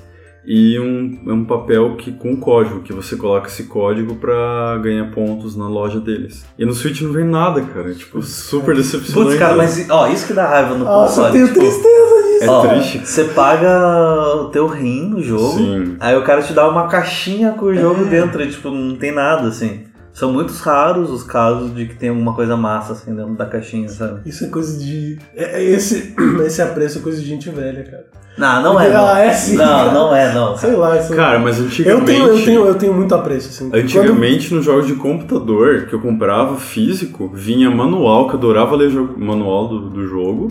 e 0.45 0.79
um, 0.79 1.19
um 1.33 1.45
papel 1.45 1.95
que, 1.97 2.11
com 2.11 2.35
código, 2.35 2.79
que 2.81 2.91
você 2.91 3.15
coloca 3.15 3.47
esse 3.47 3.65
código 3.65 4.15
pra 4.15 4.79
ganhar 4.81 5.11
pontos 5.11 5.55
na 5.55 5.67
loja 5.69 5.99
deles. 5.99 6.43
E 6.57 6.65
no 6.65 6.73
Switch 6.73 7.01
não 7.01 7.11
vem 7.11 7.25
nada, 7.25 7.61
cara. 7.61 7.93
Tipo, 7.93 8.21
super 8.23 8.75
decepcionante. 8.75 9.27
Putz, 9.29 9.39
cara, 9.39 9.55
mas 9.55 9.87
ó, 9.89 10.07
isso 10.07 10.25
que 10.25 10.33
dá 10.33 10.47
raiva 10.47 10.73
no 10.75 10.83
Nossa, 10.85 11.21
eu 11.21 11.25
console. 11.25 11.31
tenho 11.33 11.47
tipo, 11.47 11.59
tristeza 11.59 12.23
disso. 12.23 12.43
É 12.43 12.49
ó, 12.49 12.67
triste. 12.67 12.97
Você 13.05 13.23
paga 13.25 14.35
o 14.41 14.45
teu 14.45 14.65
rim 14.65 15.09
no 15.09 15.21
jogo, 15.21 15.57
Sim. 15.59 15.95
aí 15.99 16.15
o 16.17 16.23
cara 16.23 16.41
te 16.41 16.53
dá 16.53 16.67
uma 16.67 16.87
caixinha 16.87 17.51
com 17.51 17.65
o 17.67 17.75
jogo 17.75 18.05
dentro 18.05 18.41
e, 18.41 18.49
tipo, 18.49 18.71
não 18.71 18.95
tem 18.95 19.11
nada, 19.13 19.47
assim. 19.49 19.81
São 20.21 20.31
muitos 20.31 20.59
raros 20.61 21.09
os 21.09 21.23
casos 21.23 21.73
de 21.73 21.87
que 21.87 21.95
tem 21.95 22.09
alguma 22.09 22.35
coisa 22.35 22.55
massa, 22.55 22.93
assim, 22.93 23.11
dentro 23.15 23.33
da 23.33 23.43
caixinha, 23.47 23.89
sabe? 23.89 24.21
Isso 24.23 24.45
é 24.45 24.49
coisa 24.49 24.79
de. 24.79 25.17
é- 25.35 25.59
é 25.59 25.63
esse, 25.63 26.13
esse 26.45 26.61
apreço 26.61 26.99
é 26.99 27.01
coisa 27.01 27.19
de 27.19 27.25
gente 27.27 27.49
velha, 27.49 27.83
cara. 27.83 28.05
Não, 28.37 28.61
não 28.61 28.79
é, 28.79 28.85
Ah, 28.85 28.93
não. 28.93 29.17
é 29.17 29.33
sim, 29.33 29.55
Não, 29.57 29.65
cara. 29.65 29.91
não 29.91 30.15
é, 30.15 30.31
não. 30.31 30.55
Sei 30.55 30.73
lá, 30.75 30.95
isso 30.95 31.15
Cara, 31.15 31.39
mas 31.39 31.57
eu 31.57 31.65
antigamente. 31.65 32.05
tenho, 32.05 32.27
eu, 32.27 32.45
tenho, 32.45 32.65
eu 32.67 32.75
tenho 32.75 32.93
muito 32.93 33.15
apreço, 33.15 33.49
assim. 33.49 33.71
Antigamente, 33.73 34.53
nos 34.53 34.63
jogos 34.63 34.85
de 34.85 34.93
computador 34.93 35.87
que 35.87 35.93
eu 35.95 35.99
comprava 35.99 36.55
físico, 36.55 37.31
vinha 37.33 37.71
manual, 37.71 38.27
que 38.27 38.35
eu 38.35 38.37
adorava 38.37 38.75
ler 38.75 38.95
o 38.95 39.19
manual 39.19 39.67
do, 39.69 39.89
do 39.89 40.07
jogo, 40.07 40.49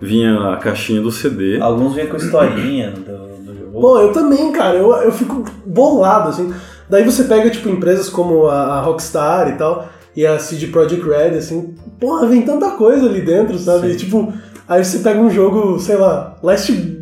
vinha 0.00 0.54
a 0.54 0.56
caixinha 0.56 1.00
do 1.00 1.12
CD. 1.12 1.60
Alguns 1.60 1.94
vêm 1.94 2.08
com 2.08 2.16
historinha 2.16 2.90
do, 2.90 3.02
do 3.44 3.56
jogo. 3.58 3.80
Pô, 3.80 3.98
eu 4.00 4.12
também, 4.12 4.50
cara, 4.50 4.74
eu, 4.76 4.92
eu 4.92 5.12
fico 5.12 5.44
bolado, 5.64 6.30
assim. 6.30 6.52
Daí 6.88 7.04
você 7.04 7.24
pega, 7.24 7.50
tipo, 7.50 7.68
empresas 7.68 8.08
como 8.08 8.46
a, 8.46 8.78
a 8.78 8.80
Rockstar 8.80 9.48
e 9.48 9.52
tal, 9.52 9.88
e 10.16 10.26
a 10.26 10.38
CD 10.38 10.68
Projekt 10.68 11.06
Red, 11.06 11.36
assim, 11.38 11.74
porra, 11.98 12.26
vem 12.26 12.42
tanta 12.42 12.70
coisa 12.72 13.06
ali 13.06 13.20
dentro, 13.20 13.58
sabe? 13.58 13.90
E, 13.90 13.96
tipo, 13.96 14.32
aí 14.68 14.84
você 14.84 14.98
pega 14.98 15.20
um 15.20 15.30
jogo, 15.30 15.78
sei 15.78 15.96
lá, 15.96 16.36
Last. 16.42 16.94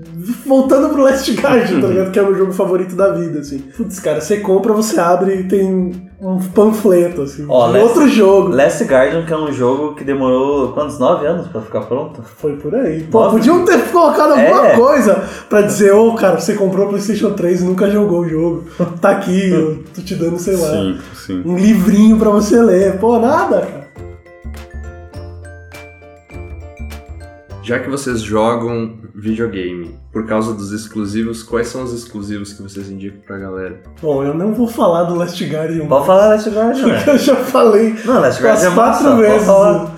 Voltando 0.46 0.88
pro 0.90 1.02
Last 1.02 1.28
Guardian, 1.32 1.80
tá 1.80 1.88
ligado? 1.88 2.10
Que 2.12 2.18
é 2.18 2.22
o 2.22 2.26
meu 2.26 2.38
jogo 2.38 2.52
favorito 2.52 2.94
da 2.94 3.12
vida, 3.12 3.40
assim. 3.40 3.58
Putz, 3.58 3.98
cara, 3.98 4.20
você 4.20 4.36
compra, 4.36 4.72
você 4.72 5.00
abre 5.00 5.34
e 5.34 5.44
tem 5.48 6.10
um 6.24 6.38
panfleto, 6.38 7.22
assim, 7.22 7.44
Ó, 7.48 7.66
de 7.66 7.72
Last- 7.78 7.88
outro 7.88 8.08
jogo. 8.08 8.48
Last 8.50 8.84
Guardian, 8.84 9.26
que 9.26 9.32
é 9.32 9.36
um 9.36 9.52
jogo 9.52 9.94
que 9.96 10.04
demorou, 10.04 10.68
quantos? 10.72 10.98
Nove 10.98 11.26
anos 11.26 11.48
pra 11.48 11.60
ficar 11.60 11.80
pronto? 11.80 12.22
Foi 12.22 12.54
por 12.56 12.72
aí. 12.76 13.02
Pô, 13.10 13.20
Nossa. 13.24 13.32
podiam 13.36 13.64
ter 13.64 13.90
colocado 13.90 14.30
alguma 14.34 14.66
É. 14.68 14.76
coisa 14.76 15.24
pra 15.48 15.62
dizer, 15.62 15.92
ô, 15.92 16.14
cara, 16.14 16.38
você 16.38 16.54
comprou 16.54 16.86
o 16.86 16.88
PlayStation 16.90 17.32
3 17.32 17.62
e 17.62 17.64
nunca 17.64 17.90
jogou 17.90 18.20
o 18.20 18.28
jogo. 18.28 18.64
Tá 19.00 19.10
aqui, 19.10 19.50
eu 19.50 19.82
tô 19.94 20.00
te 20.00 20.14
dando, 20.14 20.38
sei 20.38 20.54
lá, 20.56 20.70
Sim, 20.70 20.98
sim. 21.14 21.42
um 21.44 21.56
livrinho 21.56 22.16
pra 22.16 22.30
você 22.30 22.60
ler. 22.62 22.98
Pô, 22.98 23.18
nada, 23.18 23.60
cara. 23.62 23.82
Já 27.64 27.78
que 27.78 27.88
vocês 27.88 28.20
jogam 28.20 28.94
videogame 29.14 29.94
por 30.12 30.26
causa 30.26 30.52
dos 30.52 30.72
exclusivos, 30.72 31.42
quais 31.42 31.68
são 31.68 31.82
os 31.84 31.92
exclusivos 31.92 32.52
que 32.52 32.62
vocês 32.62 32.90
indicam 32.90 33.20
pra 33.26 33.38
galera? 33.38 33.80
Bom, 34.02 34.22
eu 34.22 34.34
não 34.34 34.52
vou 34.52 34.68
falar 34.68 35.04
do 35.04 35.14
Last 35.14 35.42
Guardian, 35.44 35.86
Pode 35.86 36.06
falar 36.06 36.26
Last 36.28 36.50
Guardian, 36.50 36.82
porque 36.88 37.10
né? 37.10 37.14
eu 37.14 37.18
já 37.18 37.36
falei 37.36 37.94
Não, 38.04 38.20
Last 38.20 38.42
umas 38.42 38.52
Guardian 38.62 38.70
é 38.70 38.74
quatro 38.74 39.04
massa, 39.04 39.10
pode 39.16 39.22
vezes. 39.22 39.46
falar. 39.46 39.94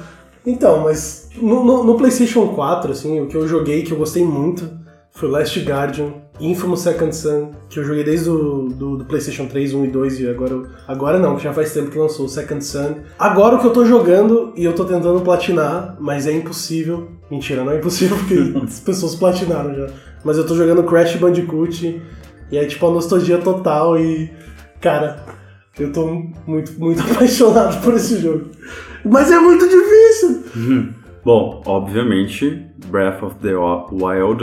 Então, 0.46 0.80
mas 0.84 1.28
no, 1.36 1.64
no- 1.64 1.84
no 1.84 1.96
PlayStation 1.96 2.48
4, 2.48 2.92
assim, 2.92 3.20
o 3.20 3.26
que 3.26 3.36
eu 3.36 3.48
joguei 3.48 3.82
que 3.82 3.92
eu 3.92 3.98
gostei 3.98 4.24
muito 4.24 4.70
foi 5.10 5.28
Last 5.28 5.58
Guardian, 5.60 6.12
Infamous 6.40 6.80
Second 6.80 7.14
Son, 7.14 7.52
que 7.68 7.78
eu 7.78 7.84
joguei 7.84 8.02
desde 8.02 8.28
o 8.28 8.68
do, 8.68 8.96
do 8.98 9.04
PlayStation 9.04 9.46
3, 9.46 9.72
1 9.72 9.84
e 9.84 9.88
2, 9.88 10.20
e 10.20 10.28
agora, 10.28 10.62
agora 10.86 11.18
não, 11.18 11.36
que 11.36 11.44
já 11.44 11.52
faz 11.52 11.72
tempo 11.72 11.90
que 11.90 11.98
lançou 11.98 12.26
o 12.26 12.28
Second 12.28 12.64
Son. 12.64 12.96
Agora 13.18 13.56
o 13.56 13.60
que 13.60 13.66
eu 13.66 13.72
tô 13.72 13.84
jogando 13.84 14.52
e 14.56 14.64
eu 14.64 14.72
tô 14.74 14.84
tentando 14.84 15.20
platinar, 15.20 15.96
mas 16.00 16.26
é 16.26 16.32
impossível. 16.32 17.08
Mentira, 17.30 17.62
não 17.62 17.72
é 17.72 17.78
impossível 17.78 18.16
porque 18.16 18.36
as 18.64 18.80
pessoas 18.80 19.14
platinaram 19.14 19.74
já. 19.74 19.86
Mas 20.24 20.36
eu 20.36 20.46
tô 20.46 20.56
jogando 20.56 20.82
Crash 20.82 21.16
Bandicoot 21.16 22.02
e 22.50 22.58
é 22.58 22.64
tipo 22.64 22.86
a 22.86 22.90
nostalgia 22.90 23.38
total 23.38 23.98
e. 23.98 24.30
Cara, 24.80 25.24
eu 25.78 25.92
tô 25.92 26.06
muito, 26.46 26.72
muito 26.78 27.00
apaixonado 27.12 27.80
por 27.82 27.94
esse 27.94 28.20
jogo. 28.20 28.50
Mas 29.04 29.30
é 29.30 29.38
muito 29.38 29.68
difícil! 29.68 30.94
Bom, 31.24 31.62
obviamente, 31.64 32.66
Breath 32.86 33.22
of 33.22 33.36
the 33.36 33.54
Wild 33.54 34.42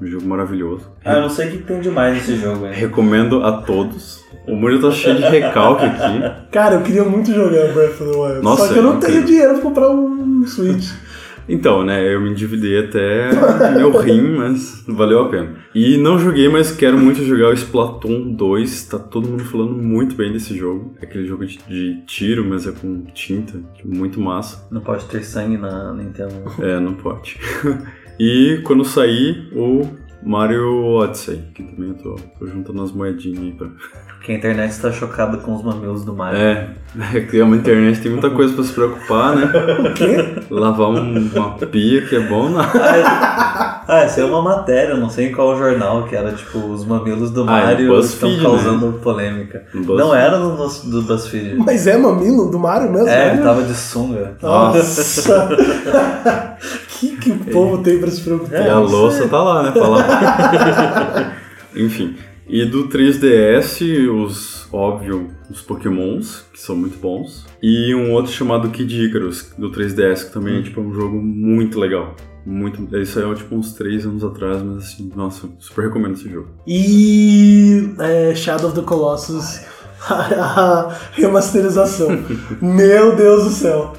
um 0.00 0.06
jogo 0.06 0.26
maravilhoso. 0.26 0.90
Ah, 1.04 1.14
eu 1.14 1.22
não 1.22 1.28
sei 1.30 1.48
o 1.48 1.50
que 1.52 1.58
tem 1.58 1.80
demais 1.80 2.14
nesse 2.14 2.36
jogo, 2.36 2.66
hein? 2.66 2.72
Recomendo 2.74 3.42
a 3.42 3.52
todos. 3.62 4.24
O 4.46 4.54
Murilo 4.54 4.82
tá 4.82 4.90
cheio 4.90 5.16
de 5.16 5.22
recalque 5.28 5.84
aqui. 5.84 6.50
Cara, 6.52 6.76
eu 6.76 6.82
queria 6.82 7.04
muito 7.04 7.32
jogar 7.32 7.72
Breath 7.72 8.00
of 8.00 8.04
the 8.04 8.16
Wild. 8.16 8.42
Nossa, 8.42 8.66
só 8.66 8.72
que 8.72 8.78
eu 8.78 8.82
não 8.82 9.00
tenho 9.00 9.24
dinheiro 9.24 9.54
pra 9.54 9.62
comprar 9.62 9.90
um 9.90 10.46
Switch. 10.46 10.90
Então, 11.48 11.84
né, 11.84 12.12
eu 12.12 12.20
me 12.20 12.30
endividei 12.30 12.80
até 12.80 13.30
meu 13.76 13.96
rim, 13.96 14.36
mas 14.36 14.82
valeu 14.88 15.20
a 15.20 15.28
pena. 15.28 15.54
E 15.72 15.96
não 15.96 16.18
joguei, 16.18 16.48
mas 16.48 16.72
quero 16.72 16.98
muito 16.98 17.22
jogar 17.22 17.50
o 17.50 17.52
Splatoon 17.52 18.32
2. 18.32 18.84
Tá 18.86 18.98
todo 18.98 19.28
mundo 19.28 19.44
falando 19.44 19.72
muito 19.72 20.16
bem 20.16 20.32
desse 20.32 20.56
jogo. 20.56 20.96
É 21.00 21.04
aquele 21.04 21.24
jogo 21.24 21.46
de, 21.46 21.58
de 21.68 22.02
tiro, 22.04 22.44
mas 22.44 22.66
é 22.66 22.72
com 22.72 23.04
tinta. 23.14 23.60
Muito 23.84 24.20
massa. 24.20 24.66
Não 24.70 24.80
pode 24.80 25.04
ter 25.04 25.22
sangue 25.22 25.56
na 25.56 25.92
Nintendo. 25.92 26.34
É, 26.60 26.80
não 26.80 26.94
pode. 26.94 27.38
e 28.18 28.60
quando 28.64 28.84
sair, 28.84 29.48
o 29.54 29.86
Mario 30.22 30.84
Odyssey, 30.84 31.42
que 31.54 31.62
também 31.62 31.90
eu 31.90 31.94
tô, 31.94 32.16
tô 32.38 32.46
juntando 32.46 32.82
as 32.82 32.92
moedinhas 32.92 33.42
aí 33.42 33.52
pra. 33.52 33.68
Porque 34.16 34.32
a 34.32 34.34
internet 34.38 34.70
está 34.72 34.90
chocada 34.90 35.36
com 35.36 35.54
os 35.54 35.62
mamilos 35.62 36.04
do 36.04 36.12
Mario. 36.12 36.40
É, 36.40 36.70
é 37.14 37.20
que 37.20 37.40
uma 37.40 37.54
internet 37.54 38.00
tem 38.00 38.10
muita 38.10 38.28
coisa 38.28 38.52
pra 38.54 38.64
se 38.64 38.72
preocupar, 38.72 39.36
né? 39.36 39.44
O 39.88 39.94
quê? 39.94 40.16
Lavar 40.50 40.88
um- 40.90 41.30
uma 41.32 41.50
pia 41.52 42.02
que 42.04 42.16
é 42.16 42.20
bom, 42.20 42.48
não. 42.48 42.58
Ah, 42.60 43.84
ah, 43.86 43.98
essa 44.00 44.20
é 44.22 44.24
uma 44.24 44.42
matéria, 44.42 44.96
não 44.96 45.08
sei 45.08 45.28
em 45.28 45.32
qual 45.32 45.56
jornal, 45.56 46.08
que 46.08 46.16
era 46.16 46.32
tipo, 46.32 46.58
os 46.58 46.84
mamilos 46.84 47.30
do 47.30 47.42
Ah, 47.48 47.60
é 47.60 47.64
Mario 47.66 47.88
BuzzFeed, 47.94 48.34
estão 48.36 48.50
causando 48.50 48.92
polêmica. 48.94 49.64
No 49.72 49.82
BuzzFeed. 49.84 49.98
Não 49.98 50.12
era 50.14 50.38
no, 50.38 50.56
no, 50.56 50.68
do 50.90 51.02
BuzzFeed. 51.02 51.54
Mas 51.58 51.86
é 51.86 51.96
mamilo 51.96 52.50
do 52.50 52.58
Mario 52.58 52.90
mesmo? 52.90 53.08
É, 53.08 53.28
ele 53.28 53.36
né? 53.36 53.42
tava 53.44 53.62
de 53.62 53.74
sunga. 53.74 54.36
Nossa! 54.42 55.48
que 56.98 57.16
que 57.16 57.30
o 57.30 57.38
povo 57.38 57.82
tem 57.82 57.98
pra 57.98 58.10
se 58.10 58.22
preocupar? 58.22 58.66
E 58.66 58.68
a 58.68 58.78
louça 58.78 59.28
tá 59.28 59.42
lá, 59.42 59.62
né? 59.62 59.70
Pra 59.72 59.88
lavar. 59.88 61.42
Enfim. 61.76 62.16
E 62.48 62.64
do 62.64 62.88
3DS, 62.88 64.08
os, 64.08 64.68
óbvio, 64.72 65.30
os 65.50 65.60
Pokémons, 65.60 66.44
que 66.52 66.60
são 66.60 66.76
muito 66.76 66.96
bons. 66.98 67.44
E 67.60 67.94
um 67.94 68.12
outro 68.12 68.32
chamado 68.32 68.70
Kid 68.70 69.04
Icarus, 69.04 69.52
do 69.58 69.70
3DS, 69.70 70.26
que 70.26 70.32
também 70.32 70.60
é 70.60 70.62
tipo 70.62 70.80
um 70.80 70.94
jogo 70.94 71.20
muito 71.20 71.78
legal. 71.78 72.14
Muito. 72.44 72.86
Ele 72.94 73.04
saiu 73.04 73.34
tipo 73.34 73.56
uns 73.56 73.72
3 73.72 74.06
anos 74.06 74.22
atrás, 74.22 74.62
mas 74.62 74.84
assim, 74.84 75.10
nossa, 75.16 75.48
super 75.58 75.86
recomendo 75.86 76.14
esse 76.14 76.30
jogo. 76.30 76.48
E 76.66 77.92
é, 77.98 78.34
Shadow 78.34 78.68
of 78.68 78.80
the 78.80 78.86
Colossus, 78.86 79.62
a 80.08 80.96
remasterização. 81.12 82.10
Meu 82.62 83.16
Deus 83.16 83.44
do 83.44 83.50
céu. 83.50 83.92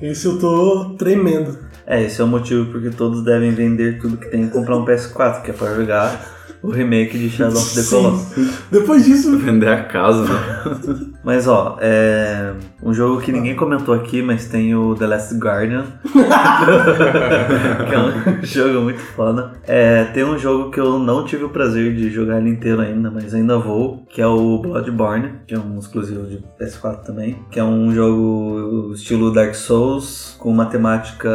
Esse 0.00 0.26
eu 0.26 0.38
tô 0.38 0.94
tremendo. 0.96 1.69
É, 1.86 2.02
esse 2.02 2.20
é 2.20 2.24
o 2.24 2.26
motivo 2.28 2.70
porque 2.70 2.90
todos 2.90 3.24
devem 3.24 3.52
vender 3.52 3.98
tudo 3.98 4.16
que 4.16 4.28
tem 4.28 4.44
e 4.44 4.50
comprar 4.50 4.76
um 4.76 4.84
PS4, 4.84 5.42
que 5.42 5.50
é 5.50 5.54
pra 5.54 5.74
jogar 5.74 6.39
o 6.62 6.70
remake 6.70 7.18
de 7.18 7.30
Shadow 7.30 7.58
of 7.58 7.74
the. 7.74 7.82
Colossus. 7.82 8.62
Depois 8.70 9.04
disso, 9.04 9.36
Vender 9.38 9.68
a 9.68 9.84
casa, 9.84 10.24
né? 10.24 11.10
Mas 11.24 11.46
ó, 11.46 11.76
é 11.80 12.54
um 12.82 12.94
jogo 12.94 13.20
que 13.20 13.30
ninguém 13.30 13.54
comentou 13.54 13.94
aqui, 13.94 14.22
mas 14.22 14.48
tem 14.48 14.74
o 14.74 14.94
The 14.94 15.06
Last 15.06 15.34
Guardian. 15.34 15.84
que 16.02 17.94
é 17.94 17.98
um 17.98 18.42
jogo 18.42 18.80
muito 18.80 19.00
foda. 19.00 19.52
É, 19.66 20.04
tem 20.04 20.24
um 20.24 20.38
jogo 20.38 20.70
que 20.70 20.80
eu 20.80 20.98
não 20.98 21.24
tive 21.24 21.44
o 21.44 21.50
prazer 21.50 21.94
de 21.94 22.10
jogar 22.10 22.38
ele 22.38 22.48
inteiro 22.48 22.80
ainda, 22.80 23.10
mas 23.10 23.34
ainda 23.34 23.58
vou, 23.58 24.06
que 24.08 24.22
é 24.22 24.26
o 24.26 24.58
Bloodborne, 24.58 25.40
que 25.46 25.54
é 25.54 25.58
um 25.58 25.78
exclusivo 25.78 26.26
de 26.26 26.42
PS4 26.58 27.02
também. 27.02 27.36
Que 27.50 27.60
é 27.60 27.64
um 27.64 27.92
jogo 27.92 28.92
estilo 28.94 29.30
Dark 29.30 29.54
Souls, 29.54 30.36
com 30.38 30.50
uma 30.50 30.66
temática 30.66 31.28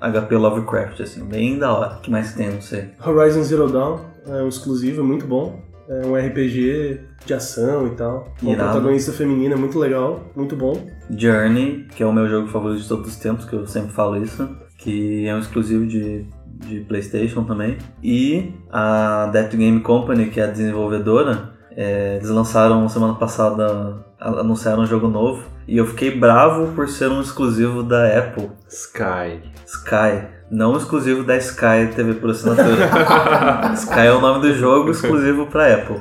HP 0.00 0.36
Lovecraft, 0.36 1.00
assim, 1.00 1.24
bem 1.24 1.58
da 1.58 1.72
hora. 1.72 1.94
O 1.94 2.00
que 2.00 2.10
mais 2.10 2.34
tem, 2.34 2.50
não 2.50 2.60
sei. 2.60 2.90
Horizon 3.04 3.44
Zero 3.44 3.68
Dawn 3.68 4.03
é 4.26 4.42
um 4.42 4.48
exclusivo, 4.48 5.00
é 5.00 5.04
muito 5.04 5.26
bom. 5.26 5.62
É 5.86 6.06
um 6.06 6.16
RPG 6.16 7.00
de 7.26 7.34
ação 7.34 7.86
e 7.86 7.90
tal. 7.90 8.32
Com 8.40 8.52
Irado. 8.52 8.70
protagonista 8.70 9.12
feminina, 9.12 9.54
muito 9.54 9.78
legal, 9.78 10.32
muito 10.34 10.56
bom. 10.56 10.72
Journey, 11.10 11.86
que 11.94 12.02
é 12.02 12.06
o 12.06 12.12
meu 12.12 12.26
jogo 12.26 12.48
favorito 12.48 12.82
de 12.82 12.88
todos 12.88 13.08
os 13.08 13.16
tempos, 13.16 13.44
que 13.44 13.52
eu 13.52 13.66
sempre 13.66 13.92
falo 13.92 14.16
isso, 14.16 14.48
que 14.78 15.26
é 15.26 15.34
um 15.34 15.40
exclusivo 15.40 15.86
de 15.86 16.26
de 16.66 16.80
PlayStation 16.80 17.44
também. 17.44 17.76
E 18.02 18.52
a 18.70 19.26
Death 19.32 19.54
Game 19.54 19.80
Company, 19.80 20.30
que 20.30 20.40
é 20.40 20.44
a 20.44 20.50
desenvolvedora, 20.50 21.52
é, 21.76 22.16
eles 22.16 22.28
lançaram 22.28 22.88
semana 22.88 23.14
passada, 23.14 24.04
anunciaram 24.24 24.82
um 24.82 24.86
jogo 24.86 25.08
novo. 25.08 25.44
E 25.66 25.76
eu 25.76 25.86
fiquei 25.86 26.18
bravo 26.18 26.72
por 26.74 26.88
ser 26.88 27.08
um 27.08 27.20
exclusivo 27.20 27.82
da 27.82 28.18
Apple. 28.18 28.50
Sky. 28.68 29.40
Sky. 29.66 30.26
Não 30.50 30.76
exclusivo 30.76 31.22
da 31.22 31.36
Sky 31.36 31.90
TV 31.94 32.14
por 32.14 32.30
assinatura. 32.30 32.90
Sky 33.74 34.00
é 34.00 34.12
o 34.12 34.20
nome 34.20 34.40
do 34.40 34.54
jogo 34.54 34.90
exclusivo 34.90 35.46
pra 35.46 35.74
Apple. 35.74 36.00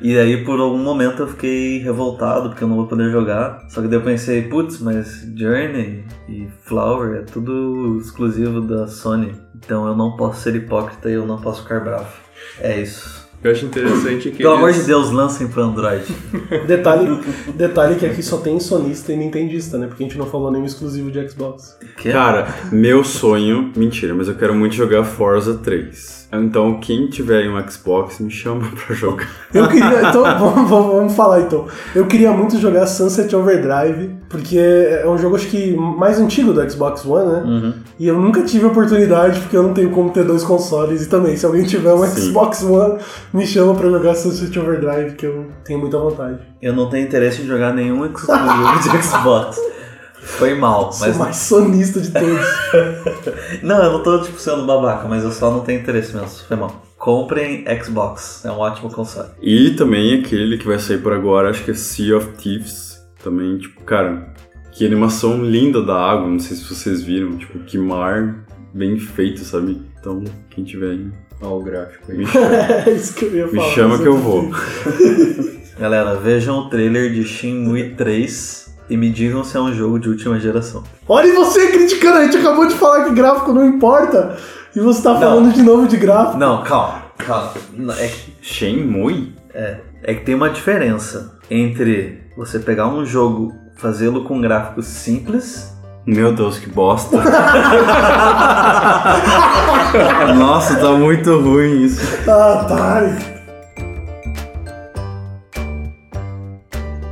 E 0.00 0.18
aí 0.18 0.44
por 0.44 0.60
algum 0.60 0.78
momento 0.78 1.22
eu 1.22 1.28
fiquei 1.28 1.78
revoltado 1.78 2.50
porque 2.50 2.64
eu 2.64 2.68
não 2.68 2.76
vou 2.76 2.86
poder 2.86 3.10
jogar. 3.10 3.64
Só 3.68 3.80
que 3.80 3.88
daí 3.88 3.98
eu 3.98 4.04
pensei, 4.04 4.42
putz, 4.48 4.80
mas 4.80 5.22
Journey 5.34 6.04
e 6.28 6.48
Flower 6.62 7.20
é 7.20 7.22
tudo 7.22 7.98
exclusivo 7.98 8.60
da 8.60 8.86
Sony. 8.86 9.34
Então 9.54 9.86
eu 9.86 9.96
não 9.96 10.16
posso 10.16 10.42
ser 10.42 10.54
hipócrita 10.56 11.08
e 11.08 11.14
eu 11.14 11.26
não 11.26 11.40
posso 11.40 11.62
ficar 11.62 11.80
bravo. 11.80 12.12
É 12.60 12.80
isso. 12.80 13.23
Eu 13.44 13.50
acho 13.52 13.66
interessante 13.66 14.30
que. 14.30 14.38
Pelo 14.38 14.54
amor 14.54 14.70
de 14.70 14.78
eles- 14.78 14.86
Deus, 14.86 15.10
lancem 15.10 15.46
pro 15.46 15.62
Android. 15.62 16.02
Detalhe, 16.66 17.20
detalhe 17.54 17.96
que 17.96 18.06
aqui 18.06 18.22
só 18.22 18.38
tem 18.38 18.58
sonista 18.58 19.12
e 19.12 19.16
nintendista, 19.16 19.76
né? 19.76 19.86
Porque 19.86 20.02
a 20.02 20.06
gente 20.06 20.16
não 20.18 20.24
falou 20.26 20.50
nenhum 20.50 20.64
exclusivo 20.64 21.10
de 21.10 21.28
Xbox. 21.28 21.76
Que? 21.98 22.10
Cara, 22.10 22.48
meu 22.72 23.04
sonho. 23.04 23.70
Mentira, 23.76 24.14
mas 24.14 24.28
eu 24.28 24.34
quero 24.34 24.54
muito 24.54 24.74
jogar 24.74 25.04
Forza 25.04 25.54
3. 25.62 26.23
Então, 26.42 26.78
quem 26.80 27.06
tiver 27.08 27.48
um 27.48 27.68
Xbox, 27.68 28.18
me 28.20 28.30
chama 28.30 28.62
pra 28.86 28.94
jogar. 28.94 29.28
Eu 29.52 29.68
queria. 29.68 30.08
Então, 30.08 30.22
vamos, 30.38 30.68
vamos- 30.70 30.94
vamos 30.94 31.12
falar 31.14 31.40
então. 31.42 31.66
Eu 31.94 32.06
queria 32.06 32.30
muito 32.32 32.58
jogar 32.58 32.86
Sunset 32.86 33.34
Overdrive, 33.36 34.10
porque 34.28 34.58
é 34.58 35.06
um 35.08 35.16
jogo, 35.18 35.36
acho 35.36 35.46
que, 35.48 35.76
mais 35.76 36.18
antigo 36.18 36.52
do 36.52 36.70
Xbox 36.70 37.04
One, 37.04 37.32
né? 37.32 37.42
Uhum. 37.44 37.74
E 37.98 38.06
eu 38.08 38.18
nunca 38.20 38.42
tive 38.42 38.66
oportunidade, 38.66 39.38
porque 39.40 39.56
eu 39.56 39.62
não 39.62 39.72
tenho 39.74 39.90
como 39.90 40.10
ter 40.10 40.24
dois 40.24 40.42
consoles. 40.44 41.02
E 41.02 41.08
também, 41.08 41.36
se 41.36 41.44
alguém 41.46 41.64
tiver 41.64 41.92
um 41.92 42.04
Sim. 42.04 42.20
Xbox 42.28 42.62
One, 42.62 42.98
me 43.32 43.46
chama 43.46 43.74
pra 43.74 43.88
jogar 43.88 44.14
Sunset 44.14 44.58
Overdrive, 44.58 45.14
que 45.14 45.26
eu 45.26 45.46
tenho 45.64 45.78
muita 45.78 45.98
vontade. 45.98 46.38
Eu 46.60 46.72
não 46.74 46.88
tenho 46.88 47.06
interesse 47.06 47.42
em 47.42 47.46
jogar 47.46 47.72
nenhum 47.74 48.04
exclusivo 48.06 48.80
de 48.82 49.02
Xbox. 49.02 49.60
Foi 50.24 50.54
mal, 50.54 50.90
Sou 50.92 51.06
mas 51.06 51.16
o 51.16 51.18
mais 51.18 51.36
sonista 51.36 52.00
de 52.00 52.10
todos. 52.10 52.46
Não, 53.62 53.82
eu 53.84 53.92
não 53.92 54.02
tô 54.02 54.20
tipo 54.22 54.38
sendo 54.38 54.64
babaca, 54.66 55.06
mas 55.06 55.22
eu 55.22 55.30
só 55.30 55.50
não 55.50 55.60
tenho 55.60 55.80
interesse 55.80 56.14
mesmo. 56.14 56.28
Foi 56.48 56.56
mal. 56.56 56.82
Comprem 56.98 57.64
Xbox, 57.82 58.42
é 58.44 58.50
um 58.50 58.58
ótimo 58.58 58.90
console. 58.90 59.28
E 59.42 59.70
também 59.72 60.18
aquele 60.20 60.56
que 60.56 60.66
vai 60.66 60.78
sair 60.78 60.98
por 60.98 61.12
agora, 61.12 61.50
acho 61.50 61.62
que 61.62 61.70
é 61.70 61.74
Sea 61.74 62.16
of 62.16 62.28
Thieves. 62.38 62.98
Também, 63.22 63.58
tipo, 63.58 63.82
cara, 63.82 64.32
que 64.72 64.84
animação 64.86 65.42
linda 65.44 65.82
da 65.82 65.94
água. 65.94 66.26
Não 66.28 66.38
sei 66.38 66.56
se 66.56 66.64
vocês 66.64 67.02
viram. 67.02 67.36
Tipo, 67.36 67.58
que 67.60 67.76
mar 67.78 68.46
bem 68.72 68.98
feito, 68.98 69.40
sabe? 69.44 69.82
Então, 70.00 70.24
quem 70.50 70.64
tiver 70.64 70.90
aí, 70.92 71.06
Olha 71.42 71.50
o 71.52 71.62
gráfico 71.62 72.10
aí. 72.10 72.18
me 72.18 72.26
chama. 72.26 72.46
é 72.86 72.90
isso 72.90 73.14
que 73.14 73.26
eu 73.26 73.34
ia 73.36 73.46
Me 73.46 73.56
falar. 73.56 73.70
chama 73.72 73.98
que 73.98 74.08
eu 74.08 74.16
vou. 74.16 74.50
Galera, 75.78 76.14
vejam 76.16 76.58
o 76.60 76.68
trailer 76.70 77.12
de 77.12 77.24
Shenmue 77.24 77.90
3 77.94 78.63
e 78.88 78.96
me 78.96 79.10
digam 79.10 79.44
se 79.44 79.56
é 79.56 79.60
um 79.60 79.72
jogo 79.72 79.98
de 79.98 80.08
última 80.08 80.38
geração. 80.38 80.82
Olha 81.08 81.32
você 81.34 81.68
criticando, 81.70 82.18
a 82.18 82.24
gente 82.24 82.36
acabou 82.36 82.66
de 82.66 82.74
falar 82.74 83.04
que 83.04 83.14
gráfico 83.14 83.52
não 83.52 83.66
importa. 83.66 84.36
E 84.74 84.80
você 84.80 85.02
tá 85.02 85.18
falando 85.18 85.52
de 85.52 85.62
novo 85.62 85.86
de 85.86 85.96
gráfico. 85.96 86.38
Não, 86.38 86.62
calma, 86.64 87.02
calma. 87.18 87.52
Não, 87.72 87.94
É 87.94 88.08
que, 88.08 88.34
Shenmue? 88.42 89.34
é 90.02 90.14
que 90.14 90.24
tem 90.24 90.34
uma 90.34 90.50
diferença 90.50 91.38
entre 91.50 92.22
você 92.36 92.58
pegar 92.58 92.88
um 92.88 93.06
jogo, 93.06 93.52
fazê-lo 93.76 94.24
com 94.24 94.40
gráficos 94.40 94.86
simples 94.86 95.72
Meu 96.04 96.32
Deus, 96.34 96.58
que 96.58 96.68
bosta. 96.68 97.16
Nossa, 100.36 100.76
tá 100.76 100.90
muito 100.92 101.38
ruim 101.40 101.84
isso. 101.84 102.00
Ah, 102.28 102.66
tá. 102.68 103.33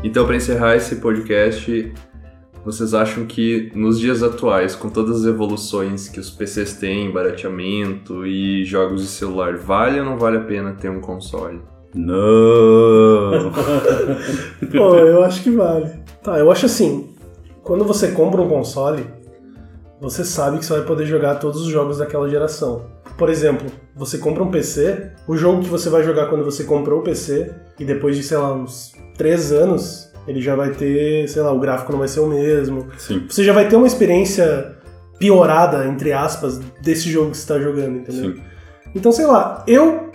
Então, 0.02 0.26
para 0.26 0.36
encerrar 0.36 0.76
esse 0.76 0.96
podcast, 0.96 1.92
vocês 2.64 2.92
acham 2.92 3.24
que 3.24 3.70
nos 3.74 4.00
dias 4.00 4.22
atuais, 4.22 4.74
com 4.74 4.88
todas 4.88 5.20
as 5.20 5.26
evoluções 5.26 6.08
que 6.08 6.18
os 6.18 6.30
PCs 6.30 6.74
têm, 6.74 7.10
barateamento 7.10 8.26
e 8.26 8.64
jogos 8.64 9.02
de 9.02 9.08
celular, 9.08 9.56
vale 9.56 10.00
ou 10.00 10.04
não 10.04 10.18
vale 10.18 10.38
a 10.38 10.40
pena 10.40 10.72
ter 10.72 10.88
um 10.88 11.00
console? 11.00 11.60
Não. 11.94 13.52
Pô, 14.72 14.96
eu 14.96 15.22
acho 15.22 15.42
que 15.42 15.50
vale. 15.50 15.90
Tá, 16.22 16.38
eu 16.38 16.50
acho 16.50 16.66
assim, 16.66 17.14
quando 17.62 17.84
você 17.84 18.12
compra 18.12 18.40
um 18.40 18.48
console, 18.48 19.04
você 20.00 20.24
sabe 20.24 20.58
que 20.58 20.64
você 20.64 20.74
vai 20.74 20.82
poder 20.82 21.06
jogar 21.06 21.36
todos 21.36 21.60
os 21.62 21.68
jogos 21.68 21.98
daquela 21.98 22.28
geração. 22.28 22.86
Por 23.16 23.28
exemplo, 23.28 23.66
você 23.94 24.18
compra 24.18 24.42
um 24.42 24.50
PC, 24.50 25.12
o 25.28 25.36
jogo 25.36 25.62
que 25.62 25.68
você 25.68 25.88
vai 25.88 26.02
jogar 26.02 26.26
quando 26.26 26.44
você 26.44 26.64
comprou 26.64 27.00
o 27.00 27.02
PC, 27.02 27.52
e 27.78 27.84
depois 27.84 28.16
de, 28.16 28.22
sei 28.22 28.38
lá, 28.38 28.52
uns 28.52 28.94
3 29.16 29.52
anos, 29.52 30.10
ele 30.26 30.40
já 30.40 30.54
vai 30.54 30.70
ter, 30.70 31.28
sei 31.28 31.42
lá, 31.42 31.52
o 31.52 31.58
gráfico 31.58 31.92
não 31.92 31.98
vai 31.98 32.08
ser 32.08 32.20
o 32.20 32.26
mesmo. 32.26 32.88
Sim, 32.98 33.24
Você 33.28 33.44
já 33.44 33.52
vai 33.52 33.68
ter 33.68 33.76
uma 33.76 33.86
experiência 33.86 34.76
piorada, 35.18 35.86
entre 35.86 36.12
aspas, 36.12 36.58
desse 36.80 37.10
jogo 37.10 37.30
que 37.30 37.36
você 37.36 37.42
está 37.42 37.58
jogando, 37.58 37.98
entendeu? 37.98 38.34
sim. 38.34 38.40
Então, 38.94 39.10
sei 39.10 39.26
lá, 39.26 39.64
eu, 39.66 40.10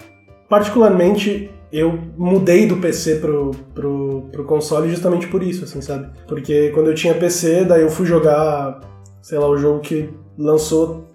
particularmente, 0.48 1.50
eu 1.72 2.00
mudei 2.18 2.68
do 2.68 2.78
PC 2.78 3.16
pro, 3.16 3.52
pro, 3.74 4.30
pro 4.32 4.43
console 4.45 4.89
justamente 4.89 5.28
por 5.28 5.41
isso, 5.41 5.64
assim, 5.64 5.82
sabe? 5.82 6.10
Porque 6.28 6.70
quando 6.70 6.88
eu 6.88 6.95
tinha 6.95 7.14
PC, 7.14 7.66
daí 7.66 7.82
eu 7.82 7.89
fui 7.89 8.06
jogar, 8.06 8.80
sei 9.22 9.39
lá, 9.39 9.48
o 9.48 9.58
jogo 9.58 9.80
que 9.80 10.10
lançou 10.38 11.07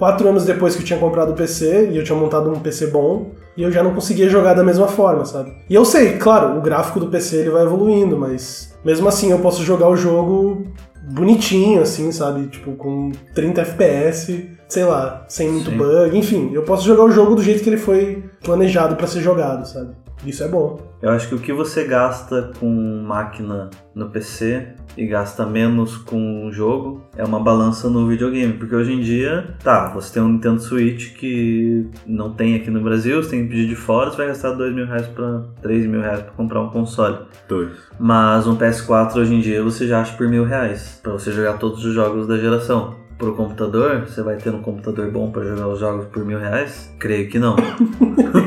quatro 0.00 0.26
anos 0.26 0.46
depois 0.46 0.74
que 0.74 0.80
eu 0.80 0.86
tinha 0.86 0.98
comprado 0.98 1.32
o 1.32 1.34
PC, 1.34 1.90
e 1.92 1.98
eu 1.98 2.02
tinha 2.02 2.18
montado 2.18 2.50
um 2.50 2.58
PC 2.58 2.86
bom, 2.86 3.32
e 3.54 3.62
eu 3.62 3.70
já 3.70 3.82
não 3.82 3.92
conseguia 3.92 4.30
jogar 4.30 4.54
da 4.54 4.64
mesma 4.64 4.88
forma, 4.88 5.26
sabe? 5.26 5.52
E 5.68 5.74
eu 5.74 5.84
sei, 5.84 6.16
claro, 6.16 6.56
o 6.56 6.62
gráfico 6.62 6.98
do 6.98 7.08
PC 7.08 7.36
ele 7.36 7.50
vai 7.50 7.64
evoluindo, 7.64 8.16
mas 8.18 8.74
mesmo 8.82 9.06
assim 9.06 9.30
eu 9.30 9.38
posso 9.40 9.62
jogar 9.62 9.90
o 9.90 9.96
jogo 9.96 10.64
bonitinho, 11.12 11.82
assim, 11.82 12.10
sabe? 12.12 12.46
Tipo, 12.46 12.72
com 12.72 13.12
30 13.34 13.60
FPS, 13.60 14.48
sei 14.66 14.84
lá, 14.84 15.26
sem 15.28 15.50
muito 15.50 15.70
Sim. 15.70 15.76
bug, 15.76 16.16
enfim, 16.16 16.50
eu 16.54 16.62
posso 16.62 16.86
jogar 16.86 17.04
o 17.04 17.10
jogo 17.10 17.34
do 17.34 17.42
jeito 17.42 17.62
que 17.62 17.68
ele 17.68 17.76
foi 17.76 18.24
planejado 18.42 18.96
pra 18.96 19.06
ser 19.06 19.20
jogado, 19.20 19.68
sabe? 19.68 19.90
Isso 20.24 20.44
é 20.44 20.48
bom. 20.48 20.78
Eu 21.02 21.10
acho 21.10 21.28
que 21.28 21.34
o 21.34 21.38
que 21.38 21.52
você 21.52 21.84
gasta 21.84 22.52
com 22.60 23.02
máquina 23.02 23.70
no 23.94 24.10
PC 24.10 24.74
e 24.96 25.06
gasta 25.06 25.46
menos 25.46 25.96
com 25.96 26.46
o 26.46 26.52
jogo 26.52 27.02
é 27.16 27.24
uma 27.24 27.40
balança 27.40 27.88
no 27.88 28.06
videogame. 28.06 28.52
Porque 28.52 28.74
hoje 28.74 28.92
em 28.92 29.00
dia, 29.00 29.54
tá, 29.62 29.88
você 29.88 30.14
tem 30.14 30.22
um 30.22 30.28
Nintendo 30.28 30.60
Switch 30.60 31.14
que 31.14 31.88
não 32.06 32.32
tem 32.32 32.54
aqui 32.54 32.70
no 32.70 32.82
Brasil, 32.82 33.22
você 33.22 33.30
tem 33.30 33.44
que 33.44 33.50
pedir 33.50 33.68
de 33.68 33.76
fora, 33.76 34.10
você 34.10 34.18
vai 34.18 34.26
gastar 34.26 34.52
2 34.52 34.74
mil 34.74 34.86
reais 34.86 35.06
pra 35.06 35.42
3 35.62 35.86
mil 35.86 36.02
reais 36.02 36.20
pra 36.20 36.32
comprar 36.32 36.60
um 36.60 36.68
console. 36.68 37.18
Dois. 37.48 37.72
Mas 37.98 38.46
um 38.46 38.56
PS4 38.56 39.16
hoje 39.16 39.34
em 39.34 39.40
dia 39.40 39.62
você 39.62 39.86
já 39.86 40.02
acha 40.02 40.14
por 40.16 40.28
mil 40.28 40.44
reais 40.44 41.00
pra 41.02 41.12
você 41.12 41.32
jogar 41.32 41.54
todos 41.54 41.82
os 41.84 41.94
jogos 41.94 42.26
da 42.26 42.36
geração. 42.36 42.99
Pro 43.20 43.34
computador, 43.34 44.06
você 44.06 44.22
vai 44.22 44.36
ter 44.38 44.48
um 44.48 44.62
computador 44.62 45.10
bom 45.10 45.30
pra 45.30 45.44
jogar 45.44 45.68
os 45.68 45.78
jogos 45.78 46.06
por 46.06 46.24
mil 46.24 46.38
reais? 46.38 46.90
Creio 46.98 47.28
que 47.28 47.38
não. 47.38 47.54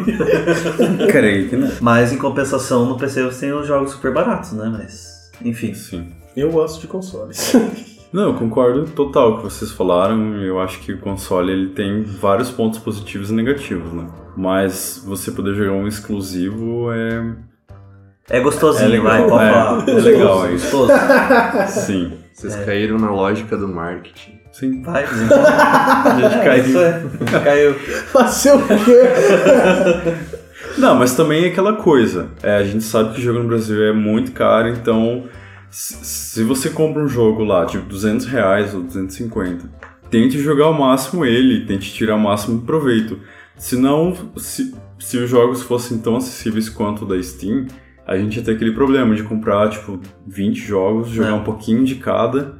Creio 1.11 1.47
que 1.47 1.55
não. 1.55 1.69
Mas 1.79 2.11
em 2.11 2.17
compensação, 2.17 2.83
no 2.87 2.97
PC 2.97 3.21
você 3.21 3.41
tem 3.41 3.53
os 3.53 3.67
jogos 3.67 3.91
super 3.91 4.11
baratos, 4.11 4.53
né? 4.53 4.67
Mas, 4.75 5.31
enfim. 5.45 5.75
Sim. 5.75 6.07
Eu 6.35 6.51
gosto 6.51 6.81
de 6.81 6.87
consoles. 6.87 7.53
Não, 8.11 8.29
eu 8.29 8.33
concordo 8.35 8.85
total 8.85 9.31
com 9.31 9.37
o 9.37 9.47
que 9.47 9.53
vocês 9.53 9.71
falaram. 9.71 10.35
Eu 10.43 10.59
acho 10.59 10.79
que 10.81 10.93
o 10.93 10.99
console 10.99 11.51
ele 11.51 11.69
tem 11.69 12.03
vários 12.03 12.51
pontos 12.51 12.77
positivos 12.77 13.31
e 13.31 13.33
negativos, 13.33 13.91
né? 13.91 14.07
Mas 14.37 15.03
você 15.03 15.31
poder 15.31 15.55
jogar 15.55 15.71
um 15.71 15.87
exclusivo 15.87 16.91
é. 16.91 17.35
É 18.29 18.39
gostosinho, 18.39 18.85
É 18.85 18.89
legal, 18.89 19.03
vai, 19.11 19.27
pode 19.27 19.43
é, 19.43 19.51
falar. 19.51 19.89
é 19.89 19.93
legal 19.93 20.53
isso. 20.53 20.77
Gostoso. 20.77 20.93
Sim. 21.87 22.13
Vocês 22.31 22.55
caíram 22.57 22.99
na 22.99 23.09
lógica 23.09 23.57
do 23.57 23.67
marketing. 23.67 24.42
Sim. 24.53 24.81
Vai, 24.83 25.05
gente. 25.05 25.33
A 25.33 26.17
gente 26.21 26.39
caiu. 26.45 26.81
É. 26.81 27.01
Caiu. 27.43 27.73
Fazer 27.73 28.53
o 28.53 28.59
quê? 28.67 28.73
Não, 30.77 30.95
mas 30.95 31.15
também 31.15 31.45
é 31.45 31.47
aquela 31.47 31.73
coisa. 31.73 32.29
É, 32.41 32.55
a 32.57 32.63
gente 32.63 32.83
sabe 32.83 33.13
que 33.13 33.19
o 33.19 33.23
jogo 33.23 33.39
no 33.39 33.47
Brasil 33.47 33.83
é 33.83 33.91
muito 33.91 34.31
caro, 34.31 34.69
então 34.69 35.25
se 35.69 36.43
você 36.43 36.69
compra 36.69 37.03
um 37.03 37.07
jogo 37.07 37.43
lá, 37.43 37.65
tipo 37.65 37.85
200 37.85 38.25
reais 38.27 38.73
ou 38.73 38.81
250, 38.81 39.69
tente 40.09 40.39
jogar 40.39 40.65
ao 40.65 40.73
máximo 40.73 41.25
ele, 41.25 41.65
tente 41.65 41.91
tirar 41.93 42.15
o 42.15 42.19
máximo 42.19 42.61
proveito. 42.61 43.19
Se 43.57 43.75
não, 43.75 44.15
se, 44.37 44.73
se 44.99 45.17
os 45.17 45.29
jogos 45.29 45.61
fossem 45.63 45.97
tão 45.99 46.15
acessíveis 46.15 46.69
quanto 46.69 47.05
o 47.05 47.07
da 47.07 47.21
Steam, 47.21 47.65
a 48.05 48.17
gente 48.17 48.37
ia 48.37 48.43
ter 48.43 48.51
aquele 48.51 48.71
problema 48.73 49.15
de 49.15 49.23
comprar, 49.23 49.69
tipo, 49.69 49.99
20 50.27 50.57
jogos, 50.59 51.09
jogar 51.09 51.29
É. 51.29 51.33
um 51.33 51.43
pouquinho 51.43 51.83
de 51.83 51.95
cada, 51.95 52.57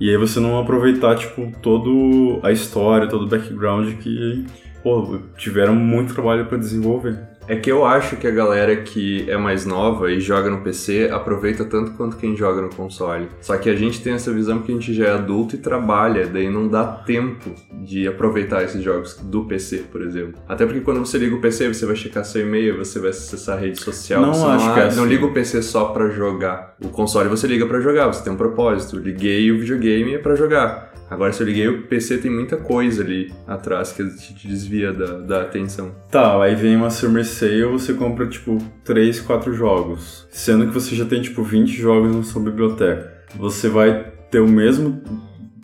e 0.00 0.10
aí 0.10 0.16
você 0.16 0.38
não 0.40 0.58
aproveitar, 0.58 1.16
tipo, 1.16 1.52
todo 1.60 2.40
a 2.42 2.52
história, 2.52 3.08
todo 3.08 3.24
o 3.24 3.28
background 3.28 3.94
que, 3.94 4.46
pô, 4.82 5.18
tiveram 5.36 5.74
muito 5.74 6.14
trabalho 6.14 6.46
pra 6.46 6.56
desenvolver. 6.58 7.18
É 7.48 7.56
que 7.56 7.72
eu 7.72 7.84
acho 7.84 8.16
que 8.16 8.26
a 8.26 8.30
galera 8.30 8.76
que 8.76 9.24
é 9.30 9.38
mais 9.38 9.64
nova 9.64 10.12
e 10.12 10.20
joga 10.20 10.50
no 10.50 10.60
PC 10.60 11.08
aproveita 11.10 11.64
tanto 11.64 11.92
quanto 11.92 12.18
quem 12.18 12.36
joga 12.36 12.60
no 12.60 12.68
console. 12.68 13.28
Só 13.40 13.56
que 13.56 13.70
a 13.70 13.74
gente 13.74 14.02
tem 14.02 14.12
essa 14.12 14.30
visão 14.30 14.60
que 14.60 14.70
a 14.70 14.74
gente 14.74 14.92
já 14.92 15.06
é 15.06 15.10
adulto 15.12 15.54
e 15.54 15.58
trabalha, 15.58 16.26
daí 16.26 16.50
não 16.50 16.68
dá 16.68 16.84
tempo 16.84 17.50
de 17.72 18.06
aproveitar 18.06 18.62
esses 18.64 18.82
jogos 18.82 19.14
do 19.14 19.46
PC, 19.46 19.84
por 19.90 20.02
exemplo. 20.02 20.34
Até 20.46 20.66
porque 20.66 20.82
quando 20.82 20.98
você 20.98 21.16
liga 21.16 21.34
o 21.34 21.40
PC, 21.40 21.68
você 21.72 21.86
vai 21.86 21.96
checar 21.96 22.22
seu 22.22 22.42
e-mail, 22.42 22.76
você 22.76 22.98
vai 22.98 23.10
acessar 23.10 23.56
a 23.56 23.60
rede 23.60 23.80
social. 23.80 24.20
Não 24.20 24.34
você 24.34 24.44
acho 24.44 24.66
não, 24.66 24.74
que 24.74 24.80
é 24.80 24.82
não 24.82 24.90
assim. 24.90 25.06
liga 25.06 25.24
o 25.24 25.32
PC 25.32 25.62
só 25.62 25.86
pra 25.86 26.10
jogar. 26.10 26.76
O 26.84 26.88
console 26.90 27.30
você 27.30 27.46
liga 27.46 27.64
pra 27.64 27.80
jogar, 27.80 28.08
você 28.08 28.22
tem 28.22 28.32
um 28.32 28.36
propósito. 28.36 28.98
Liguei 28.98 29.50
o 29.50 29.58
videogame 29.58 30.14
é 30.14 30.18
pra 30.18 30.34
jogar. 30.34 30.87
Agora, 31.10 31.32
se 31.32 31.42
eu 31.42 31.46
liguei 31.46 31.68
o 31.68 31.82
PC, 31.82 32.18
tem 32.18 32.30
muita 32.30 32.56
coisa 32.56 33.02
ali 33.02 33.32
atrás 33.46 33.92
que 33.92 34.04
te 34.34 34.46
desvia 34.46 34.92
da, 34.92 35.18
da 35.18 35.42
atenção. 35.42 35.94
Tá, 36.10 36.42
aí 36.42 36.54
vem 36.54 36.76
uma 36.76 36.90
Summer 36.90 37.24
Sale, 37.24 37.64
você 37.64 37.94
compra 37.94 38.26
tipo 38.26 38.58
3, 38.84 39.20
4 39.20 39.52
jogos. 39.54 40.26
Sendo 40.30 40.66
que 40.66 40.74
você 40.74 40.94
já 40.94 41.04
tem 41.04 41.22
tipo 41.22 41.42
20 41.42 41.70
jogos 41.70 42.14
na 42.14 42.22
sua 42.22 42.42
biblioteca. 42.42 43.18
Você 43.36 43.68
vai 43.68 44.12
ter 44.30 44.40
o 44.40 44.48
mesmo. 44.48 45.02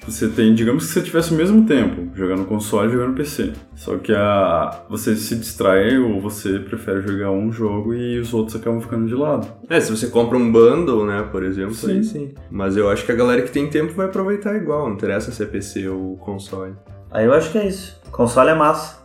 Você 0.06 0.28
tem, 0.28 0.54
digamos 0.54 0.86
que 0.86 0.92
você 0.92 1.02
tivesse 1.02 1.32
o 1.32 1.36
mesmo 1.36 1.64
tempo 1.66 2.14
jogando 2.14 2.40
no 2.40 2.44
console 2.44 2.88
e 2.88 2.92
jogando 2.92 3.10
no 3.10 3.14
PC. 3.14 3.52
Só 3.74 3.96
que 3.96 4.12
a, 4.12 4.82
você 4.88 5.16
se 5.16 5.34
distrai 5.34 5.96
ou 5.98 6.20
você 6.20 6.58
prefere 6.58 7.00
jogar 7.00 7.30
um 7.30 7.50
jogo 7.50 7.94
e 7.94 8.18
os 8.18 8.34
outros 8.34 8.54
acabam 8.56 8.80
ficando 8.80 9.06
de 9.06 9.14
lado. 9.14 9.46
É, 9.68 9.80
se 9.80 9.90
você 9.90 10.08
compra 10.08 10.36
um 10.36 10.52
bundle, 10.52 11.06
né, 11.06 11.26
por 11.32 11.42
exemplo, 11.42 11.74
Sim. 11.74 11.92
aí 11.92 12.04
sim. 12.04 12.34
Mas 12.50 12.76
eu 12.76 12.90
acho 12.90 13.04
que 13.04 13.12
a 13.12 13.14
galera 13.14 13.42
que 13.42 13.50
tem 13.50 13.68
tempo 13.68 13.94
vai 13.94 14.06
aproveitar 14.06 14.54
igual, 14.54 14.88
não 14.88 14.94
interessa 14.94 15.32
se 15.32 15.42
é 15.42 15.46
PC 15.46 15.88
ou 15.88 16.16
console. 16.18 16.74
Aí 17.10 17.24
eu 17.24 17.32
acho 17.32 17.50
que 17.50 17.58
é 17.58 17.66
isso. 17.66 17.98
Console 18.10 18.50
é 18.50 18.54
massa. 18.54 19.04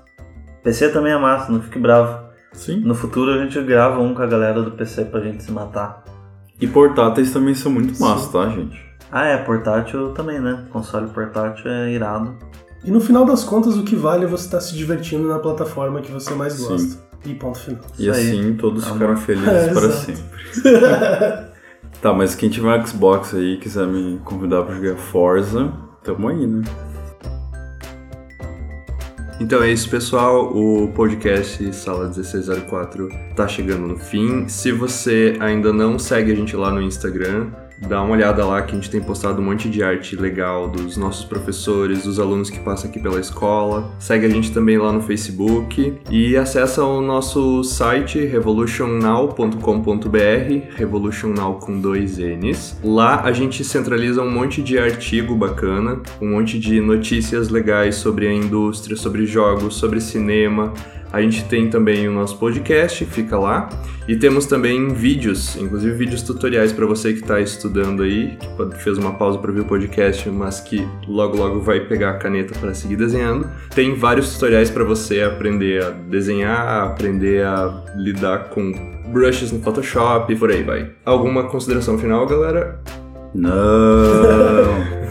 PC 0.63 0.89
também 0.89 1.13
é 1.13 1.17
massa, 1.17 1.51
não 1.51 1.61
fique 1.61 1.79
bravo. 1.79 2.27
Sim. 2.51 2.81
No 2.81 2.93
futuro 2.93 3.31
a 3.31 3.37
gente 3.37 3.61
grava 3.61 4.01
um 4.01 4.13
com 4.13 4.21
a 4.21 4.27
galera 4.27 4.61
do 4.61 4.71
PC 4.71 5.05
pra 5.05 5.21
gente 5.21 5.43
se 5.43 5.51
matar. 5.51 6.03
E 6.59 6.67
portáteis 6.67 7.31
também 7.31 7.55
são 7.55 7.71
muito 7.71 7.99
massa, 8.01 8.31
tá, 8.31 8.49
gente? 8.49 8.88
Ah, 9.11 9.25
é, 9.25 9.37
portátil 9.37 10.13
também, 10.13 10.39
né? 10.39 10.65
Console 10.71 11.07
portátil 11.09 11.69
é 11.69 11.91
irado. 11.91 12.35
E 12.83 12.91
no 12.91 13.01
final 13.01 13.25
das 13.25 13.43
contas, 13.43 13.75
o 13.75 13.83
que 13.83 13.95
vale 13.95 14.23
é 14.25 14.27
você 14.27 14.45
estar 14.45 14.61
se 14.61 14.75
divertindo 14.75 15.27
na 15.27 15.39
plataforma 15.39 16.01
que 16.01 16.11
você 16.11 16.33
mais 16.33 16.53
Sim. 16.53 16.67
gosta. 16.67 17.09
E 17.25 17.33
ponto 17.35 17.59
final. 17.59 17.81
E 17.97 18.07
Isso 18.07 18.17
aí. 18.17 18.29
assim 18.29 18.53
todos 18.53 18.83
Amor. 18.85 18.93
ficaram 18.93 19.17
felizes 19.17 19.47
É, 19.51 19.73
para 19.73 19.91
sempre. 19.91 20.23
tá, 22.01 22.13
mas 22.13 22.35
quem 22.35 22.49
tiver 22.49 22.79
um 22.79 22.85
Xbox 22.87 23.33
aí 23.33 23.55
e 23.55 23.57
quiser 23.57 23.85
me 23.87 24.19
convidar 24.23 24.63
pra 24.63 24.75
jogar 24.75 24.95
Forza, 24.95 25.73
tamo 26.03 26.29
aí, 26.29 26.47
né? 26.47 26.61
Então 29.41 29.63
é 29.63 29.71
isso, 29.71 29.89
pessoal. 29.89 30.51
O 30.55 30.91
podcast 30.93 31.73
Sala 31.73 32.05
1604 32.05 33.09
tá 33.35 33.47
chegando 33.47 33.87
no 33.87 33.97
fim. 33.97 34.47
Se 34.47 34.71
você 34.71 35.35
ainda 35.39 35.71
não 35.73 35.97
segue 35.97 36.31
a 36.31 36.35
gente 36.35 36.55
lá 36.55 36.71
no 36.71 36.81
Instagram, 36.81 37.47
dá 37.87 38.01
uma 38.01 38.13
olhada 38.13 38.45
lá 38.45 38.61
que 38.61 38.71
a 38.71 38.75
gente 38.75 38.89
tem 38.89 39.01
postado 39.01 39.41
um 39.41 39.45
monte 39.45 39.69
de 39.69 39.83
arte 39.83 40.15
legal 40.15 40.69
dos 40.69 40.97
nossos 40.97 41.25
professores, 41.25 42.03
dos 42.03 42.19
alunos 42.19 42.49
que 42.49 42.59
passam 42.59 42.89
aqui 42.89 42.99
pela 42.99 43.19
escola. 43.19 43.91
Segue 43.99 44.25
a 44.25 44.29
gente 44.29 44.51
também 44.51 44.77
lá 44.77 44.91
no 44.91 45.01
Facebook 45.01 45.97
e 46.09 46.35
acessa 46.35 46.83
o 46.83 47.01
nosso 47.01 47.63
site 47.63 48.25
revolutionnow.com.br, 48.25 50.75
Revolution 50.75 51.29
Now 51.29 51.55
com 51.55 51.79
dois 51.79 52.17
N's. 52.17 52.77
Lá 52.83 53.21
a 53.23 53.31
gente 53.31 53.63
centraliza 53.63 54.21
um 54.21 54.31
monte 54.31 54.61
de 54.61 54.77
artigo 54.77 55.35
bacana, 55.35 56.01
um 56.21 56.31
monte 56.31 56.59
de 56.59 56.81
notícias 56.81 57.49
legais 57.49 57.95
sobre 57.95 58.27
a 58.27 58.33
indústria, 58.33 58.95
sobre 58.95 59.25
jogos, 59.25 59.75
sobre 59.75 60.01
cinema. 60.01 60.73
A 61.11 61.21
gente 61.21 61.43
tem 61.45 61.69
também 61.69 62.07
o 62.07 62.11
nosso 62.11 62.37
podcast, 62.37 63.03
fica 63.05 63.37
lá. 63.37 63.67
E 64.07 64.15
temos 64.15 64.45
também 64.45 64.89
vídeos, 64.89 65.55
inclusive 65.55 65.95
vídeos 65.95 66.21
tutoriais 66.21 66.71
para 66.71 66.85
você 66.85 67.13
que 67.13 67.19
está 67.21 67.39
estudando 67.39 68.03
aí, 68.03 68.37
que 68.39 68.47
pode- 68.49 68.75
fez 68.75 68.97
uma 68.97 69.13
pausa 69.13 69.37
para 69.39 69.51
ver 69.51 69.61
o 69.61 69.65
podcast, 69.65 70.29
mas 70.29 70.59
que 70.59 70.87
logo 71.07 71.37
logo 71.37 71.61
vai 71.61 71.79
pegar 71.81 72.11
a 72.11 72.13
caneta 72.17 72.53
para 72.59 72.73
seguir 72.73 72.95
desenhando. 72.95 73.49
Tem 73.73 73.95
vários 73.95 74.33
tutoriais 74.33 74.69
para 74.69 74.83
você 74.83 75.21
aprender 75.21 75.83
a 75.83 75.89
desenhar, 75.89 76.85
aprender 76.87 77.43
a 77.45 77.83
lidar 77.97 78.49
com 78.49 78.71
brushes 79.11 79.51
no 79.51 79.59
Photoshop 79.61 80.31
e 80.31 80.35
por 80.35 80.51
aí 80.51 80.61
vai. 80.63 80.91
Alguma 81.05 81.43
consideração 81.45 81.97
final, 81.97 82.25
galera? 82.27 82.79
Não! 83.33 83.49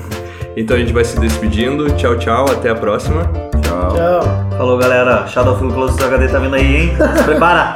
Então 0.56 0.76
a 0.76 0.80
gente 0.80 0.92
vai 0.92 1.04
se 1.04 1.20
despedindo. 1.20 1.86
Tchau, 1.96 2.18
tchau, 2.18 2.46
até 2.50 2.68
a 2.70 2.74
próxima. 2.74 3.22
Tchau. 3.62 3.94
Tchau. 3.94 4.47
Falou, 4.58 4.76
galera. 4.76 5.24
Shadow 5.28 5.52
of 5.54 5.62
the 5.64 5.72
Colossus 5.72 6.02
HD 6.02 6.26
tá 6.28 6.40
vindo 6.40 6.56
aí, 6.56 6.76
hein? 6.76 6.96
Se 7.16 7.22
prepara! 7.22 7.74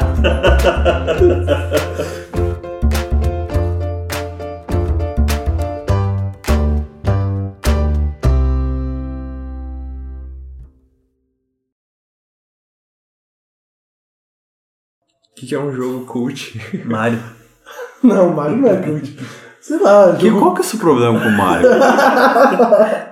O 15.31 15.35
que, 15.37 15.47
que 15.47 15.55
é 15.55 15.59
um 15.61 15.73
jogo 15.73 16.05
cult? 16.07 16.61
Mario. 16.85 17.23
Não, 18.03 18.33
Mario 18.35 18.57
não 18.57 18.69
é 18.69 18.77
cult. 18.83 19.17
Sei 19.61 19.79
lá, 19.79 20.17
Que, 20.17 20.29
jogo 20.29 20.41
qual 20.41 20.55
que 20.55 20.63
é 20.63 20.65
o 20.65 20.67
seu 20.67 20.79
problema 20.81 21.21
com 21.21 21.29
o 21.29 21.39
Mario? 21.39 21.69